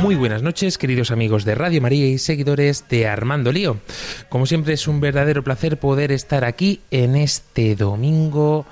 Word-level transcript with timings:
Muy 0.00 0.14
buenas 0.14 0.42
noches, 0.42 0.78
queridos 0.78 1.10
amigos 1.10 1.44
de 1.44 1.54
Radio 1.54 1.82
María 1.82 2.06
y 2.06 2.16
seguidores 2.16 2.88
de 2.88 3.06
Armando 3.06 3.52
Lío. 3.52 3.76
Como 4.30 4.46
siempre 4.46 4.72
es 4.72 4.88
un 4.88 4.98
verdadero 4.98 5.44
placer 5.44 5.78
poder 5.78 6.10
estar 6.10 6.44
aquí 6.46 6.80
en 6.90 7.16
este 7.16 7.76
domingo 7.76 8.64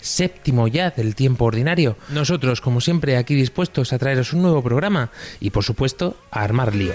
séptimo 0.00 0.66
ya 0.66 0.90
del 0.90 1.14
tiempo 1.14 1.44
ordinario. 1.44 1.96
Nosotros, 2.08 2.60
como 2.60 2.80
siempre, 2.80 3.16
aquí 3.16 3.36
dispuestos 3.36 3.92
a 3.92 3.98
traeros 3.98 4.32
un 4.32 4.42
nuevo 4.42 4.60
programa 4.60 5.10
y, 5.38 5.50
por 5.50 5.62
supuesto, 5.62 6.16
a 6.32 6.42
armar 6.42 6.74
lío. 6.74 6.94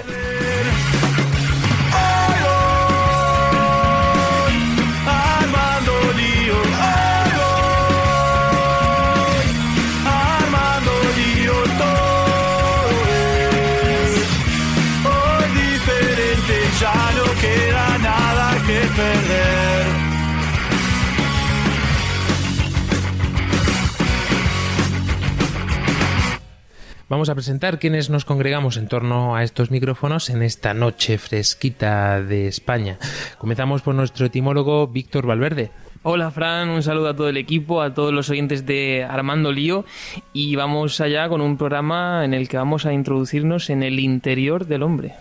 Vamos 27.09 27.29
a 27.29 27.35
presentar 27.35 27.79
quienes 27.79 28.09
nos 28.09 28.25
congregamos 28.25 28.75
en 28.75 28.89
torno 28.89 29.37
a 29.37 29.43
estos 29.43 29.71
micrófonos 29.71 30.29
en 30.29 30.43
esta 30.43 30.73
noche 30.73 31.17
fresquita 31.17 32.21
de 32.21 32.47
España. 32.47 32.97
Comenzamos 33.37 33.81
por 33.81 33.95
nuestro 33.95 34.25
etimólogo 34.25 34.87
Víctor 34.87 35.25
Valverde. 35.25 35.71
Hola 36.03 36.31
Fran, 36.31 36.67
un 36.67 36.83
saludo 36.83 37.07
a 37.07 37.15
todo 37.15 37.29
el 37.29 37.37
equipo, 37.37 37.81
a 37.81 37.93
todos 37.93 38.11
los 38.11 38.29
oyentes 38.29 38.65
de 38.65 39.05
Armando 39.09 39.53
Lío 39.53 39.85
y 40.33 40.57
vamos 40.57 40.99
allá 40.99 41.29
con 41.29 41.39
un 41.39 41.57
programa 41.57 42.25
en 42.25 42.33
el 42.33 42.49
que 42.49 42.57
vamos 42.57 42.85
a 42.85 42.91
introducirnos 42.91 43.69
en 43.69 43.83
el 43.83 44.01
interior 44.01 44.67
del 44.67 44.83
hombre. 44.83 45.13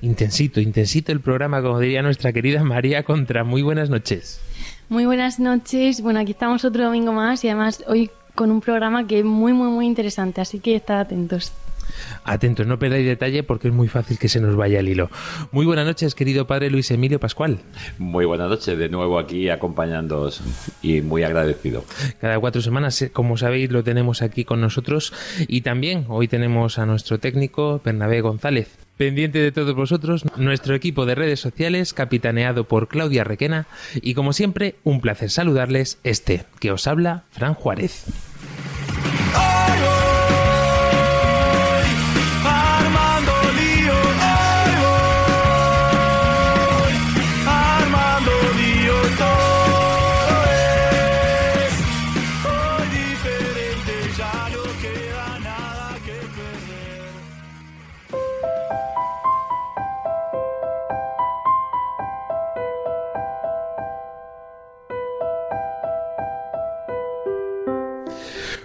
Intensito, 0.00 0.60
intensito 0.60 1.10
el 1.10 1.20
programa, 1.20 1.60
como 1.60 1.80
diría 1.80 2.02
nuestra 2.02 2.32
querida 2.32 2.62
María 2.62 3.02
Contra. 3.02 3.42
Muy 3.42 3.62
buenas 3.62 3.90
noches. 3.90 4.40
Muy 4.88 5.06
buenas 5.06 5.40
noches. 5.40 6.02
Bueno, 6.02 6.20
aquí 6.20 6.32
estamos 6.32 6.64
otro 6.64 6.84
domingo 6.84 7.12
más 7.12 7.42
y 7.44 7.48
además 7.48 7.82
hoy 7.88 8.10
con 8.34 8.50
un 8.50 8.60
programa 8.60 9.06
que 9.06 9.20
es 9.20 9.24
muy, 9.24 9.52
muy, 9.52 9.68
muy 9.68 9.86
interesante, 9.86 10.40
así 10.40 10.58
que 10.58 10.74
estad 10.74 11.00
atentos. 11.00 11.52
Atentos, 12.24 12.66
no 12.66 12.78
perdáis 12.78 13.06
detalle 13.06 13.42
porque 13.42 13.68
es 13.68 13.74
muy 13.74 13.88
fácil 13.88 14.18
que 14.18 14.28
se 14.28 14.40
nos 14.40 14.56
vaya 14.56 14.80
el 14.80 14.88
hilo. 14.88 15.10
Muy 15.50 15.66
buenas 15.66 15.86
noches, 15.86 16.14
querido 16.14 16.46
padre 16.46 16.70
Luis 16.70 16.90
Emilio 16.90 17.20
Pascual. 17.20 17.58
Muy 17.98 18.24
buenas 18.24 18.48
noches, 18.48 18.78
de 18.78 18.88
nuevo 18.88 19.18
aquí 19.18 19.48
acompañándoos 19.48 20.42
y 20.82 21.00
muy 21.00 21.22
agradecido. 21.22 21.84
Cada 22.20 22.38
cuatro 22.38 22.62
semanas, 22.62 23.00
eh, 23.02 23.10
como 23.10 23.36
sabéis, 23.36 23.70
lo 23.70 23.82
tenemos 23.82 24.22
aquí 24.22 24.44
con 24.44 24.60
nosotros. 24.60 25.12
Y 25.48 25.62
también 25.62 26.06
hoy 26.08 26.28
tenemos 26.28 26.78
a 26.78 26.86
nuestro 26.86 27.18
técnico, 27.18 27.80
Bernabé 27.84 28.20
González. 28.20 28.76
Pendiente 28.96 29.38
de 29.38 29.52
todos 29.52 29.74
vosotros, 29.74 30.24
nuestro 30.36 30.74
equipo 30.74 31.06
de 31.06 31.14
redes 31.14 31.40
sociales, 31.40 31.92
capitaneado 31.92 32.64
por 32.64 32.88
Claudia 32.88 33.24
Requena. 33.24 33.66
Y 33.94 34.14
como 34.14 34.32
siempre, 34.32 34.76
un 34.84 35.00
placer 35.00 35.30
saludarles, 35.30 35.98
este 36.04 36.44
que 36.60 36.70
os 36.70 36.86
habla, 36.86 37.24
Fran 37.30 37.54
Juárez. 37.54 38.31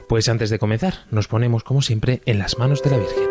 Pues 0.07 0.29
antes 0.29 0.49
de 0.49 0.57
comenzar, 0.57 0.93
nos 1.11 1.27
ponemos 1.27 1.65
como 1.65 1.81
siempre 1.81 2.21
en 2.25 2.39
las 2.39 2.57
manos 2.57 2.81
de 2.81 2.91
la 2.91 2.97
Virgen. 2.97 3.29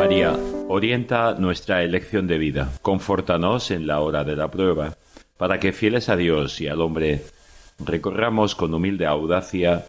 María, 0.00 0.36
orienta 0.66 1.34
nuestra 1.34 1.84
elección 1.84 2.26
de 2.26 2.38
vida, 2.38 2.72
confórtanos 2.82 3.70
en 3.70 3.86
la 3.86 4.00
hora 4.00 4.24
de 4.24 4.34
la 4.34 4.50
prueba, 4.50 4.96
para 5.36 5.60
que 5.60 5.72
fieles 5.72 6.08
a 6.08 6.16
Dios 6.16 6.60
y 6.60 6.66
al 6.66 6.80
hombre, 6.80 7.22
recorramos 7.78 8.56
con 8.56 8.74
humilde 8.74 9.06
audacia 9.06 9.86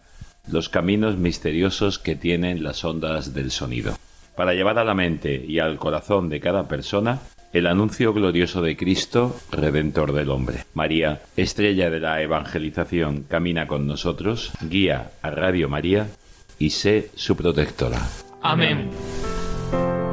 los 0.52 0.70
caminos 0.70 1.18
misteriosos 1.18 1.98
que 1.98 2.16
tienen 2.16 2.62
las 2.62 2.86
ondas 2.86 3.34
del 3.34 3.50
sonido, 3.50 3.98
para 4.36 4.54
llevar 4.54 4.78
a 4.78 4.84
la 4.84 4.94
mente 4.94 5.44
y 5.48 5.58
al 5.58 5.78
corazón 5.78 6.30
de 6.30 6.40
cada 6.40 6.68
persona 6.68 7.22
el 7.54 7.68
anuncio 7.68 8.14
glorioso 8.14 8.62
de 8.62 8.78
Cristo, 8.78 9.36
Redentor 9.52 10.14
del 10.14 10.30
hombre. 10.30 10.66
María, 10.74 11.22
estrella 11.36 11.90
de 11.90 12.00
la 12.00 12.22
evangelización, 12.22 13.24
camina 13.24 13.68
con 13.68 13.88
nosotros, 13.88 14.52
guía 14.62 15.12
a 15.22 15.32
Radio 15.32 15.70
María 15.70 16.08
y 16.58 16.72
sé 16.72 17.10
su 17.16 17.36
protectora. 17.36 18.00
Amén. 18.42 18.90
Yo, 19.72 20.09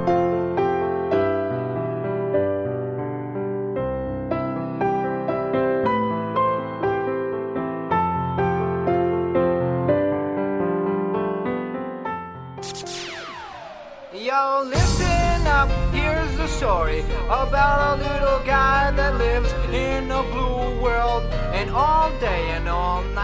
story 16.56 17.00
about 17.28 17.98
a 17.98 18.02
little 18.02 18.40
guy 18.46 18.90
that 18.92 19.18
lives 19.18 19.52
in 19.74 20.10
a 20.10 20.22
blue 20.32 20.80
world. 20.80 21.22
And 21.52 21.68
all 21.70 22.10
day 22.18 22.48
and 22.56 22.66
all 22.66 23.02
night. 23.02 23.15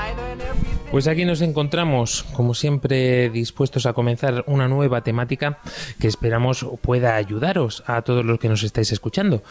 Pues 0.92 1.08
aquí 1.08 1.24
nos 1.24 1.40
encontramos, 1.40 2.22
como 2.34 2.52
siempre, 2.52 3.30
dispuestos 3.30 3.86
a 3.86 3.94
comenzar 3.94 4.44
una 4.46 4.68
nueva 4.68 5.02
temática 5.02 5.58
que 5.98 6.06
esperamos 6.06 6.66
pueda 6.82 7.16
ayudaros 7.16 7.82
a 7.86 8.02
todos 8.02 8.26
los 8.26 8.38
que 8.38 8.50
nos 8.50 8.62
estáis 8.62 8.92
escuchando. 8.92 9.42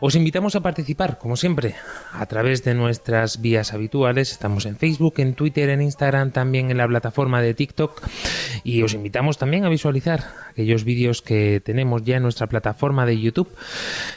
Os 0.00 0.14
invitamos 0.14 0.56
a 0.56 0.60
participar, 0.60 1.16
como 1.16 1.38
siempre, 1.38 1.74
a 2.12 2.26
través 2.26 2.64
de 2.64 2.74
nuestras 2.74 3.40
vías 3.40 3.72
habituales. 3.72 4.30
Estamos 4.30 4.66
en 4.66 4.76
Facebook, 4.76 5.14
en 5.16 5.32
Twitter, 5.32 5.70
en 5.70 5.80
Instagram, 5.80 6.32
también 6.32 6.70
en 6.70 6.76
la 6.76 6.86
plataforma 6.86 7.40
de 7.40 7.54
TikTok. 7.54 7.98
Y 8.62 8.82
os 8.82 8.92
invitamos 8.92 9.38
también 9.38 9.64
a 9.64 9.70
visualizar 9.70 10.22
aquellos 10.50 10.84
vídeos 10.84 11.22
que 11.22 11.62
tenemos 11.64 12.02
ya 12.02 12.18
en 12.18 12.24
nuestra 12.24 12.46
plataforma 12.46 13.06
de 13.06 13.18
YouTube. 13.18 13.48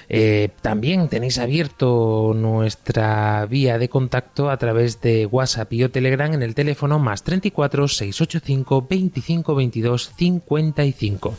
Eh, 0.10 0.50
también 0.62 1.08
tenéis 1.08 1.38
abierto 1.38 2.34
nuestra 2.36 3.46
vía 3.46 3.78
de 3.78 3.88
contacto 3.88 4.50
a 4.50 4.58
través 4.58 5.00
de 5.00 5.26
WhatsApp 5.28 5.72
y 5.72 5.86
o 5.86 5.90
Telegram 5.90 6.34
en 6.34 6.44
el 6.44 6.54
teléfono 6.54 6.72
más 7.00 7.23
34 7.23 7.88
685 7.88 8.88
25 8.89 9.55
22 9.55 10.11
55. 10.16 11.35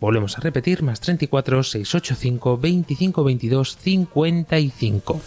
Volvemos 0.00 0.38
a 0.38 0.40
repetir, 0.40 0.82
más 0.82 1.00
34 1.00 1.62
685 1.62 2.58
25 2.58 3.24
22 3.24 3.76
55. 3.76 5.20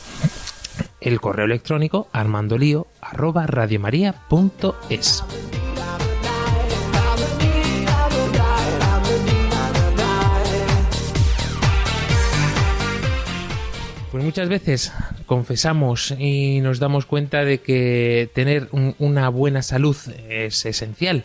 El 1.02 1.22
correo 1.22 1.46
electrónico 1.46 2.08
armandolío 2.12 2.88
arroba 3.02 3.46
radiomaria.es. 3.46 5.24
Pues 14.12 14.24
muchas 14.24 14.48
veces 14.48 14.94
confesamos 15.26 16.12
y 16.18 16.60
nos 16.62 16.80
damos 16.80 17.06
cuenta 17.06 17.44
de 17.44 17.60
que 17.60 18.30
tener 18.34 18.68
un- 18.72 18.96
una 19.00 19.30
buena 19.30 19.62
salud 19.62 19.96
es 20.30 20.66
esencial. 20.66 21.24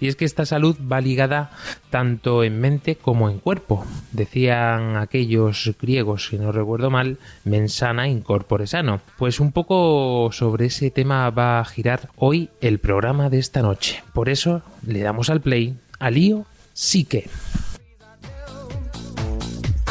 Y 0.00 0.08
es 0.08 0.16
que 0.16 0.24
esta 0.24 0.46
salud 0.46 0.76
va 0.80 1.00
ligada 1.00 1.50
tanto 1.90 2.44
en 2.44 2.60
mente 2.60 2.96
como 2.96 3.28
en 3.30 3.38
cuerpo. 3.38 3.84
Decían 4.12 4.96
aquellos 4.96 5.72
griegos, 5.80 6.28
si 6.28 6.38
no 6.38 6.52
recuerdo 6.52 6.90
mal, 6.90 7.18
mensana 7.44 8.08
in 8.08 8.20
corpore 8.22 8.66
sano. 8.66 9.00
Pues 9.16 9.40
un 9.40 9.52
poco 9.52 10.30
sobre 10.32 10.66
ese 10.66 10.90
tema 10.90 11.28
va 11.30 11.60
a 11.60 11.64
girar 11.64 12.08
hoy 12.16 12.50
el 12.60 12.78
programa 12.78 13.30
de 13.30 13.38
esta 13.38 13.62
noche. 13.62 14.02
Por 14.12 14.28
eso 14.28 14.62
le 14.86 15.00
damos 15.00 15.30
al 15.30 15.40
play 15.40 15.76
a 15.98 16.10
Lío. 16.10 16.46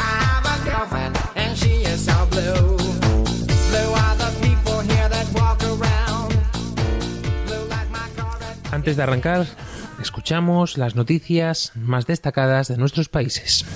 have 2.16 2.67
Antes 8.88 8.96
de 8.96 9.02
arrancar, 9.02 9.46
escuchamos 10.00 10.78
las 10.78 10.96
noticias 10.96 11.72
más 11.74 12.06
destacadas 12.06 12.68
de 12.68 12.78
nuestros 12.78 13.10
países. 13.10 13.66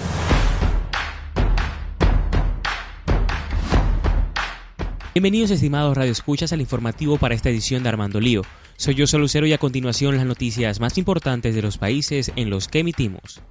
Bienvenidos 5.12 5.50
estimados 5.50 5.98
radioescuchas 5.98 6.54
al 6.54 6.62
informativo 6.62 7.18
para 7.18 7.34
esta 7.34 7.50
edición 7.50 7.82
de 7.82 7.90
Armando 7.90 8.20
Lío. 8.20 8.40
Soy 8.78 8.94
yo 8.94 9.04
Lucero 9.18 9.46
y 9.46 9.52
a 9.52 9.58
continuación 9.58 10.16
las 10.16 10.24
noticias 10.24 10.80
más 10.80 10.96
importantes 10.96 11.54
de 11.54 11.60
los 11.60 11.76
países 11.76 12.32
en 12.34 12.48
los 12.48 12.68
que 12.68 12.78
emitimos. 12.78 13.42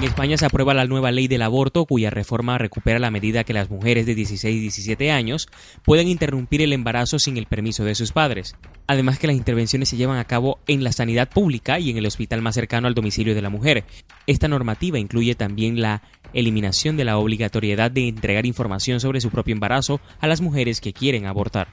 En 0.00 0.06
España 0.06 0.38
se 0.38 0.46
aprueba 0.46 0.72
la 0.72 0.86
nueva 0.86 1.12
ley 1.12 1.28
del 1.28 1.42
aborto, 1.42 1.84
cuya 1.84 2.08
reforma 2.08 2.56
recupera 2.56 2.98
la 2.98 3.10
medida 3.10 3.44
que 3.44 3.52
las 3.52 3.68
mujeres 3.68 4.06
de 4.06 4.14
16 4.14 4.56
y 4.56 4.58
17 4.58 5.10
años 5.10 5.46
pueden 5.84 6.08
interrumpir 6.08 6.62
el 6.62 6.72
embarazo 6.72 7.18
sin 7.18 7.36
el 7.36 7.44
permiso 7.44 7.84
de 7.84 7.94
sus 7.94 8.10
padres. 8.10 8.56
Además 8.86 9.18
que 9.18 9.26
las 9.26 9.36
intervenciones 9.36 9.90
se 9.90 9.98
llevan 9.98 10.16
a 10.16 10.24
cabo 10.24 10.58
en 10.66 10.84
la 10.84 10.92
sanidad 10.92 11.28
pública 11.28 11.78
y 11.78 11.90
en 11.90 11.98
el 11.98 12.06
hospital 12.06 12.40
más 12.40 12.54
cercano 12.54 12.88
al 12.88 12.94
domicilio 12.94 13.34
de 13.34 13.42
la 13.42 13.50
mujer. 13.50 13.84
Esta 14.26 14.48
normativa 14.48 14.98
incluye 14.98 15.34
también 15.34 15.82
la 15.82 16.00
eliminación 16.32 16.96
de 16.96 17.04
la 17.04 17.18
obligatoriedad 17.18 17.90
de 17.90 18.08
entregar 18.08 18.46
información 18.46 19.00
sobre 19.00 19.20
su 19.20 19.28
propio 19.28 19.52
embarazo 19.52 20.00
a 20.18 20.28
las 20.28 20.40
mujeres 20.40 20.80
que 20.80 20.94
quieren 20.94 21.26
abortar. 21.26 21.68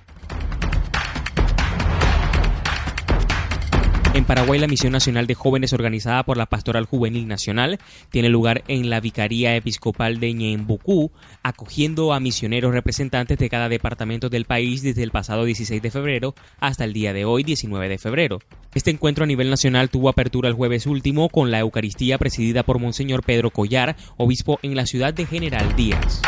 En 4.18 4.25
Paraguay, 4.25 4.60
la 4.60 4.66
Misión 4.66 4.94
Nacional 4.94 5.28
de 5.28 5.36
Jóvenes 5.36 5.74
organizada 5.74 6.24
por 6.24 6.38
la 6.38 6.48
Pastoral 6.48 6.86
Juvenil 6.86 7.28
Nacional 7.28 7.78
tiene 8.10 8.30
lugar 8.30 8.64
en 8.68 8.90
la 8.90 9.00
Vicaría 9.00 9.56
Episcopal 9.56 10.19
de 10.19 10.34
Ñembucú, 10.34 11.12
acogiendo 11.44 12.12
a 12.14 12.19
misioneros 12.19 12.74
representantes 12.74 13.38
de 13.38 13.48
cada 13.48 13.69
departamento 13.69 14.30
del 14.30 14.46
país 14.46 14.81
desde 14.81 15.04
el 15.04 15.12
pasado 15.12 15.46
16 15.46 15.84
de 15.84 15.92
febrero 15.92 16.34
hasta 16.60 16.84
el 16.84 16.94
día 16.94 17.14
de 17.14 17.25
hoy, 17.25 17.44
19 17.44 17.90
de 17.90 18.00
febrero. 18.00 18.40
Este 18.74 18.90
encuentro 18.90 19.24
a 19.24 19.28
nivel 19.28 19.52
nacional 19.52 19.92
tuvo 19.92 20.10
apertura 20.10 20.50
el 20.50 20.56
jueves 20.56 20.88
último 20.88 21.30
con 21.30 21.52
la 21.52 21.60
Eucaristía 21.60 22.18
presidida 22.18 22.64
por 22.64 22.80
Monseñor 22.80 23.22
Pedro 23.22 23.52
Collar, 23.52 23.98
obispo 24.18 24.58
en 24.64 24.75
la 24.75 24.88
ciudad 24.88 25.14
de 25.14 25.28
General 25.28 25.75
Díaz. 25.75 26.24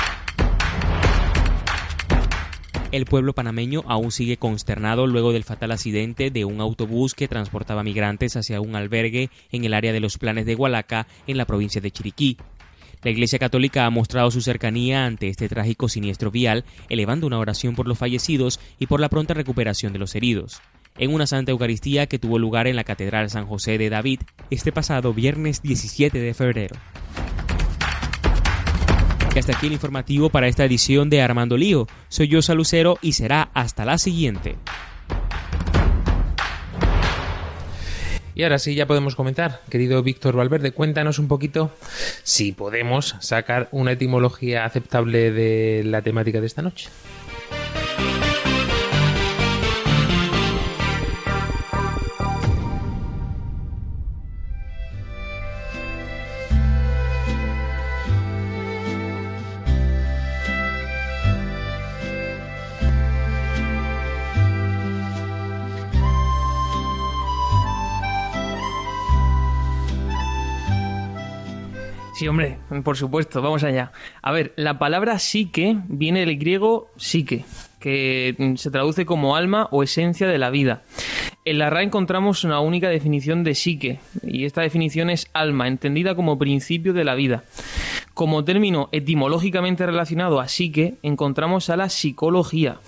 El 2.91 3.05
pueblo 3.05 3.33
panameño 3.33 3.83
aún 3.85 4.11
sigue 4.11 4.37
consternado 4.37 5.05
luego 5.05 5.31
del 5.31 5.43
fatal 5.43 5.71
accidente 5.71 6.31
de 6.31 6.43
un 6.43 6.59
autobús 6.59 7.13
que 7.13 7.27
transportaba 7.27 7.83
migrantes 7.83 8.35
hacia 8.35 8.61
un 8.61 8.75
albergue 8.75 9.29
en 9.51 9.63
el 9.63 9.75
área 9.75 9.93
de 9.93 9.99
los 9.99 10.17
planes 10.17 10.47
de 10.47 10.55
Hualaca, 10.55 11.05
en 11.27 11.37
la 11.37 11.45
provincia 11.45 11.81
de 11.81 11.91
Chiriquí. 11.91 12.37
La 13.03 13.11
Iglesia 13.11 13.37
Católica 13.37 13.85
ha 13.85 13.91
mostrado 13.91 14.31
su 14.31 14.41
cercanía 14.41 15.05
ante 15.05 15.29
este 15.29 15.47
trágico 15.47 15.87
siniestro 15.87 16.31
vial, 16.31 16.65
elevando 16.89 17.27
una 17.27 17.37
oración 17.37 17.75
por 17.75 17.87
los 17.87 17.99
fallecidos 17.99 18.59
y 18.79 18.87
por 18.87 18.99
la 18.99 19.09
pronta 19.09 19.35
recuperación 19.35 19.93
de 19.93 19.99
los 19.99 20.15
heridos. 20.15 20.59
En 20.97 21.13
una 21.13 21.27
Santa 21.27 21.51
Eucaristía 21.51 22.07
que 22.07 22.17
tuvo 22.17 22.39
lugar 22.39 22.65
en 22.65 22.75
la 22.75 22.83
Catedral 22.83 23.29
San 23.29 23.45
José 23.45 23.77
de 23.77 23.91
David 23.91 24.21
este 24.49 24.71
pasado 24.71 25.13
viernes 25.13 25.61
17 25.61 26.19
de 26.19 26.33
febrero. 26.33 26.75
Y 29.35 29.39
hasta 29.39 29.53
aquí 29.53 29.67
el 29.67 29.73
informativo 29.73 30.29
para 30.29 30.47
esta 30.47 30.65
edición 30.65 31.09
de 31.09 31.21
Armando 31.21 31.55
Lío. 31.55 31.87
Soy 32.09 32.27
yo 32.27 32.41
Salucero 32.41 32.97
y 33.01 33.13
será 33.13 33.49
hasta 33.53 33.85
la 33.85 33.97
siguiente. 33.97 34.55
Y 38.33 38.43
ahora 38.43 38.57
sí, 38.57 38.73
ya 38.73 38.87
podemos 38.87 39.15
comenzar. 39.15 39.61
Querido 39.69 40.01
Víctor 40.01 40.35
Valverde, 40.35 40.71
cuéntanos 40.71 41.19
un 41.19 41.27
poquito 41.27 41.71
si 42.23 42.53
podemos 42.53 43.17
sacar 43.19 43.67
una 43.71 43.91
etimología 43.91 44.65
aceptable 44.65 45.31
de 45.31 45.83
la 45.85 46.01
temática 46.01 46.39
de 46.39 46.47
esta 46.47 46.61
noche. 46.61 46.89
Sí, 72.19 72.27
hombre, 72.27 72.57
por 72.83 72.97
supuesto, 72.97 73.41
vamos 73.41 73.63
allá. 73.63 73.93
A 74.21 74.33
ver, 74.33 74.51
la 74.57 74.77
palabra 74.77 75.19
psique 75.19 75.77
viene 75.87 76.25
del 76.25 76.37
griego 76.37 76.89
psique, 76.97 77.45
que 77.79 78.35
mm, 78.37 78.55
se 78.55 78.71
traduce 78.71 79.05
como 79.05 79.37
alma 79.37 79.69
o 79.71 79.83
esencia 79.83 80.27
de 80.27 80.37
la 80.37 80.49
vida. 80.49 80.81
En 81.45 81.59
la 81.59 81.69
RAE 81.69 81.85
encontramos 81.85 82.43
una 82.43 82.59
única 82.59 82.89
definición 82.89 83.45
de 83.45 83.55
psique, 83.55 83.99
y 84.21 84.43
esta 84.43 84.59
definición 84.63 85.09
es 85.09 85.29
alma, 85.31 85.69
entendida 85.69 86.13
como 86.13 86.37
principio 86.37 86.91
de 86.91 87.05
la 87.05 87.15
vida. 87.15 87.45
Como 88.13 88.43
término 88.43 88.89
etimológicamente 88.91 89.85
relacionado 89.85 90.41
a 90.41 90.49
psique, 90.49 90.95
encontramos 91.03 91.69
a 91.69 91.77
la 91.77 91.87
psicología. 91.87 92.81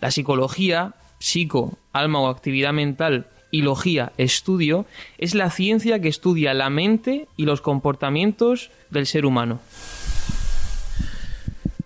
La 0.00 0.10
psicología, 0.10 0.96
psico, 1.20 1.78
alma 1.92 2.18
o 2.18 2.26
actividad 2.26 2.72
mental, 2.72 3.28
y 3.52 3.62
logía, 3.62 4.12
estudio, 4.18 4.86
es 5.18 5.36
la 5.36 5.50
ciencia 5.50 6.00
que 6.00 6.08
estudia 6.08 6.54
la 6.54 6.70
mente 6.70 7.28
y 7.36 7.44
los 7.44 7.60
comportamientos 7.60 8.72
del 8.90 9.06
ser 9.06 9.24
humano. 9.24 9.60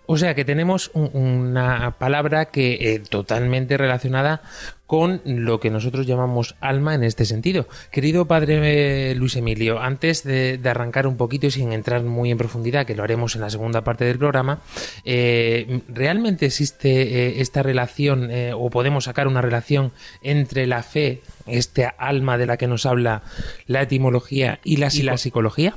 O 0.09 0.17
sea 0.17 0.33
que 0.35 0.45
tenemos 0.45 0.89
un- 0.93 1.11
una 1.13 1.91
palabra 1.99 2.45
que 2.45 2.93
eh, 2.93 2.99
totalmente 2.99 3.75
relacionada 3.77 4.41
con 4.85 5.21
lo 5.25 5.59
que 5.59 5.69
nosotros 5.69 6.07
llamamos 6.07 6.55
alma 6.61 6.95
en 6.95 7.03
este 7.03 7.25
sentido. 7.25 7.67
Querido 7.91 8.25
padre 8.25 9.11
eh, 9.11 9.15
Luis 9.15 9.35
Emilio, 9.35 9.79
antes 9.81 10.23
de, 10.23 10.57
de 10.57 10.69
arrancar 10.69 11.07
un 11.07 11.17
poquito 11.17 11.47
y 11.47 11.51
sin 11.51 11.73
entrar 11.73 12.03
muy 12.03 12.31
en 12.31 12.37
profundidad, 12.37 12.85
que 12.85 12.95
lo 12.95 13.03
haremos 13.03 13.35
en 13.35 13.41
la 13.41 13.49
segunda 13.49 13.83
parte 13.83 14.05
del 14.05 14.17
programa, 14.17 14.61
eh, 15.03 15.81
¿realmente 15.89 16.45
existe 16.45 17.41
esta 17.41 17.61
relación 17.61 18.31
eh, 18.31 18.53
o 18.55 18.69
podemos 18.69 19.03
sacar 19.03 19.27
una 19.27 19.41
relación 19.41 19.91
entre 20.21 20.67
la 20.67 20.83
fe, 20.83 21.21
este 21.47 21.85
alma 21.97 22.37
de 22.37 22.45
la 22.45 22.55
que 22.55 22.67
nos 22.67 22.85
habla 22.85 23.23
la 23.65 23.81
etimología 23.81 24.59
y 24.63 24.77
la, 24.77 24.87
y 24.93 25.01
la 25.01 25.17
psicología? 25.17 25.75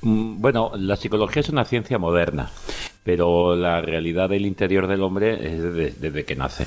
Mm, 0.00 0.40
Bueno, 0.40 0.72
la 0.76 0.96
psicología 0.96 1.40
es 1.40 1.50
una 1.50 1.66
ciencia 1.66 1.98
moderna, 1.98 2.50
pero 3.02 3.56
la 3.56 3.80
realidad 3.80 4.28
del 4.28 4.44
interior 4.46 4.86
del 4.86 5.02
hombre 5.02 5.34
es 5.54 5.74
desde, 6.00 6.24
que 6.24 6.36
nace. 6.36 6.66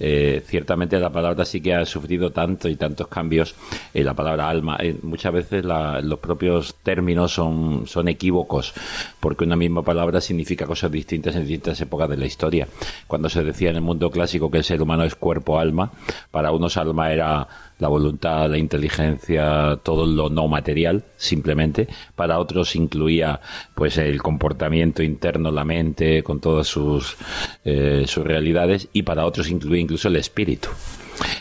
Eh, 0.00 0.42
ciertamente 0.46 0.98
la 0.98 1.10
palabra 1.10 1.44
sí 1.44 1.60
que 1.60 1.74
ha 1.74 1.84
sufrido 1.86 2.30
tanto 2.30 2.68
y 2.68 2.76
tantos 2.76 3.08
cambios. 3.08 3.54
eh, 3.92 4.02
la 4.02 4.14
palabra 4.14 4.48
alma, 4.48 4.76
eh, 4.80 4.96
muchas 5.02 5.32
veces 5.32 5.64
la- 5.64 6.00
los 6.00 6.18
propios 6.18 6.74
términos 6.82 7.32
son, 7.32 7.86
son 7.86 8.08
equívocos, 8.08 8.72
porque 9.20 9.44
una 9.44 9.56
misma 9.56 9.82
palabra 9.82 10.20
significa 10.20 10.66
cosas 10.66 10.90
distintas 10.90 11.36
en 11.36 11.42
distintas 11.46 11.80
épocas 11.80 12.08
de 12.08 12.16
la 12.16 12.26
historia. 12.26 12.66
Cuando 13.06 13.28
se 13.28 13.44
decía 13.44 13.70
en 13.70 13.76
el 13.76 13.82
mundo 13.82 14.10
clásico 14.10 14.50
que 14.50 14.58
el 14.58 14.64
ser 14.64 14.82
humano 14.82 15.04
es 15.04 15.14
cuerpo-alma, 15.14 15.92
para 16.30 16.50
unos 16.52 16.76
alma 16.76 17.12
era 17.12 17.46
la 17.78 17.88
voluntad, 17.88 18.48
la 18.50 18.58
inteligencia, 18.58 19.78
todo 19.82 20.06
lo 20.06 20.30
no 20.30 20.48
material, 20.48 21.04
simplemente. 21.16 21.88
Para 22.14 22.38
otros 22.38 22.76
incluía 22.76 23.40
pues 23.74 23.98
el 23.98 24.22
comportamiento 24.22 25.02
interno, 25.02 25.50
la 25.50 25.64
mente, 25.64 26.22
con 26.22 26.40
todas 26.40 26.66
sus, 26.66 27.16
eh, 27.64 28.04
sus 28.06 28.24
realidades, 28.24 28.88
y 28.92 29.02
para 29.02 29.26
otros 29.26 29.50
incluía 29.50 29.80
incluso 29.80 30.08
el 30.08 30.16
espíritu. 30.16 30.68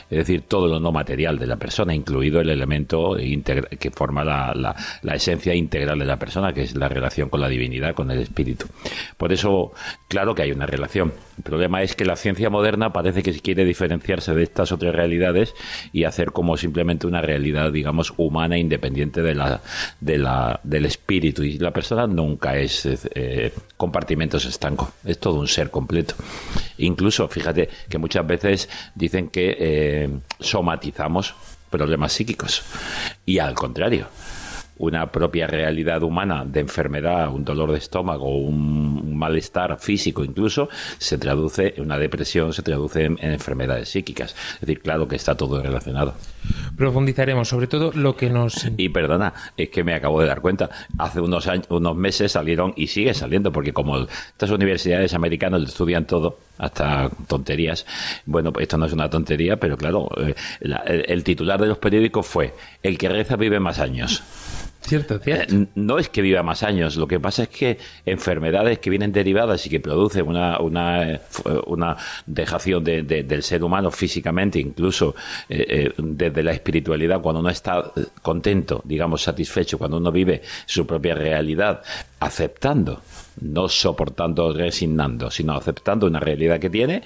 Es 0.09 0.17
decir, 0.17 0.41
todo 0.47 0.67
lo 0.67 0.79
no 0.79 0.91
material 0.91 1.37
de 1.39 1.47
la 1.47 1.55
persona, 1.57 1.93
incluido 1.95 2.41
el 2.41 2.49
elemento 2.49 3.15
que 3.79 3.91
forma 3.91 4.23
la, 4.23 4.53
la- 4.55 4.75
la 5.01 5.15
esencia 5.15 5.53
integral 5.55 5.99
de 5.99 6.05
la 6.05 6.17
persona, 6.17 6.53
que 6.53 6.61
es 6.63 6.75
la 6.75 6.87
relación 6.89 7.29
con 7.29 7.41
la 7.41 7.49
divinidad, 7.49 7.95
con 7.95 8.09
el 8.11 8.19
espíritu. 8.19 8.65
Por 9.17 9.33
eso, 9.33 9.71
claro 10.07 10.35
que 10.35 10.43
hay 10.43 10.51
una 10.51 10.65
relación. 10.65 11.13
El 11.37 11.43
problema 11.43 11.81
es 11.81 11.95
que 11.95 12.05
la 12.05 12.15
ciencia 12.15 12.49
moderna 12.49 12.93
parece 12.93 13.23
que 13.23 13.33
quiere 13.39 13.65
diferenciarse 13.65 14.33
de 14.33 14.43
estas 14.43 14.71
otras 14.71 14.93
realidades 14.93 15.53
y 15.91 16.03
hacer 16.03 16.31
como 16.31 16.57
simplemente 16.57 17.07
una 17.07 17.21
realidad, 17.21 17.71
digamos, 17.71 18.13
humana 18.17 18.57
independiente 18.57 19.21
de 19.21 19.33
la, 19.35 19.61
de 19.99 20.17
la, 20.17 20.59
del 20.63 20.85
espíritu. 20.85 21.43
Y 21.43 21.57
la 21.57 21.71
persona 21.71 22.05
nunca 22.07 22.57
es 22.57 22.87
eh, 23.15 23.51
compartimentos 23.77 24.45
estancos, 24.45 24.89
es 25.03 25.19
todo 25.19 25.39
un 25.39 25.47
ser 25.47 25.71
completo. 25.71 26.15
Incluso, 26.77 27.27
fíjate 27.27 27.69
que 27.89 27.97
muchas 27.97 28.25
veces 28.25 28.69
dicen 28.95 29.29
que 29.29 29.55
eh, 29.65 30.09
somatizamos 30.41 31.35
problemas 31.69 32.11
psíquicos 32.11 32.63
y 33.25 33.39
al 33.39 33.53
contrario 33.55 34.07
una 34.77 35.09
propia 35.09 35.47
realidad 35.47 36.03
humana 36.03 36.43
de 36.45 36.59
enfermedad, 36.59 37.29
un 37.29 37.45
dolor 37.45 37.71
de 37.71 37.77
estómago, 37.77 38.37
un, 38.37 39.15
malestar 39.15 39.79
físico 39.79 40.25
incluso, 40.25 40.67
se 40.97 41.17
traduce 41.17 41.75
en 41.77 41.83
una 41.83 41.97
depresión, 41.97 42.51
se 42.51 42.61
traduce 42.61 43.05
en, 43.05 43.17
en 43.21 43.31
enfermedades 43.31 43.87
psíquicas. 43.87 44.35
Es 44.55 44.61
decir, 44.61 44.81
claro 44.81 45.07
que 45.07 45.15
está 45.15 45.37
todo 45.37 45.61
relacionado. 45.61 46.15
Profundizaremos 46.75 47.47
sobre 47.47 47.67
todo 47.67 47.91
lo 47.93 48.17
que 48.17 48.29
nos... 48.29 48.67
Y 48.75 48.89
perdona, 48.89 49.33
es 49.55 49.69
que 49.69 49.83
me 49.83 49.93
acabo 49.93 50.19
de 50.19 50.27
dar 50.27 50.41
cuenta, 50.41 50.69
hace 50.97 51.21
unos 51.21 51.47
años, 51.47 51.67
unos 51.69 51.95
meses 51.95 52.33
salieron 52.33 52.73
y 52.75 52.87
sigue 52.87 53.13
saliendo, 53.13 53.53
porque 53.53 53.71
como 53.71 53.99
estas 53.99 54.49
universidades 54.49 55.13
americanas 55.13 55.61
lo 55.61 55.67
estudian 55.67 56.05
todo, 56.05 56.39
hasta 56.57 57.09
tonterías, 57.27 57.85
bueno, 58.25 58.53
pues 58.53 58.63
esto 58.63 58.77
no 58.77 58.85
es 58.85 58.93
una 58.93 59.09
tontería, 59.09 59.57
pero 59.57 59.77
claro, 59.77 60.09
eh, 60.17 60.35
la- 60.61 60.77
el, 60.85 61.05
el 61.07 61.23
titular 61.23 61.59
de 61.59 61.67
los 61.67 61.77
periódicos 61.77 62.25
fue, 62.27 62.53
el 62.81 62.97
que 62.97 63.09
reza 63.09 63.35
vive 63.35 63.59
más 63.59 63.79
años. 63.79 64.23
Cierto, 64.85 65.17
cierto. 65.19 65.55
Eh, 65.55 65.67
No 65.75 65.97
es 65.97 66.09
que 66.09 66.21
viva 66.21 66.43
más 66.43 66.61
años, 66.61 66.97
lo 66.97 67.07
que 67.07 67.17
pasa 67.17 67.43
es 67.43 67.49
que 67.49 67.77
enfermedades 68.05 68.79
que 68.79 68.89
vienen 68.89 69.13
derivadas 69.13 69.65
y 69.65 69.69
que 69.69 69.79
producen 69.79 70.27
una, 70.27 70.59
una, 70.59 71.09
eh, 71.09 71.21
una 71.67 71.95
dejación 72.25 72.83
de- 72.83 73.01
de- 73.03 73.23
del 73.23 73.43
ser 73.43 73.63
humano 73.63 73.91
físicamente, 73.91 74.59
incluso 74.59 75.15
eh, 75.47 75.65
eh, 75.69 75.93
desde 75.97 76.43
la 76.43 76.51
espiritualidad, 76.51 77.21
cuando 77.21 77.39
uno 77.39 77.49
está 77.49 77.93
contento, 78.21 78.81
digamos, 78.83 79.21
satisfecho, 79.23 79.77
cuando 79.77 79.95
uno 79.97 80.11
vive 80.11 80.41
su 80.65 80.85
propia 80.85 81.15
realidad, 81.15 81.81
aceptando, 82.23 83.01
no 83.41 83.67
soportando, 83.67 84.53
resignando, 84.53 85.29
sino 85.31 85.53
aceptando 85.53 86.07
una 86.07 86.19
realidad 86.19 86.59
que 86.59 86.69
tiene, 86.69 87.03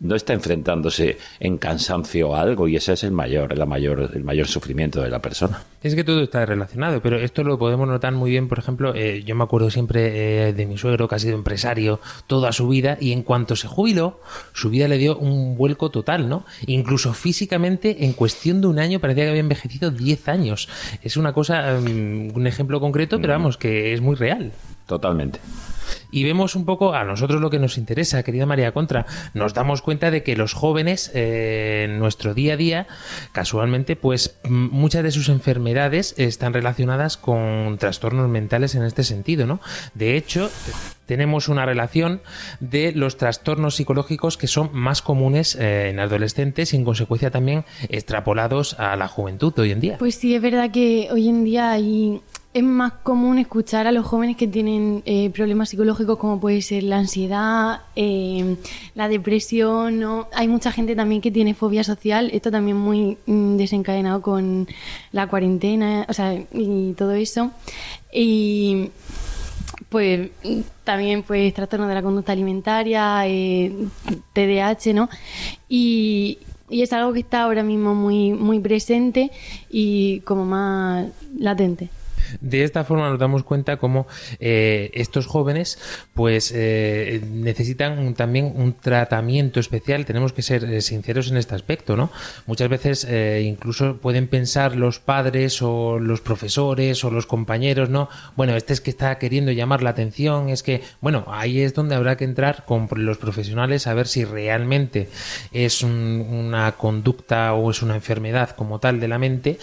no 0.00 0.14
está 0.14 0.32
enfrentándose 0.32 1.18
en 1.40 1.58
cansancio 1.58 2.34
a 2.34 2.42
algo 2.42 2.68
y 2.68 2.76
ese 2.76 2.92
es 2.92 3.04
el 3.04 3.12
mayor, 3.12 3.56
la 3.56 3.66
mayor, 3.66 4.10
el 4.14 4.24
mayor 4.24 4.46
sufrimiento 4.46 5.02
de 5.02 5.10
la 5.10 5.20
persona. 5.20 5.62
Es 5.82 5.94
que 5.94 6.04
todo 6.04 6.22
está 6.22 6.44
relacionado, 6.44 7.00
pero 7.00 7.18
esto 7.18 7.42
lo 7.42 7.58
podemos 7.58 7.88
notar 7.88 8.12
muy 8.12 8.30
bien, 8.30 8.48
por 8.48 8.58
ejemplo, 8.58 8.94
eh, 8.94 9.22
yo 9.24 9.34
me 9.34 9.44
acuerdo 9.44 9.70
siempre 9.70 10.48
eh, 10.48 10.52
de 10.52 10.66
mi 10.66 10.76
suegro 10.76 11.08
que 11.08 11.14
ha 11.14 11.18
sido 11.18 11.34
empresario 11.34 12.00
toda 12.26 12.52
su 12.52 12.68
vida 12.68 12.98
y 13.00 13.12
en 13.12 13.22
cuanto 13.22 13.56
se 13.56 13.66
jubiló, 13.66 14.20
su 14.52 14.70
vida 14.70 14.88
le 14.88 14.98
dio 14.98 15.16
un 15.16 15.56
vuelco 15.56 15.90
total, 15.90 16.28
¿no? 16.28 16.44
Incluso 16.66 17.14
físicamente, 17.14 18.04
en 18.04 18.12
cuestión 18.12 18.60
de 18.60 18.66
un 18.66 18.78
año, 18.78 19.00
parecía 19.00 19.24
que 19.24 19.30
había 19.30 19.40
envejecido 19.40 19.90
10 19.90 20.28
años. 20.28 20.68
Es 21.02 21.16
una 21.16 21.32
cosa, 21.32 21.80
mm, 21.80 22.36
un 22.36 22.46
ejemplo 22.46 22.78
concreto, 22.80 23.18
pero 23.20 23.32
vamos, 23.32 23.56
que 23.56 23.94
es 23.94 24.00
muy 24.00 24.16
real. 24.16 24.52
Totalmente. 24.90 25.38
Y 26.10 26.24
vemos 26.24 26.56
un 26.56 26.64
poco 26.64 26.94
a 26.94 27.04
nosotros 27.04 27.40
lo 27.40 27.48
que 27.48 27.60
nos 27.60 27.78
interesa, 27.78 28.24
querida 28.24 28.44
María 28.44 28.72
Contra. 28.72 29.06
Nos 29.34 29.54
damos 29.54 29.82
cuenta 29.82 30.10
de 30.10 30.24
que 30.24 30.34
los 30.34 30.52
jóvenes 30.52 31.12
eh, 31.14 31.86
en 31.88 32.00
nuestro 32.00 32.34
día 32.34 32.54
a 32.54 32.56
día, 32.56 32.86
casualmente, 33.30 33.94
pues 33.94 34.40
muchas 34.48 35.04
de 35.04 35.12
sus 35.12 35.28
enfermedades 35.28 36.16
están 36.18 36.54
relacionadas 36.54 37.16
con 37.16 37.78
trastornos 37.78 38.28
mentales 38.28 38.74
en 38.74 38.82
este 38.82 39.04
sentido, 39.04 39.46
¿no? 39.46 39.60
De 39.94 40.16
hecho, 40.16 40.50
tenemos 41.06 41.48
una 41.48 41.64
relación 41.66 42.22
de 42.58 42.90
los 42.90 43.16
trastornos 43.16 43.76
psicológicos 43.76 44.36
que 44.36 44.48
son 44.48 44.70
más 44.72 45.02
comunes 45.02 45.54
eh, 45.54 45.90
en 45.90 46.00
adolescentes 46.00 46.72
y 46.72 46.76
en 46.76 46.84
consecuencia 46.84 47.30
también 47.30 47.64
extrapolados 47.88 48.74
a 48.80 48.96
la 48.96 49.06
juventud 49.06 49.54
de 49.54 49.62
hoy 49.62 49.70
en 49.70 49.80
día. 49.80 49.98
Pues 49.98 50.16
sí, 50.16 50.34
es 50.34 50.42
verdad 50.42 50.72
que 50.72 51.08
hoy 51.12 51.28
en 51.28 51.44
día 51.44 51.70
hay, 51.70 52.20
es 52.52 52.64
más 52.64 52.92
común 53.04 53.38
escuchar 53.38 53.86
a 53.86 53.92
los 53.92 54.04
jóvenes 54.04 54.36
que 54.36 54.48
tienen 54.48 55.02
eh, 55.06 55.30
problemas 55.30 55.68
psicológicos 55.68 56.18
como 56.18 56.40
puede 56.40 56.62
ser 56.62 56.82
la 56.82 56.98
ansiedad, 56.98 57.82
eh, 57.94 58.56
la 58.96 59.08
depresión, 59.08 60.00
¿no? 60.00 60.26
hay 60.32 60.48
mucha 60.48 60.72
gente 60.72 60.96
también 60.96 61.20
que 61.20 61.30
tiene 61.30 61.54
fobia 61.54 61.84
social, 61.84 62.28
esto 62.32 62.50
también 62.50 62.76
muy 62.76 63.18
mm, 63.26 63.56
desencadenado 63.56 64.20
con 64.20 64.66
la 65.12 65.28
cuarentena, 65.28 66.06
o 66.08 66.12
sea, 66.12 66.34
y 66.52 66.94
todo 66.94 67.12
eso. 67.12 67.52
Y 68.12 68.90
pues 69.88 70.30
también 70.82 71.22
pues 71.22 71.54
trastorno 71.54 71.86
de 71.86 71.94
la 71.94 72.02
conducta 72.02 72.32
alimentaria, 72.32 73.26
eh, 73.26 73.72
TDAH, 74.32 74.92
¿no? 74.92 75.08
Y, 75.68 76.38
y 76.68 76.82
es 76.82 76.92
algo 76.92 77.12
que 77.12 77.20
está 77.20 77.42
ahora 77.42 77.62
mismo 77.62 77.94
muy, 77.94 78.32
muy 78.32 78.58
presente 78.58 79.30
y 79.70 80.20
como 80.20 80.44
más 80.44 81.06
latente. 81.38 81.90
De 82.40 82.64
esta 82.64 82.84
forma 82.84 83.08
nos 83.08 83.18
damos 83.18 83.42
cuenta 83.44 83.76
cómo 83.76 84.06
eh, 84.38 84.90
estos 84.94 85.26
jóvenes 85.26 85.78
pues 86.14 86.52
eh, 86.54 87.20
necesitan 87.32 88.14
también 88.14 88.52
un 88.54 88.74
tratamiento 88.74 89.60
especial. 89.60 90.04
Tenemos 90.06 90.32
que 90.32 90.42
ser 90.42 90.64
eh, 90.64 90.80
sinceros 90.80 91.30
en 91.30 91.36
este 91.36 91.54
aspecto, 91.54 91.96
¿no? 91.96 92.10
Muchas 92.46 92.68
veces 92.68 93.06
eh, 93.08 93.42
incluso 93.44 93.96
pueden 93.96 94.28
pensar 94.28 94.76
los 94.76 94.98
padres 94.98 95.62
o 95.62 95.98
los 95.98 96.20
profesores 96.20 97.02
o 97.04 97.10
los 97.10 97.26
compañeros, 97.26 97.88
¿no? 97.90 98.08
Bueno, 98.36 98.56
este 98.56 98.72
es 98.72 98.80
que 98.80 98.90
está 98.90 99.18
queriendo 99.18 99.52
llamar 99.52 99.82
la 99.82 99.90
atención, 99.90 100.48
es 100.48 100.62
que, 100.62 100.82
bueno, 101.00 101.24
ahí 101.28 101.60
es 101.60 101.74
donde 101.74 101.94
habrá 101.94 102.16
que 102.16 102.24
entrar 102.24 102.64
con 102.64 102.88
los 102.94 103.18
profesionales 103.18 103.86
a 103.86 103.94
ver 103.94 104.06
si 104.06 104.24
realmente 104.24 105.08
es 105.52 105.82
un- 105.82 106.26
una 106.30 106.72
conducta 106.72 107.54
o 107.54 107.70
es 107.70 107.82
una 107.82 107.94
enfermedad 107.94 108.50
como 108.50 108.78
tal 108.78 109.00
de 109.00 109.08
la 109.08 109.18
mente 109.18 109.58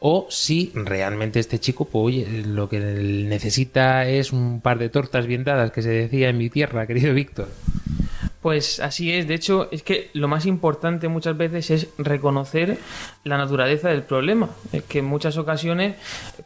o 0.00 0.26
si 0.30 0.72
realmente 0.74 1.38
este 1.40 1.58
chico, 1.58 1.84
pues 1.84 2.09
oye, 2.10 2.42
lo 2.44 2.68
que 2.68 2.80
necesita 2.80 4.06
es 4.08 4.32
un 4.32 4.60
par 4.60 4.78
de 4.78 4.88
tortas 4.88 5.26
bien 5.26 5.44
dadas, 5.44 5.70
que 5.70 5.82
se 5.82 5.90
decía 5.90 6.28
en 6.28 6.38
mi 6.38 6.50
tierra, 6.50 6.86
querido 6.86 7.14
Víctor. 7.14 7.48
Pues 8.42 8.80
así 8.80 9.12
es, 9.12 9.28
de 9.28 9.34
hecho 9.34 9.68
es 9.70 9.82
que 9.82 10.08
lo 10.14 10.26
más 10.26 10.46
importante 10.46 11.08
muchas 11.08 11.36
veces 11.36 11.70
es 11.70 11.88
reconocer 11.98 12.78
la 13.22 13.36
naturaleza 13.36 13.90
del 13.90 14.02
problema, 14.02 14.48
es 14.72 14.82
que 14.84 15.00
en 15.00 15.04
muchas 15.04 15.36
ocasiones 15.36 15.96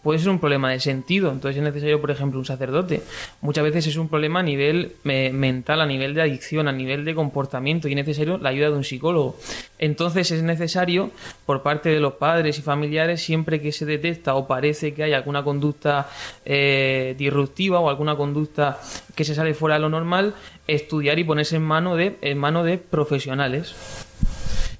puede 0.02 0.18
ser 0.18 0.30
un 0.30 0.40
problema 0.40 0.72
de 0.72 0.80
sentido, 0.80 1.30
entonces 1.30 1.58
es 1.58 1.62
necesario 1.62 2.00
por 2.00 2.10
ejemplo 2.10 2.40
un 2.40 2.44
sacerdote, 2.44 3.02
muchas 3.42 3.62
veces 3.62 3.86
es 3.86 3.96
un 3.96 4.08
problema 4.08 4.40
a 4.40 4.42
nivel 4.42 4.94
eh, 5.04 5.30
mental, 5.32 5.80
a 5.80 5.86
nivel 5.86 6.14
de 6.14 6.22
adicción, 6.22 6.66
a 6.66 6.72
nivel 6.72 7.04
de 7.04 7.14
comportamiento 7.14 7.86
y 7.86 7.92
es 7.92 7.96
necesario 7.96 8.38
la 8.38 8.48
ayuda 8.48 8.70
de 8.70 8.76
un 8.76 8.84
psicólogo. 8.84 9.36
Entonces 9.78 10.32
es 10.32 10.42
necesario 10.42 11.12
por 11.46 11.62
parte 11.62 11.90
de 11.90 12.00
los 12.00 12.14
padres 12.14 12.58
y 12.58 12.62
familiares 12.62 13.22
siempre 13.22 13.60
que 13.60 13.70
se 13.70 13.86
detecta 13.86 14.34
o 14.34 14.48
parece 14.48 14.94
que 14.94 15.04
hay 15.04 15.12
alguna 15.12 15.44
conducta 15.44 16.08
eh, 16.44 17.14
disruptiva 17.16 17.78
o 17.78 17.88
alguna 17.88 18.16
conducta 18.16 18.80
que 19.14 19.24
se 19.24 19.34
sale 19.34 19.54
fuera 19.54 19.76
de 19.76 19.80
lo 19.80 19.88
normal, 19.88 20.34
estudiar 20.66 21.18
y 21.18 21.24
ponerse 21.24 21.56
en 21.56 21.62
mano 21.62 21.96
de, 21.96 22.16
en 22.20 22.38
mano 22.38 22.64
de 22.64 22.78
profesionales. 22.78 23.74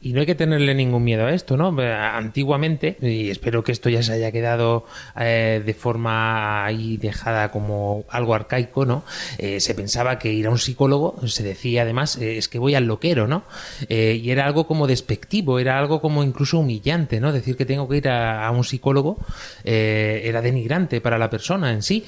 Y 0.05 0.13
no 0.13 0.21
hay 0.21 0.27
que 0.27 0.35
tenerle 0.35 0.75
ningún 0.75 1.03
miedo 1.03 1.25
a 1.25 1.33
esto, 1.33 1.57
¿no? 1.57 1.75
Antiguamente, 1.81 2.99
y 3.01 3.31
espero 3.31 3.65
que 3.65 3.73
esto 3.73 3.89
ya 3.89 4.03
se 4.03 4.13
haya 4.13 4.31
quedado 4.33 4.85
eh, 5.19 5.63
de 5.65 5.73
forma 5.73 6.63
ahí 6.67 6.99
dejada 6.99 7.51
como 7.51 8.05
algo 8.11 8.35
arcaico, 8.35 8.85
¿no? 8.85 9.03
Eh, 9.39 9.61
se 9.61 9.75
pensaba 9.75 10.19
que 10.19 10.31
ir 10.31 10.47
a 10.47 10.51
un 10.51 10.59
psicólogo, 10.59 11.27
se 11.27 11.43
decía 11.43 11.83
además, 11.83 12.19
eh, 12.19 12.37
es 12.37 12.49
que 12.49 12.59
voy 12.59 12.75
al 12.75 12.85
loquero, 12.85 13.27
¿no? 13.27 13.45
Eh, 13.89 14.21
y 14.23 14.31
era 14.31 14.45
algo 14.45 14.67
como 14.67 14.87
despectivo, 14.87 15.59
era 15.59 15.79
algo 15.79 16.03
como 16.03 16.23
incluso 16.23 16.59
humillante, 16.59 17.19
¿no? 17.19 17.33
Decir 17.33 17.57
que 17.57 17.65
tengo 17.65 17.89
que 17.89 17.97
ir 17.97 18.09
a, 18.11 18.47
a 18.47 18.51
un 18.51 18.63
psicólogo 18.63 19.17
era 19.65 20.43
denigrante 20.43 21.01
para 21.01 21.17
la 21.17 21.31
persona 21.31 21.73
en 21.73 21.83
sí. 21.83 22.05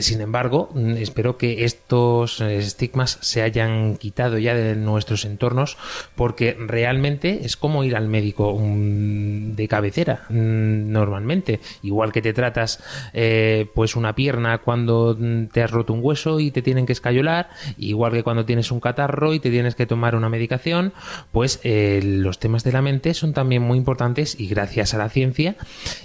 Sin 0.00 0.20
embargo, 0.20 0.70
mm, 0.72 0.98
espero 0.98 1.36
que 1.36 1.64
estos 1.64 2.40
estigmas 2.40 3.18
se 3.22 3.42
hayan 3.42 3.96
quitado 3.96 4.38
ya 4.38 4.54
de 4.54 4.76
nuestros 4.76 5.24
entornos 5.24 5.76
porque 6.14 6.53
realmente 6.58 7.40
es 7.44 7.56
como 7.56 7.84
ir 7.84 7.96
al 7.96 8.08
médico 8.08 8.58
mm, 8.58 9.54
de 9.54 9.68
cabecera 9.68 10.24
mm, 10.28 10.90
normalmente. 10.90 11.60
Igual 11.82 12.12
que 12.12 12.22
te 12.22 12.32
tratas 12.32 12.82
eh, 13.12 13.66
pues 13.74 13.96
una 13.96 14.14
pierna 14.14 14.58
cuando 14.58 15.16
mm, 15.18 15.46
te 15.46 15.62
has 15.62 15.70
roto 15.70 15.92
un 15.92 16.00
hueso 16.02 16.40
y 16.40 16.50
te 16.50 16.62
tienen 16.62 16.86
que 16.86 16.92
escayolar, 16.92 17.48
igual 17.78 18.12
que 18.12 18.22
cuando 18.22 18.44
tienes 18.44 18.70
un 18.70 18.80
catarro 18.80 19.34
y 19.34 19.40
te 19.40 19.50
tienes 19.50 19.74
que 19.74 19.86
tomar 19.86 20.14
una 20.14 20.28
medicación, 20.28 20.92
pues 21.32 21.60
eh, 21.64 22.00
los 22.02 22.38
temas 22.38 22.64
de 22.64 22.72
la 22.72 22.82
mente 22.82 23.14
son 23.14 23.32
también 23.32 23.62
muy 23.62 23.78
importantes 23.78 24.38
y 24.38 24.48
gracias 24.48 24.94
a 24.94 24.98
la 24.98 25.08
ciencia 25.08 25.56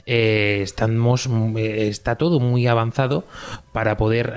eh, 0.05 0.59
estamos, 0.61 1.29
está 1.55 2.15
todo 2.15 2.39
muy 2.39 2.67
avanzado 2.67 3.25
para 3.71 3.97
poder 3.97 4.29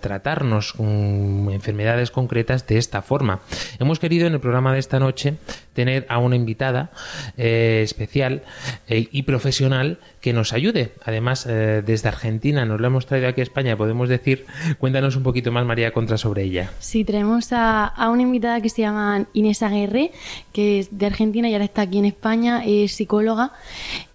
tratarnos 0.00 0.72
con 0.72 1.48
enfermedades 1.50 2.10
concretas 2.10 2.66
de 2.66 2.78
esta 2.78 3.02
forma. 3.02 3.40
Hemos 3.78 3.98
querido 3.98 4.26
en 4.26 4.34
el 4.34 4.40
programa 4.40 4.72
de 4.72 4.78
esta 4.78 4.98
noche 4.98 5.29
tener 5.72 6.04
a 6.08 6.18
una 6.18 6.36
invitada 6.36 6.90
eh, 7.36 7.80
especial 7.82 8.42
eh, 8.88 9.08
y 9.10 9.22
profesional 9.22 9.98
que 10.20 10.32
nos 10.32 10.52
ayude. 10.52 10.92
Además, 11.04 11.46
eh, 11.48 11.82
desde 11.84 12.08
Argentina 12.08 12.64
nos 12.64 12.80
lo 12.80 12.86
hemos 12.86 13.06
traído 13.06 13.28
aquí 13.28 13.40
a 13.40 13.44
España, 13.44 13.76
podemos 13.76 14.08
decir. 14.08 14.46
Cuéntanos 14.78 15.16
un 15.16 15.22
poquito 15.22 15.52
más, 15.52 15.64
María 15.64 15.92
Contra, 15.92 16.18
sobre 16.18 16.42
ella. 16.42 16.70
Sí, 16.78 17.04
traemos 17.04 17.48
a, 17.52 17.94
una 18.10 18.22
invitada 18.22 18.60
que 18.60 18.68
se 18.68 18.82
llama 18.82 19.26
Inés 19.32 19.62
Aguirre, 19.62 20.12
que 20.52 20.80
es 20.80 20.98
de 20.98 21.06
Argentina 21.06 21.48
y 21.48 21.52
ahora 21.52 21.64
está 21.64 21.82
aquí 21.82 21.98
en 21.98 22.04
España, 22.04 22.62
es 22.66 22.92
psicóloga 22.92 23.52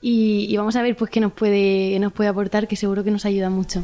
y, 0.01 0.45
y 0.49 0.57
vamos 0.57 0.75
a 0.75 0.81
ver 0.81 0.95
pues 0.95 1.09
qué 1.09 1.19
nos 1.19 1.31
puede, 1.31 1.97
nos 1.99 2.13
puede 2.13 2.29
aportar, 2.29 2.67
que 2.67 2.75
seguro 2.75 3.03
que 3.03 3.11
nos 3.11 3.25
ayuda 3.25 3.49
mucho. 3.49 3.83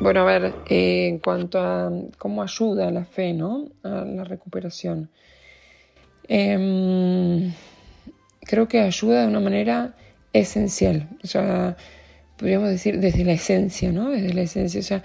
Bueno, 0.00 0.20
a 0.20 0.24
ver, 0.24 0.54
eh, 0.68 1.08
en 1.08 1.18
cuanto 1.18 1.60
a 1.60 1.90
cómo 2.18 2.42
ayuda 2.42 2.90
la 2.92 3.04
fe, 3.04 3.32
¿no? 3.32 3.68
A 3.82 4.04
la 4.04 4.22
recuperación. 4.22 5.10
Em, 6.28 7.52
creo 8.42 8.68
que 8.68 8.80
ayuda 8.80 9.22
de 9.22 9.26
una 9.26 9.40
manera 9.40 9.96
esencial. 10.32 11.08
O 11.24 11.26
sea, 11.26 11.76
podríamos 12.36 12.68
decir 12.68 13.00
desde 13.00 13.24
la 13.24 13.32
esencia, 13.32 13.90
¿no? 13.90 14.10
Desde 14.10 14.32
la 14.34 14.42
esencia. 14.42 14.80
O 14.80 14.84
sea, 14.84 15.02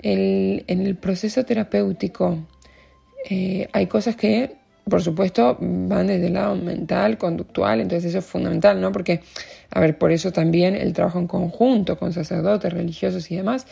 en 0.00 0.80
el 0.86 0.96
proceso 0.96 1.44
terapéutico 1.44 2.38
eh, 3.28 3.68
hay 3.72 3.86
cosas 3.86 4.16
que, 4.16 4.56
por 4.88 5.02
supuesto, 5.02 5.56
van 5.60 6.06
desde 6.06 6.28
el 6.28 6.34
lado 6.34 6.54
mental, 6.56 7.18
conductual, 7.18 7.80
entonces 7.80 8.10
eso 8.10 8.18
es 8.18 8.24
fundamental, 8.24 8.80
¿no? 8.80 8.92
Porque, 8.92 9.20
a 9.70 9.80
ver, 9.80 9.98
por 9.98 10.12
eso 10.12 10.32
también 10.32 10.76
el 10.76 10.92
trabajo 10.92 11.18
en 11.18 11.26
conjunto 11.26 11.98
con 11.98 12.12
sacerdotes, 12.12 12.72
religiosos 12.72 13.30
y 13.30 13.36
demás. 13.36 13.66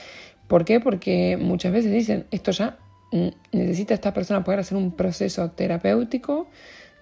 ¿Por 0.48 0.64
qué? 0.64 0.80
Porque 0.80 1.36
muchas 1.40 1.72
veces 1.72 1.92
dicen, 1.92 2.26
esto 2.30 2.50
ya 2.52 2.78
mm, 3.12 3.28
necesita 3.52 3.94
esta 3.94 4.12
persona 4.12 4.44
poder 4.44 4.60
hacer 4.60 4.78
un 4.78 4.92
proceso 4.92 5.50
terapéutico, 5.50 6.48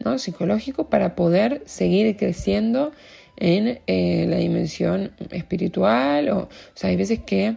¿no? 0.04 0.18
psicológico, 0.18 0.88
para 0.88 1.14
poder 1.14 1.62
seguir 1.66 2.16
creciendo 2.16 2.92
en 3.36 3.80
eh, 3.86 4.26
la 4.28 4.36
dimensión 4.36 5.12
espiritual. 5.30 6.28
O, 6.30 6.38
o 6.38 6.48
sea, 6.74 6.90
hay 6.90 6.96
veces 6.96 7.20
que 7.20 7.56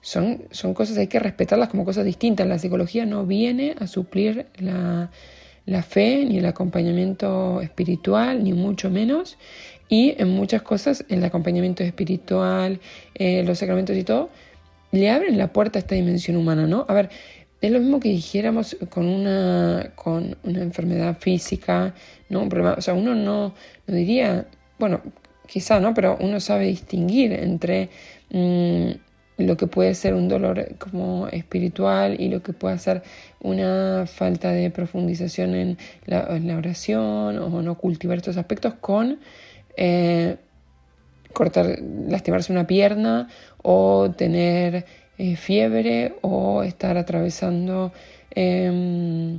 son, 0.00 0.44
son 0.52 0.72
cosas, 0.72 0.96
hay 0.98 1.08
que 1.08 1.18
respetarlas 1.18 1.68
como 1.68 1.84
cosas 1.84 2.04
distintas. 2.04 2.46
La 2.46 2.58
psicología 2.58 3.04
no 3.06 3.26
viene 3.26 3.74
a 3.78 3.86
suplir 3.86 4.46
la, 4.56 5.10
la 5.66 5.82
fe, 5.82 6.24
ni 6.24 6.38
el 6.38 6.46
acompañamiento 6.46 7.60
espiritual, 7.60 8.42
ni 8.44 8.52
mucho 8.52 8.88
menos. 8.88 9.36
Y 9.88 10.14
en 10.20 10.28
muchas 10.28 10.62
cosas, 10.62 11.04
el 11.08 11.24
acompañamiento 11.24 11.82
espiritual, 11.82 12.80
eh, 13.14 13.42
los 13.44 13.58
sacramentos 13.58 13.96
y 13.96 14.04
todo, 14.04 14.30
le 14.92 15.10
abren 15.10 15.38
la 15.38 15.52
puerta 15.52 15.78
a 15.78 15.80
esta 15.80 15.94
dimensión 15.94 16.36
humana, 16.36 16.66
¿no? 16.66 16.86
A 16.88 16.94
ver, 16.94 17.10
es 17.60 17.70
lo 17.70 17.80
mismo 17.80 18.00
que 18.00 18.10
dijéramos 18.10 18.76
con 18.90 19.06
una, 19.06 19.92
con 19.94 20.36
una 20.44 20.62
enfermedad 20.62 21.18
física, 21.18 21.94
¿no? 22.28 22.42
Un 22.42 22.48
problema, 22.48 22.74
o 22.78 22.80
sea, 22.80 22.94
uno 22.94 23.14
no, 23.14 23.54
no 23.86 23.94
diría, 23.94 24.46
bueno, 24.78 25.00
quizá, 25.46 25.80
¿no? 25.80 25.94
Pero 25.94 26.16
uno 26.20 26.40
sabe 26.40 26.66
distinguir 26.66 27.32
entre 27.32 27.88
mm, 28.30 28.90
lo 29.38 29.56
que 29.56 29.66
puede 29.66 29.94
ser 29.94 30.14
un 30.14 30.28
dolor 30.28 30.76
como 30.78 31.28
espiritual 31.28 32.20
y 32.20 32.28
lo 32.28 32.42
que 32.42 32.52
puede 32.52 32.78
ser 32.78 33.02
una 33.40 34.06
falta 34.06 34.52
de 34.52 34.70
profundización 34.70 35.54
en 35.54 35.78
la, 36.06 36.26
oración 36.56 37.38
o 37.38 37.62
no 37.62 37.74
cultivar 37.76 38.18
estos 38.18 38.36
aspectos 38.36 38.74
con 38.74 39.18
eh, 39.76 40.36
cortar, 41.36 41.78
lastimarse 42.08 42.50
una 42.50 42.66
pierna 42.66 43.28
o 43.62 44.10
tener 44.16 44.86
eh, 45.18 45.36
fiebre 45.36 46.14
o 46.22 46.62
estar 46.62 46.96
atravesando 46.96 47.92
em, 48.30 49.38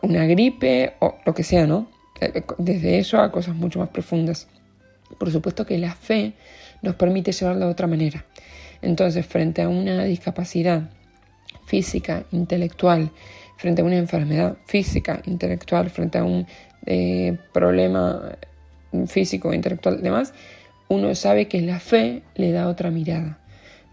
una 0.00 0.24
gripe 0.24 0.94
o 1.00 1.18
lo 1.26 1.34
que 1.34 1.42
sea, 1.42 1.66
¿no? 1.66 1.88
Eh, 2.22 2.42
Desde 2.56 2.98
eso 2.98 3.20
a 3.20 3.30
cosas 3.30 3.54
mucho 3.54 3.80
más 3.80 3.90
profundas. 3.90 4.48
Por 5.18 5.30
supuesto 5.30 5.66
que 5.66 5.76
la 5.76 5.94
fe 5.94 6.32
nos 6.80 6.94
permite 6.94 7.32
llevarlo 7.32 7.66
de 7.66 7.72
otra 7.72 7.86
manera. 7.86 8.24
Entonces, 8.80 9.26
frente 9.26 9.60
a 9.60 9.68
una 9.68 10.04
discapacidad 10.04 10.88
física, 11.66 12.24
intelectual, 12.32 13.10
frente 13.58 13.82
a 13.82 13.84
una 13.84 13.98
enfermedad 13.98 14.56
física, 14.64 15.20
intelectual, 15.26 15.90
frente 15.90 16.16
a 16.16 16.24
un 16.24 16.46
eh, 16.86 17.36
problema 17.52 18.38
físico, 19.06 19.52
intelectual, 19.54 20.02
demás, 20.02 20.34
uno 20.88 21.14
sabe 21.14 21.46
que 21.48 21.60
la 21.60 21.78
fe 21.78 22.22
le 22.34 22.52
da 22.52 22.68
otra 22.68 22.90
mirada, 22.90 23.38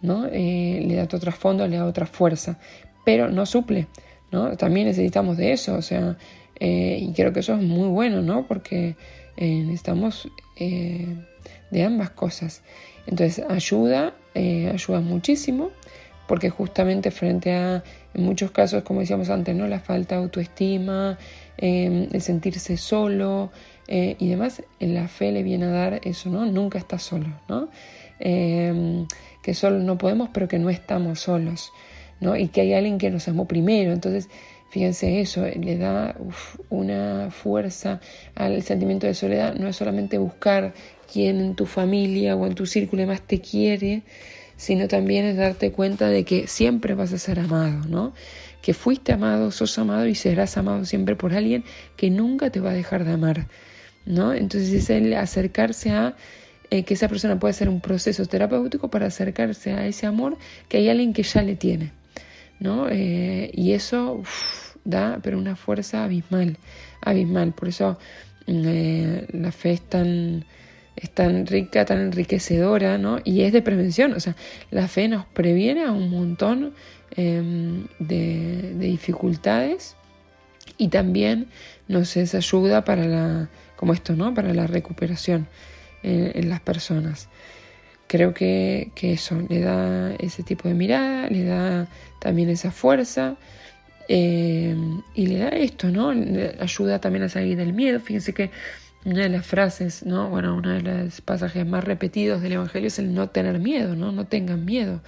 ¿no? 0.01 0.25
Eh, 0.25 0.83
le 0.85 0.95
da 0.95 1.03
otro 1.03 1.19
trasfondo, 1.19 1.67
le 1.67 1.77
da 1.77 1.85
otra 1.85 2.05
fuerza, 2.05 2.57
pero 3.05 3.29
no 3.29 3.45
suple, 3.45 3.87
¿no? 4.31 4.57
También 4.57 4.87
necesitamos 4.87 5.37
de 5.37 5.53
eso, 5.53 5.75
o 5.75 5.81
sea, 5.81 6.17
eh, 6.59 6.99
y 7.01 7.13
creo 7.13 7.33
que 7.33 7.41
eso 7.41 7.53
es 7.53 7.61
muy 7.61 7.87
bueno, 7.89 8.21
¿no? 8.21 8.47
Porque 8.47 8.95
eh, 9.37 9.63
necesitamos 9.63 10.29
eh, 10.55 11.15
de 11.71 11.83
ambas 11.83 12.09
cosas. 12.11 12.63
Entonces, 13.05 13.45
ayuda, 13.47 14.13
ayuda 14.35 14.99
muchísimo, 14.99 15.71
porque 16.27 16.49
justamente 16.49 17.09
frente 17.11 17.53
a, 17.53 17.83
en 18.13 18.23
muchos 18.23 18.51
casos, 18.51 18.83
como 18.83 18.99
decíamos 18.99 19.29
antes, 19.29 19.55
¿no? 19.55 19.67
La 19.67 19.79
falta 19.79 20.15
de 20.15 20.23
autoestima, 20.23 21.17
eh, 21.57 22.09
el 22.11 22.21
sentirse 22.21 22.77
solo 22.77 23.51
eh, 23.87 24.15
y 24.19 24.27
demás, 24.29 24.63
la 24.79 25.07
fe 25.07 25.31
le 25.31 25.43
viene 25.43 25.65
a 25.65 25.69
dar 25.69 26.01
eso, 26.03 26.29
¿no? 26.29 26.45
Nunca 26.45 26.77
está 26.77 26.99
solo, 26.99 27.27
¿no? 27.47 27.69
Eh, 28.19 29.05
que 29.41 29.53
solo 29.53 29.79
no 29.79 29.97
podemos, 29.97 30.29
pero 30.33 30.47
que 30.47 30.59
no 30.59 30.69
estamos 30.69 31.21
solos, 31.21 31.71
¿no? 32.19 32.35
Y 32.35 32.49
que 32.49 32.61
hay 32.61 32.73
alguien 32.73 32.97
que 32.97 33.09
nos 33.09 33.27
amó 33.27 33.47
primero, 33.47 33.93
entonces... 33.93 34.29
Fíjense 34.69 35.21
eso, 35.21 35.45
le 35.45 35.77
da 35.77 36.17
una 36.69 37.29
fuerza 37.31 38.01
al 38.35 38.61
sentimiento 38.63 39.07
de 39.07 39.13
soledad. 39.13 39.55
No 39.55 39.69
es 39.69 39.77
solamente 39.77 40.17
buscar 40.17 40.73
quién 41.11 41.39
en 41.39 41.55
tu 41.55 41.65
familia 41.65 42.35
o 42.35 42.45
en 42.45 42.53
tu 42.53 42.65
círculo 42.65 43.07
más 43.07 43.21
te 43.21 43.39
quiere, 43.39 44.03
sino 44.57 44.89
también 44.89 45.25
es 45.25 45.37
darte 45.37 45.71
cuenta 45.71 46.09
de 46.09 46.25
que 46.25 46.47
siempre 46.47 46.95
vas 46.95 47.13
a 47.13 47.17
ser 47.17 47.39
amado, 47.39 47.87
¿no? 47.87 48.13
Que 48.61 48.73
fuiste 48.73 49.13
amado, 49.13 49.51
sos 49.51 49.77
amado 49.79 50.07
y 50.07 50.15
serás 50.15 50.57
amado 50.57 50.85
siempre 50.85 51.15
por 51.15 51.33
alguien 51.33 51.63
que 51.95 52.09
nunca 52.09 52.49
te 52.49 52.59
va 52.59 52.71
a 52.71 52.73
dejar 52.73 53.05
de 53.05 53.13
amar, 53.13 53.47
¿no? 54.05 54.33
Entonces 54.33 54.73
es 54.73 54.89
el 54.89 55.13
acercarse 55.13 55.91
a 55.91 56.15
eh, 56.69 56.83
que 56.83 56.95
esa 56.95 57.07
persona 57.07 57.39
puede 57.39 57.51
hacer 57.51 57.69
un 57.69 57.79
proceso 57.79 58.25
terapéutico 58.25 58.89
para 58.89 59.05
acercarse 59.05 59.71
a 59.71 59.87
ese 59.87 60.05
amor 60.05 60.37
que 60.67 60.77
hay 60.77 60.89
alguien 60.89 61.13
que 61.13 61.23
ya 61.23 61.41
le 61.41 61.55
tiene, 61.55 61.93
¿no? 62.59 62.89
Eh, 62.89 63.51
y 63.53 63.71
eso 63.71 64.21
da, 64.83 65.19
pero 65.23 65.37
una 65.37 65.55
fuerza 65.55 66.03
abismal, 66.03 66.57
abismal. 67.01 67.53
Por 67.53 67.69
eso 67.69 67.97
eh, 68.47 69.27
la 69.31 69.51
fe 69.53 69.71
es 69.71 69.81
tan, 69.81 70.45
es 70.95 71.09
tan 71.11 71.45
rica, 71.45 71.85
tan 71.85 71.99
enriquecedora, 71.99 72.97
¿no? 72.97 73.19
Y 73.23 73.41
es 73.41 73.53
de 73.53 73.61
prevención, 73.61 74.13
o 74.13 74.19
sea, 74.19 74.35
la 74.71 74.87
fe 74.87 75.07
nos 75.07 75.25
previene 75.25 75.85
a 75.85 75.91
un 75.91 76.09
montón 76.09 76.73
eh, 77.17 77.85
de, 77.99 78.73
de 78.73 78.85
dificultades 78.85 79.95
y 80.77 80.87
también 80.89 81.47
nos 81.87 82.15
es 82.17 82.35
ayuda 82.35 82.85
para 82.85 83.05
la, 83.05 83.49
como 83.75 83.93
esto, 83.93 84.15
¿no? 84.15 84.33
Para 84.33 84.53
la 84.53 84.67
recuperación 84.67 85.47
en, 86.03 86.31
en 86.33 86.49
las 86.49 86.61
personas. 86.61 87.29
Creo 88.07 88.33
que, 88.33 88.91
que 88.95 89.13
eso 89.13 89.41
le 89.49 89.59
da 89.59 90.13
ese 90.19 90.41
tipo 90.43 90.69
de 90.69 90.73
mirada, 90.73 91.29
le 91.29 91.43
da 91.43 91.87
también 92.19 92.49
esa 92.49 92.71
fuerza 92.71 93.35
eh, 94.07 94.75
y 95.13 95.27
le 95.27 95.39
da 95.39 95.49
esto, 95.49 95.89
¿no? 95.89 96.13
Ayuda 96.59 96.99
también 96.99 97.23
a 97.23 97.29
salir 97.29 97.57
del 97.57 97.73
miedo. 97.73 97.99
Fíjense 97.99 98.33
que 98.33 98.49
una 99.03 99.23
de 99.23 99.29
las 99.29 99.45
frases, 99.45 100.05
¿no? 100.05 100.29
Bueno, 100.29 100.55
uno 100.55 100.69
de 100.71 100.81
los 100.81 101.19
pasajes 101.21 101.65
más 101.65 101.83
repetidos 101.83 102.41
del 102.41 102.53
Evangelio 102.53 102.87
es 102.87 102.99
el 102.99 103.13
no 103.13 103.29
tener 103.29 103.59
miedo, 103.59 103.95
¿no? 103.95 104.11
No 104.13 104.25
tengan 104.25 104.63
miedo. 104.63 105.01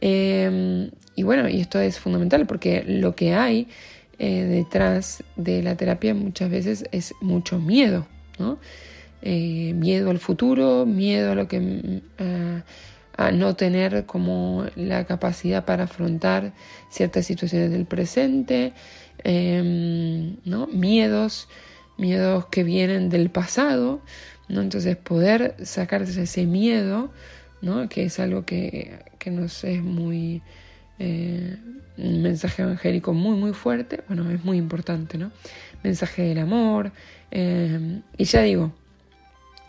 Eh, 0.00 0.90
y 1.14 1.22
bueno, 1.22 1.48
y 1.48 1.60
esto 1.60 1.80
es 1.80 1.98
fundamental 1.98 2.46
porque 2.46 2.84
lo 2.86 3.14
que 3.14 3.34
hay 3.34 3.68
eh, 4.18 4.44
detrás 4.44 5.22
de 5.36 5.62
la 5.62 5.76
terapia 5.76 6.14
muchas 6.14 6.50
veces 6.50 6.84
es 6.92 7.14
mucho 7.20 7.58
miedo, 7.58 8.06
¿no? 8.38 8.58
Eh, 9.22 9.72
miedo 9.74 10.10
al 10.10 10.18
futuro, 10.18 10.86
miedo 10.86 11.32
a 11.32 11.34
lo 11.34 11.48
que 11.48 11.60
mm, 11.60 12.62
a 13.16 13.30
no 13.32 13.56
tener 13.56 14.04
como 14.04 14.66
la 14.76 15.06
capacidad 15.06 15.64
para 15.64 15.84
afrontar 15.84 16.52
ciertas 16.90 17.26
situaciones 17.26 17.70
del 17.70 17.86
presente, 17.86 18.74
eh, 19.24 20.36
¿no? 20.44 20.66
Miedos, 20.66 21.48
miedos 21.96 22.46
que 22.46 22.62
vienen 22.62 23.08
del 23.08 23.30
pasado, 23.30 24.00
¿no? 24.48 24.60
Entonces 24.60 24.96
poder 24.96 25.56
sacarse 25.64 26.22
ese 26.22 26.46
miedo, 26.46 27.10
¿no? 27.62 27.88
Que 27.88 28.04
es 28.04 28.20
algo 28.20 28.44
que, 28.44 28.98
que 29.26 29.32
nos 29.32 29.64
es 29.64 29.82
muy 29.82 30.40
eh, 31.00 31.56
un 31.98 32.22
mensaje 32.22 32.62
evangélico 32.62 33.12
muy 33.12 33.36
muy 33.36 33.52
fuerte, 33.54 34.04
bueno, 34.06 34.30
es 34.30 34.44
muy 34.44 34.56
importante, 34.56 35.18
¿no? 35.18 35.32
Mensaje 35.82 36.22
del 36.22 36.38
amor, 36.38 36.92
eh, 37.32 38.02
y 38.16 38.24
ya 38.24 38.42
digo, 38.42 38.72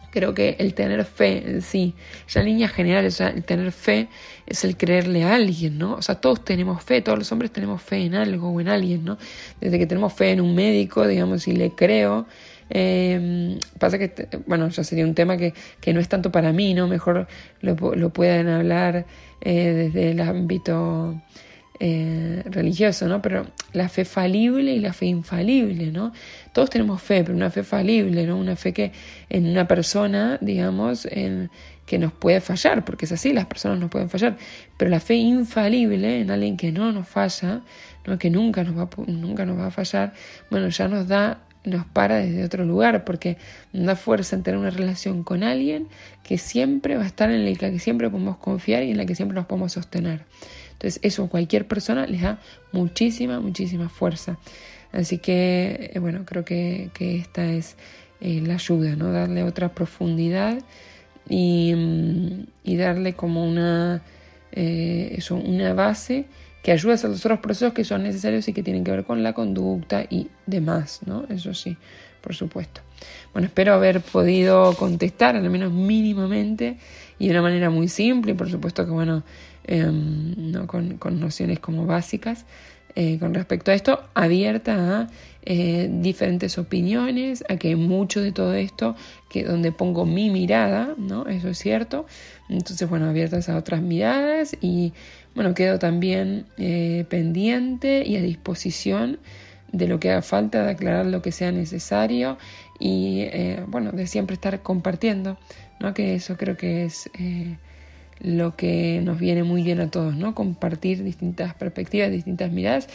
Creo 0.09 0.33
que 0.33 0.55
el 0.59 0.73
tener 0.73 1.03
fe 1.03 1.43
en 1.45 1.61
sí, 1.61 1.93
ya 2.29 2.39
en 2.39 2.47
líneas 2.47 2.71
generales, 2.71 3.15
sea, 3.15 3.27
el 3.27 3.43
tener 3.43 3.71
fe 3.71 4.07
es 4.45 4.63
el 4.63 4.77
creerle 4.77 5.23
a 5.23 5.35
alguien, 5.35 5.77
¿no? 5.77 5.95
O 5.95 6.01
sea, 6.01 6.15
todos 6.15 6.45
tenemos 6.45 6.81
fe, 6.81 7.01
todos 7.01 7.19
los 7.19 7.31
hombres 7.31 7.51
tenemos 7.51 7.81
fe 7.81 7.97
en 7.97 8.15
algo 8.15 8.49
o 8.49 8.61
en 8.61 8.69
alguien, 8.69 9.03
¿no? 9.03 9.17
Desde 9.59 9.77
que 9.77 9.85
tenemos 9.85 10.13
fe 10.13 10.31
en 10.31 10.41
un 10.41 10.55
médico, 10.55 11.05
digamos, 11.05 11.47
y 11.47 11.51
le 11.51 11.71
creo, 11.71 12.25
eh, 12.69 13.59
pasa 13.79 13.97
que, 13.97 14.27
bueno, 14.45 14.69
ya 14.69 14.83
sería 14.83 15.05
un 15.05 15.13
tema 15.13 15.37
que, 15.37 15.53
que, 15.81 15.93
no 15.93 15.99
es 15.99 16.09
tanto 16.09 16.31
para 16.31 16.51
mí, 16.53 16.73
¿no? 16.73 16.87
Mejor 16.87 17.27
lo, 17.61 17.75
lo 17.95 18.09
pueden 18.11 18.47
hablar 18.47 19.05
eh, 19.41 19.73
desde 19.73 20.11
el 20.11 20.19
ámbito 20.19 21.21
eh, 21.79 22.43
religioso, 22.45 23.07
¿no? 23.07 23.21
Pero 23.21 23.45
la 23.73 23.89
fe 23.89 24.05
falible 24.05 24.73
y 24.73 24.79
la 24.79 24.93
fe 24.93 25.05
infalible, 25.05 25.91
¿no? 25.91 26.11
Todos 26.53 26.69
tenemos 26.69 27.01
fe, 27.01 27.23
pero 27.23 27.35
una 27.35 27.51
fe 27.51 27.63
falible, 27.63 28.25
¿no? 28.25 28.37
Una 28.37 28.55
fe 28.55 28.73
que 28.73 28.91
en 29.29 29.47
una 29.47 29.67
persona, 29.67 30.37
digamos, 30.41 31.07
que 31.85 31.97
nos 31.99 32.11
puede 32.11 32.41
fallar, 32.41 32.83
porque 32.83 33.05
es 33.05 33.11
así, 33.11 33.31
las 33.31 33.45
personas 33.45 33.79
nos 33.79 33.89
pueden 33.89 34.09
fallar, 34.09 34.37
pero 34.75 34.91
la 34.91 34.99
fe 34.99 35.15
infalible 35.15 36.19
en 36.19 36.31
alguien 36.31 36.57
que 36.57 36.71
no 36.71 36.91
nos 36.91 37.07
falla, 37.07 37.61
que 38.19 38.29
nunca 38.29 38.63
nos, 38.63 38.77
va, 38.77 38.89
nunca 39.07 39.45
nos 39.45 39.57
va 39.57 39.67
a 39.67 39.71
fallar, 39.71 40.13
bueno, 40.49 40.69
ya 40.69 40.87
nos 40.87 41.07
da 41.07 41.46
nos 41.67 41.85
para 41.85 42.17
desde 42.17 42.43
otro 42.43 42.65
lugar, 42.65 43.03
porque 43.03 43.37
da 43.73 43.95
fuerza 43.95 44.35
en 44.35 44.43
tener 44.43 44.59
una 44.59 44.69
relación 44.69 45.23
con 45.23 45.43
alguien 45.43 45.87
que 46.23 46.37
siempre 46.37 46.97
va 46.97 47.03
a 47.03 47.07
estar 47.07 47.31
en 47.31 47.45
la 47.45 47.57
que 47.57 47.79
siempre 47.79 48.09
podemos 48.09 48.37
confiar 48.37 48.83
y 48.83 48.91
en 48.91 48.97
la 48.97 49.05
que 49.05 49.15
siempre 49.15 49.35
nos 49.35 49.45
podemos 49.45 49.73
sostener. 49.73 50.25
Entonces 50.73 50.99
eso 51.01 51.23
a 51.23 51.29
cualquier 51.29 51.67
persona 51.67 52.05
les 52.05 52.21
da 52.21 52.39
muchísima, 52.71 53.39
muchísima 53.39 53.89
fuerza. 53.89 54.37
Así 54.91 55.17
que, 55.17 55.91
eh, 55.93 55.99
bueno, 55.99 56.23
creo 56.25 56.45
que, 56.45 56.89
esta 56.99 57.45
es 57.45 57.75
eh, 58.21 58.41
la 58.45 58.55
ayuda, 58.55 58.95
¿no? 58.95 59.11
Darle 59.11 59.43
otra 59.43 59.69
profundidad 59.69 60.59
y, 61.29 61.73
mm, 61.75 62.77
darle 62.77 63.13
como 63.13 63.45
una, 63.45 64.01
eh, 64.51 65.15
eso, 65.17 65.35
una 65.35 65.73
base 65.73 66.25
que 66.67 66.73
ayuda 66.73 66.95
a 66.95 67.07
los 67.07 67.25
otros 67.25 67.39
procesos 67.39 67.71
que 67.71 67.85
son 67.85 68.03
necesarios 68.03 68.45
y 68.49 68.51
que 68.51 68.61
tienen 68.61 68.83
que 68.83 68.91
ver 68.91 69.05
con 69.05 69.23
la 69.23 69.31
conducta 69.31 70.03
y 70.09 70.27
demás, 70.45 70.99
¿no? 71.05 71.23
Eso 71.29 71.53
sí, 71.53 71.77
por 72.19 72.35
supuesto. 72.35 72.81
Bueno, 73.31 73.45
espero 73.45 73.73
haber 73.73 74.01
podido 74.01 74.73
contestar, 74.73 75.37
al 75.37 75.49
menos 75.49 75.71
mínimamente, 75.71 76.77
y 77.19 77.27
de 77.27 77.31
una 77.31 77.43
manera 77.43 77.69
muy 77.69 77.87
simple, 77.87 78.33
y 78.33 78.35
por 78.35 78.51
supuesto 78.51 78.83
que, 78.83 78.91
bueno, 78.91 79.23
Em, 79.67 80.51
¿no? 80.53 80.65
con, 80.65 80.97
nociones 81.19 81.59
como 81.59 81.85
básicas 81.85 82.45
eh, 82.95 83.19
con 83.19 83.33
respecto 83.33 83.69
a 83.69 83.73
esto, 83.73 84.01
abierta 84.13 85.01
a 85.01 85.07
eh, 85.43 85.89
diferentes 85.91 86.57
opiniones, 86.57 87.43
a 87.49 87.57
que 87.57 87.75
mucho 87.75 88.21
de 88.21 88.31
todo 88.31 88.53
esto, 88.53 88.95
que 89.29 89.43
donde 89.43 89.73
pongo 89.73 90.05
mi 90.05 90.29
mirada, 90.29 90.95
¿no? 90.97 91.27
Eso 91.27 91.49
es 91.49 91.59
cierto. 91.59 92.07
Entonces, 92.49 92.89
bueno, 92.89 93.07
abiertas 93.07 93.49
a 93.49 93.57
otras 93.57 93.81
miradas 93.81 94.55
y, 94.61 94.93
bueno, 95.37 95.53
quedo 95.53 95.77
también 95.77 96.47
eh, 96.57 97.05
pendiente 97.09 98.03
y 98.03 98.17
a 98.17 98.21
disposición 98.21 99.19
de 99.71 99.87
lo 99.87 99.99
que 99.99 100.09
haga 100.09 100.23
falta, 100.23 100.63
de 100.63 100.71
aclarar 100.71 101.05
lo 101.05 101.21
que 101.21 101.31
sea 101.31 101.51
necesario 101.51 102.39
y, 102.79 103.27
bueno, 103.67 103.91
de 103.91 104.07
siempre 104.07 104.33
estar 104.33 104.63
compartiendo, 104.63 105.37
¿no? 105.79 105.93
Que 105.93 106.15
eso 106.15 106.37
creo 106.37 106.57
que 106.57 106.85
es 106.85 107.07
lo 108.19 108.55
que 108.55 108.99
nos 109.03 109.19
viene 109.19 109.43
muy 109.43 109.61
bien 109.61 109.79
a 109.79 109.91
todos, 109.91 110.15
¿no? 110.15 110.33
Compartir 110.33 111.03
distintas 111.03 111.53
perspectivas, 111.53 112.09
distintas 112.09 112.51
miradas 112.51 112.87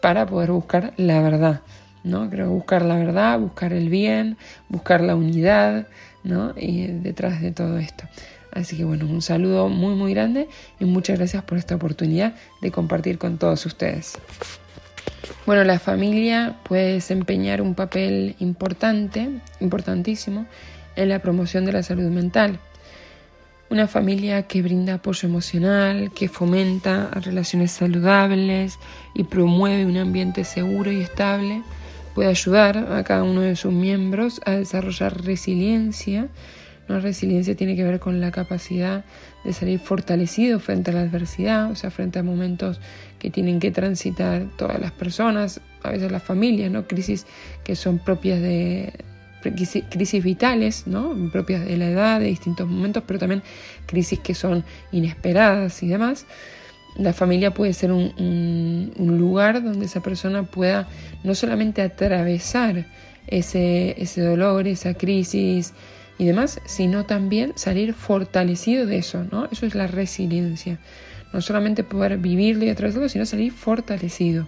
para 0.00 0.26
poder 0.26 0.52
buscar 0.52 0.92
la 0.96 1.20
verdad, 1.20 1.62
¿no? 2.04 2.30
Creo 2.30 2.50
buscar 2.50 2.82
la 2.82 2.96
verdad, 2.96 3.40
buscar 3.40 3.72
el 3.72 3.88
bien, 3.88 4.36
buscar 4.68 5.00
la 5.00 5.16
unidad, 5.16 5.88
¿no? 6.22 6.54
Y 6.56 6.86
detrás 6.86 7.40
de 7.40 7.50
todo 7.50 7.78
esto. 7.78 8.04
Así 8.58 8.76
que 8.76 8.84
bueno, 8.84 9.06
un 9.06 9.22
saludo 9.22 9.68
muy 9.68 9.94
muy 9.94 10.14
grande 10.14 10.48
y 10.80 10.84
muchas 10.84 11.18
gracias 11.18 11.42
por 11.44 11.58
esta 11.58 11.76
oportunidad 11.76 12.34
de 12.60 12.70
compartir 12.70 13.18
con 13.18 13.38
todos 13.38 13.64
ustedes. 13.66 14.18
Bueno, 15.46 15.64
la 15.64 15.78
familia 15.78 16.58
puede 16.64 16.94
desempeñar 16.94 17.62
un 17.62 17.74
papel 17.74 18.36
importante, 18.38 19.28
importantísimo, 19.60 20.46
en 20.96 21.08
la 21.08 21.20
promoción 21.20 21.64
de 21.64 21.72
la 21.72 21.82
salud 21.82 22.10
mental 22.10 22.60
una 23.70 23.86
familia 23.86 24.42
que 24.44 24.62
brinda 24.62 24.94
apoyo 24.94 25.28
emocional, 25.28 26.10
que 26.14 26.28
fomenta 26.28 27.10
relaciones 27.22 27.72
saludables 27.72 28.78
y 29.14 29.24
promueve 29.24 29.84
un 29.84 29.98
ambiente 29.98 30.44
seguro 30.44 30.90
y 30.90 31.00
estable, 31.00 31.62
puede 32.14 32.30
ayudar 32.30 32.78
a 32.78 33.04
cada 33.04 33.24
uno 33.24 33.42
de 33.42 33.56
sus 33.56 33.72
miembros 33.72 34.40
a 34.46 34.52
desarrollar 34.52 35.22
resiliencia. 35.22 36.28
¿No? 36.88 37.00
Resiliencia 37.00 37.54
tiene 37.54 37.76
que 37.76 37.84
ver 37.84 38.00
con 38.00 38.20
la 38.20 38.30
capacidad 38.30 39.04
de 39.44 39.52
salir 39.52 39.78
fortalecido 39.78 40.58
frente 40.60 40.90
a 40.90 40.94
la 40.94 41.00
adversidad, 41.02 41.70
o 41.70 41.74
sea, 41.74 41.90
frente 41.90 42.18
a 42.18 42.22
momentos 42.22 42.80
que 43.18 43.30
tienen 43.30 43.60
que 43.60 43.70
transitar 43.70 44.46
todas 44.56 44.80
las 44.80 44.92
personas, 44.92 45.60
a 45.82 45.90
veces 45.90 46.10
las 46.10 46.22
familias, 46.22 46.70
¿no? 46.70 46.86
crisis 46.86 47.26
que 47.64 47.76
son 47.76 47.98
propias 47.98 48.40
de, 48.40 48.92
crisis 49.90 50.24
vitales, 50.24 50.86
¿no? 50.86 51.14
propias 51.30 51.64
de 51.64 51.76
la 51.76 51.90
edad, 51.90 52.20
de 52.20 52.26
distintos 52.26 52.66
momentos, 52.66 53.02
pero 53.06 53.18
también 53.18 53.42
crisis 53.86 54.18
que 54.18 54.34
son 54.34 54.64
inesperadas 54.92 55.82
y 55.82 55.88
demás. 55.88 56.26
La 56.96 57.12
familia 57.12 57.52
puede 57.52 57.74
ser 57.74 57.92
un, 57.92 58.92
lugar 58.98 59.62
donde 59.62 59.86
esa 59.86 60.00
persona 60.00 60.42
pueda 60.42 60.88
no 61.22 61.34
solamente 61.34 61.82
atravesar 61.82 62.86
ese, 63.28 63.94
ese 64.02 64.22
dolor, 64.22 64.66
esa 64.66 64.94
crisis 64.94 65.74
y 66.18 66.26
demás, 66.26 66.60
sino 66.64 67.06
también 67.06 67.52
salir 67.54 67.94
fortalecido 67.94 68.86
de 68.86 68.98
eso, 68.98 69.24
¿no? 69.30 69.46
Eso 69.50 69.66
es 69.66 69.74
la 69.74 69.86
resiliencia. 69.86 70.78
No 71.32 71.40
solamente 71.40 71.84
poder 71.84 72.18
vivirlo 72.18 72.64
y 72.64 72.70
atravesarlo, 72.70 73.08
sino 73.08 73.24
salir 73.24 73.52
fortalecido 73.52 74.46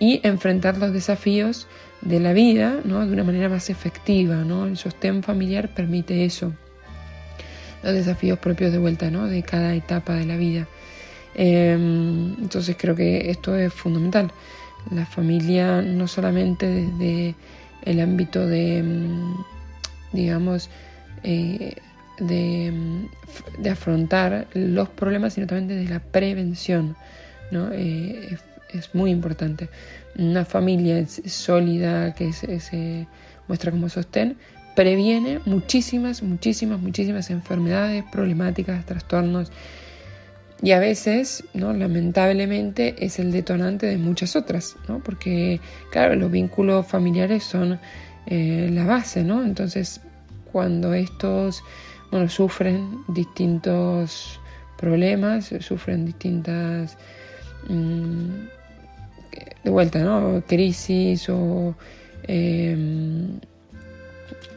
y 0.00 0.20
enfrentar 0.22 0.78
los 0.78 0.92
desafíos 0.92 1.66
de 2.00 2.20
la 2.20 2.32
vida 2.32 2.80
¿no? 2.84 3.04
de 3.04 3.12
una 3.12 3.24
manera 3.24 3.48
más 3.48 3.70
efectiva. 3.70 4.36
¿no? 4.36 4.66
El 4.66 4.76
sostén 4.76 5.22
familiar 5.22 5.68
permite 5.74 6.24
eso, 6.24 6.52
los 7.82 7.92
desafíos 7.92 8.38
propios 8.38 8.72
de 8.72 8.78
vuelta 8.78 9.10
¿no? 9.10 9.26
de 9.26 9.42
cada 9.42 9.74
etapa 9.74 10.14
de 10.14 10.26
la 10.26 10.36
vida. 10.36 10.66
Em, 11.34 12.34
entonces 12.40 12.76
creo 12.78 12.94
que 12.94 13.30
esto 13.30 13.56
es 13.56 13.72
fundamental. 13.72 14.30
La 14.90 15.06
familia 15.06 15.82
no 15.82 16.08
solamente 16.08 16.66
desde 16.66 17.34
el 17.82 18.00
ámbito 18.00 18.46
de, 18.46 18.78
em, 18.78 19.34
digamos, 20.12 20.70
eh, 21.22 21.74
de, 22.18 22.66
em, 22.66 23.08
de, 23.58 23.70
afrontar 23.70 24.46
los 24.54 24.88
problemas, 24.88 25.34
sino 25.34 25.46
también 25.46 25.68
desde 25.68 25.92
la 25.92 26.00
prevención. 26.00 26.96
¿no? 27.50 27.70
Eh, 27.72 28.36
es 28.72 28.94
muy 28.94 29.10
importante. 29.10 29.68
Una 30.16 30.44
familia 30.44 31.06
sólida 31.06 32.14
que 32.14 32.32
se, 32.32 33.06
muestra 33.46 33.70
como 33.70 33.88
sostén 33.88 34.36
previene 34.74 35.40
muchísimas, 35.44 36.22
muchísimas, 36.22 36.80
muchísimas 36.80 37.30
enfermedades, 37.30 38.04
problemáticas, 38.12 38.84
trastornos 38.84 39.50
y 40.62 40.72
a 40.72 40.80
veces, 40.80 41.44
¿no? 41.54 41.72
lamentablemente, 41.72 42.96
es 42.98 43.18
el 43.18 43.32
detonante 43.32 43.86
de 43.86 43.96
muchas 43.96 44.34
otras, 44.36 44.76
¿no? 44.88 44.98
porque, 44.98 45.60
claro, 45.90 46.16
los 46.16 46.30
vínculos 46.30 46.86
familiares 46.86 47.44
son 47.44 47.78
eh, 48.30 48.68
la 48.72 48.84
base, 48.84 49.24
¿no? 49.24 49.42
Entonces, 49.42 50.00
cuando 50.52 50.94
estos, 50.94 51.62
bueno, 52.10 52.28
sufren 52.28 53.02
distintos 53.08 54.38
problemas, 54.76 55.52
sufren 55.60 56.04
distintas 56.06 56.96
mm, 57.68 58.28
de 59.64 59.70
vuelta, 59.70 60.00
¿no? 60.00 60.42
Crisis 60.46 61.28
o... 61.28 61.74
Em, 62.24 63.40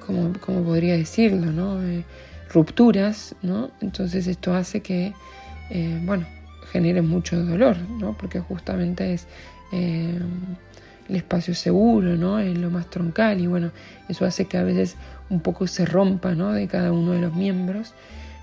como, 0.06 0.34
podría 0.64 0.98
decirlo, 0.98 1.52
¿no? 1.52 1.82
Eh, 1.82 2.04
rupturas, 2.50 3.36
¿no? 3.42 3.72
Entonces 3.82 4.28
esto 4.28 4.54
hace 4.54 4.82
que, 4.82 5.14
eh, 5.70 6.02
bueno, 6.04 6.26
genere 6.72 7.02
mucho 7.02 7.44
dolor, 7.44 7.78
¿no? 8.00 8.18
Porque 8.18 8.40
justamente 8.40 9.14
es 9.14 9.28
em, 9.72 10.20
el 11.12 11.18
espacio 11.18 11.54
seguro, 11.54 12.16
¿no? 12.16 12.40
Es 12.40 12.58
lo 12.58 12.70
más 12.72 12.90
troncal 12.90 13.40
y 13.42 13.48
bueno, 13.48 13.72
eso 14.08 14.26
hace 14.26 14.46
que 14.46 14.58
a 14.58 14.64
veces 14.64 14.96
un 15.30 15.42
poco 15.42 15.68
se 15.68 15.86
rompa, 15.86 16.34
¿no? 16.36 16.54
De 16.54 16.68
cada 16.68 16.92
uno 16.92 17.12
de 17.12 17.22
los 17.22 17.36
miembros 17.36 17.94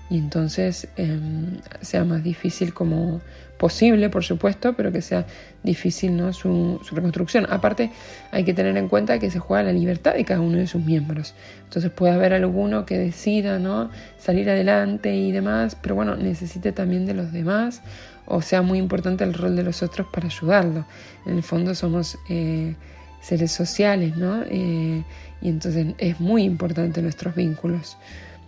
y 0.09 0.17
entonces 0.17 0.87
em, 0.95 1.57
sea 1.81 2.03
más 2.03 2.23
difícil 2.23 2.73
como 2.73 3.21
posible, 3.57 4.09
por 4.09 4.23
supuesto, 4.23 4.73
pero 4.73 4.91
que 4.91 5.01
sea 5.01 5.25
difícil 5.63 6.15
¿no? 6.15 6.31
su, 6.33 6.79
reconstrucción. 6.91 7.45
Aparte, 7.49 7.91
hay 8.31 8.43
que 8.45 8.53
tener 8.53 8.77
en 8.77 8.87
cuenta 8.87 9.19
que 9.19 9.29
se 9.29 9.37
juega 9.37 9.63
la 9.63 9.73
libertad 9.73 10.13
de 10.13 10.25
cada 10.25 10.39
uno 10.39 10.57
de 10.57 10.65
sus 10.65 10.83
miembros. 10.83 11.35
Entonces 11.65 11.91
puede 11.91 12.13
haber 12.13 12.33
alguno 12.33 12.85
que 12.85 12.97
decida 12.97 13.59
¿no? 13.59 13.91
salir 14.17 14.49
adelante 14.49 15.13
y 15.13 15.31
demás, 15.31 15.75
pero 15.79 15.93
bueno, 15.93 16.15
necesite 16.15 16.71
también 16.71 17.05
de 17.05 17.13
los 17.13 17.31
demás, 17.31 17.81
o 18.29 18.41
sea 18.41 18.61
muy 18.61 18.77
importante 18.77 19.23
el 19.23 19.33
rol 19.33 19.55
de 19.55 19.63
los 19.63 19.83
otros 19.83 20.07
para 20.07 20.27
ayudarlo. 20.27 20.85
En 21.25 21.37
el 21.37 21.43
fondo 21.43 21.75
somos 21.75 22.17
eh, 22.29 22.75
seres 23.21 23.51
sociales, 23.51 24.15
¿no? 24.15 24.43
Eh, 24.43 25.03
y 25.41 25.49
entonces 25.49 25.87
es 25.97 26.19
muy 26.19 26.43
importante 26.43 27.01
nuestros 27.01 27.35
vínculos. 27.35 27.97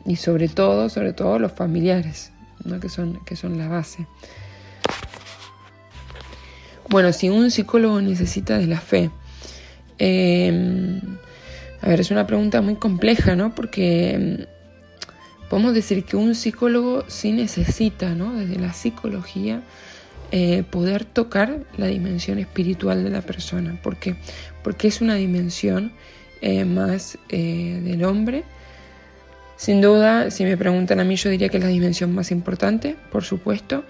y 0.04 0.16
sobre 0.16 0.48
todo, 0.48 0.90
sobre 0.90 1.14
todo 1.14 1.38
los 1.38 1.52
familiares, 1.52 2.32
¿no? 2.66 2.80
que, 2.80 2.90
son, 2.90 3.20
que 3.24 3.36
son 3.36 3.58
la 3.58 3.68
base. 3.68 4.08
Bueno, 6.90 7.14
si 7.14 7.30
un 7.30 7.52
psicólogo 7.52 8.02
necesita 8.02 8.58
de 8.58 8.66
la 8.66 8.82
fe, 8.82 9.12
eh, 10.00 11.00
a 11.82 11.88
ver, 11.88 12.00
es 12.00 12.10
una 12.10 12.26
pregunta 12.26 12.62
muy 12.62 12.76
compleja, 12.76 13.36
¿no? 13.36 13.54
Porque 13.54 14.48
podemos 15.52 15.74
decir 15.74 16.06
que 16.06 16.16
un 16.16 16.34
psicólogo 16.34 17.04
sí 17.08 17.34
necesita, 17.34 18.16
¿no? 18.16 18.34
Desde 18.34 18.56
la 18.58 18.72
psicología, 18.72 19.62
eh, 20.32 20.64
poder 20.64 21.04
tocar 21.04 21.66
la 21.76 21.88
dimensión 21.88 22.40
espiritual 22.40 23.04
de 23.04 23.10
la 23.10 23.22
persona. 23.22 23.78
¿Por 23.84 23.98
qué? 23.98 24.16
Porque 24.64 24.88
es 24.88 25.02
una 25.02 25.16
dimensión 25.16 25.92
eh, 26.42 26.64
más 26.64 27.18
eh, 27.28 27.82
del 27.84 28.06
hombre. 28.06 28.46
Sin 29.58 29.82
duda, 29.82 30.32
si 30.32 30.46
me 30.46 30.56
preguntan 30.56 31.02
a 31.02 31.04
mí, 31.04 31.18
yo 31.18 31.30
diría 31.30 31.50
que 31.50 31.58
es 31.58 31.64
la 31.64 31.70
dimensión 31.70 32.16
más 32.16 32.32
importante, 32.32 32.96
por 33.12 33.26
supuesto. 33.26 33.84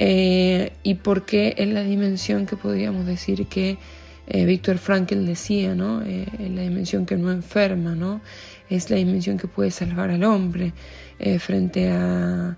y 0.00 0.94
porque 1.04 1.54
es 1.56 1.68
la 1.68 1.84
dimensión 1.84 2.46
que 2.46 2.56
podríamos 2.56 3.06
decir 3.06 3.46
que 3.46 3.78
Víctor 4.26 4.78
Frankl 4.78 5.26
decía, 5.26 5.74
¿no? 5.74 6.02
Eh, 6.02 6.26
la 6.54 6.62
dimensión 6.62 7.04
que 7.04 7.16
no 7.16 7.30
enferma, 7.30 7.94
¿no? 7.94 8.20
Es 8.70 8.88
la 8.88 8.96
dimensión 8.96 9.36
que 9.36 9.48
puede 9.48 9.70
salvar 9.70 10.10
al 10.10 10.24
hombre 10.24 10.72
eh, 11.18 11.38
frente 11.38 11.90
a 11.90 12.56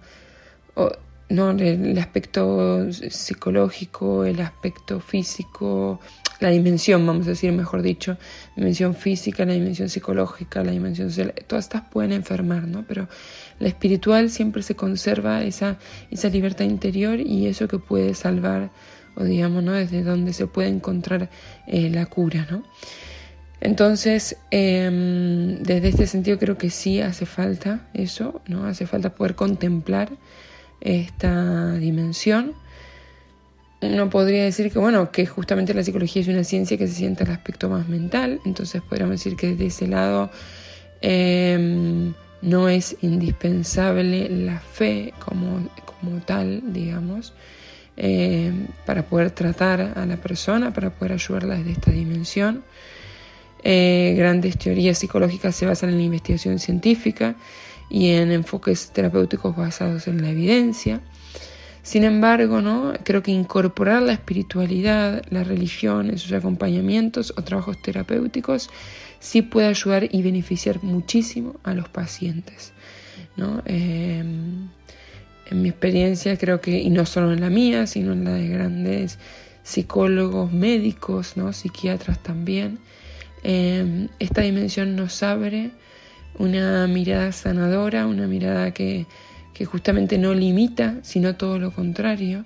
¿no? 1.29 1.51
el 1.51 1.99
aspecto 1.99 2.93
psicológico, 2.93 4.25
el 4.25 4.41
aspecto 4.41 5.01
físico, 5.01 5.99
la 6.41 6.51
dimensión, 6.51 7.07
vamos 7.07 7.27
a 7.27 7.31
decir, 7.31 7.53
mejor 7.53 7.83
dicho, 7.83 8.19
dimensión 8.57 8.95
física, 8.95 9.45
la 9.45 9.55
dimensión 9.55 9.89
psicológica, 9.89 10.63
la 10.63 10.73
dimensión 10.73 11.09
social, 11.09 11.33
todas 11.47 11.65
estas 11.65 11.83
pueden 11.83 12.13
enfermar, 12.13 12.69
¿no? 12.69 12.85
Pero 12.87 13.09
la 13.59 13.69
espiritual 13.69 14.29
siempre 14.29 14.63
se 14.63 14.77
conserva 14.77 15.43
esa, 15.43 15.79
esa 16.11 16.29
libertad 16.29 16.67
interior 16.67 17.19
y 17.21 17.47
eso 17.47 17.69
que 17.69 17.79
puede 17.79 18.15
salvar 18.15 18.71
o 19.15 19.25
digamos, 19.25 19.63
¿no? 19.63 19.73
desde 19.73 20.03
donde 20.03 20.33
se 20.33 20.47
puede 20.47 20.69
encontrar 20.69 21.29
eh, 21.67 21.91
la 21.91 22.07
cura. 22.07 22.47
¿no? 22.51 22.65
Entonces, 23.65 24.39
em, 24.51 25.63
desde 25.63 25.91
este 25.91 26.09
sentido 26.09 26.37
creo 26.37 26.59
que 26.59 26.69
sí 26.69 27.01
hace 27.01 27.27
falta 27.27 27.87
eso, 27.95 28.43
¿no? 28.49 28.67
hace 28.67 28.89
falta 28.89 29.11
poder 29.15 29.37
contemplar 29.37 30.11
esta 30.81 31.75
dimensión. 31.75 32.55
Uno 33.81 34.11
podría 34.11 34.43
decir 34.43 34.73
que, 34.73 34.81
bueno, 34.81 35.13
que 35.13 35.27
justamente 35.27 35.75
la 35.75 35.85
psicología 35.85 36.23
es 36.23 36.29
una 36.29 36.43
ciencia 36.43 36.77
que 36.77 36.89
se 36.89 36.95
siente 36.95 37.23
al 37.23 37.31
aspecto 37.31 37.69
más 37.69 37.89
mental, 37.89 38.41
entonces 38.45 38.83
podríamos 38.83 39.13
decir 39.13 39.37
que 39.37 39.51
desde 39.53 39.67
ese 39.67 39.87
lado 39.87 40.33
em, 41.01 42.15
no 42.41 42.69
es 42.69 42.97
indispensable 43.03 44.29
la 44.29 44.59
fe 44.59 45.15
como, 45.25 45.71
como 45.85 46.21
tal, 46.23 46.73
digamos, 46.73 47.33
eh, 47.97 48.53
para 48.87 49.05
poder 49.05 49.31
tratar 49.31 49.93
a 49.95 50.05
la 50.05 50.17
persona, 50.17 50.73
para 50.73 50.91
poder 50.91 51.13
ayudarla 51.13 51.55
desde 51.59 51.71
esta 51.71 51.93
dimensión. 51.93 52.65
Eh, 53.65 54.15
grandes 54.17 54.59
teorías 54.59 54.99
psicológicas 54.99 55.55
se 55.55 55.67
basan 55.67 55.91
en 55.91 55.99
la 55.99 56.03
investigación 56.03 56.59
científica 56.59 57.37
y 57.89 58.11
en 58.11 58.33
enfoques 58.33 58.91
terapéuticos 58.93 59.55
basados 59.55 60.09
en 60.09 60.23
la 60.23 60.31
evidencia. 60.31 61.01
Sin 61.83 62.05
embargo, 62.05 62.61
¿no? 62.61 62.93
creo 63.05 63.23
que 63.23 63.33
incorporar 63.33 64.03
la 64.03 64.13
espiritualidad, 64.13 65.23
la 65.31 65.43
religión 65.43 66.11
en 66.11 66.19
sus 66.19 66.33
acompañamientos 66.33 67.35
o 67.37 67.43
trabajos 67.43 67.83
terapéuticos 67.83 68.71
sí 69.19 69.43
puede 69.43 69.67
ayudar 69.69 70.09
y 70.11 70.23
beneficiar 70.23 70.83
muchísimo 70.83 71.57
a 71.65 71.75
los 71.75 71.89
pacientes. 71.89 72.73
¿no? 73.37 73.63
Eh, 73.67 74.23
en 75.51 75.63
mi 75.63 75.69
experiencia 75.69 76.37
creo 76.39 76.61
que, 76.61 76.79
y 76.81 76.91
no 76.91 77.05
solo 77.05 77.33
en 77.33 77.41
la 77.41 77.51
mía, 77.51 77.87
sino 77.87 78.13
en 78.13 78.25
la 78.25 78.33
de 78.33 78.49
grandes 78.49 79.19
psicólogos, 79.65 80.53
médicos, 80.53 81.37
¿no? 81.37 81.53
psiquiatras 81.53 82.23
también, 82.23 82.79
em, 83.43 84.09
esta 84.19 84.43
dimensión 84.43 84.97
nos 84.97 85.23
abre 85.23 85.71
una 86.39 86.87
mirada 86.87 87.33
sanadora, 87.33 88.07
una 88.07 88.27
mirada 88.27 88.73
que, 88.73 89.07
justamente 89.65 90.19
no 90.19 90.35
limita, 90.35 90.97
sino 91.03 91.37
todo 91.37 91.57
lo 91.61 91.71
contrario, 91.71 92.45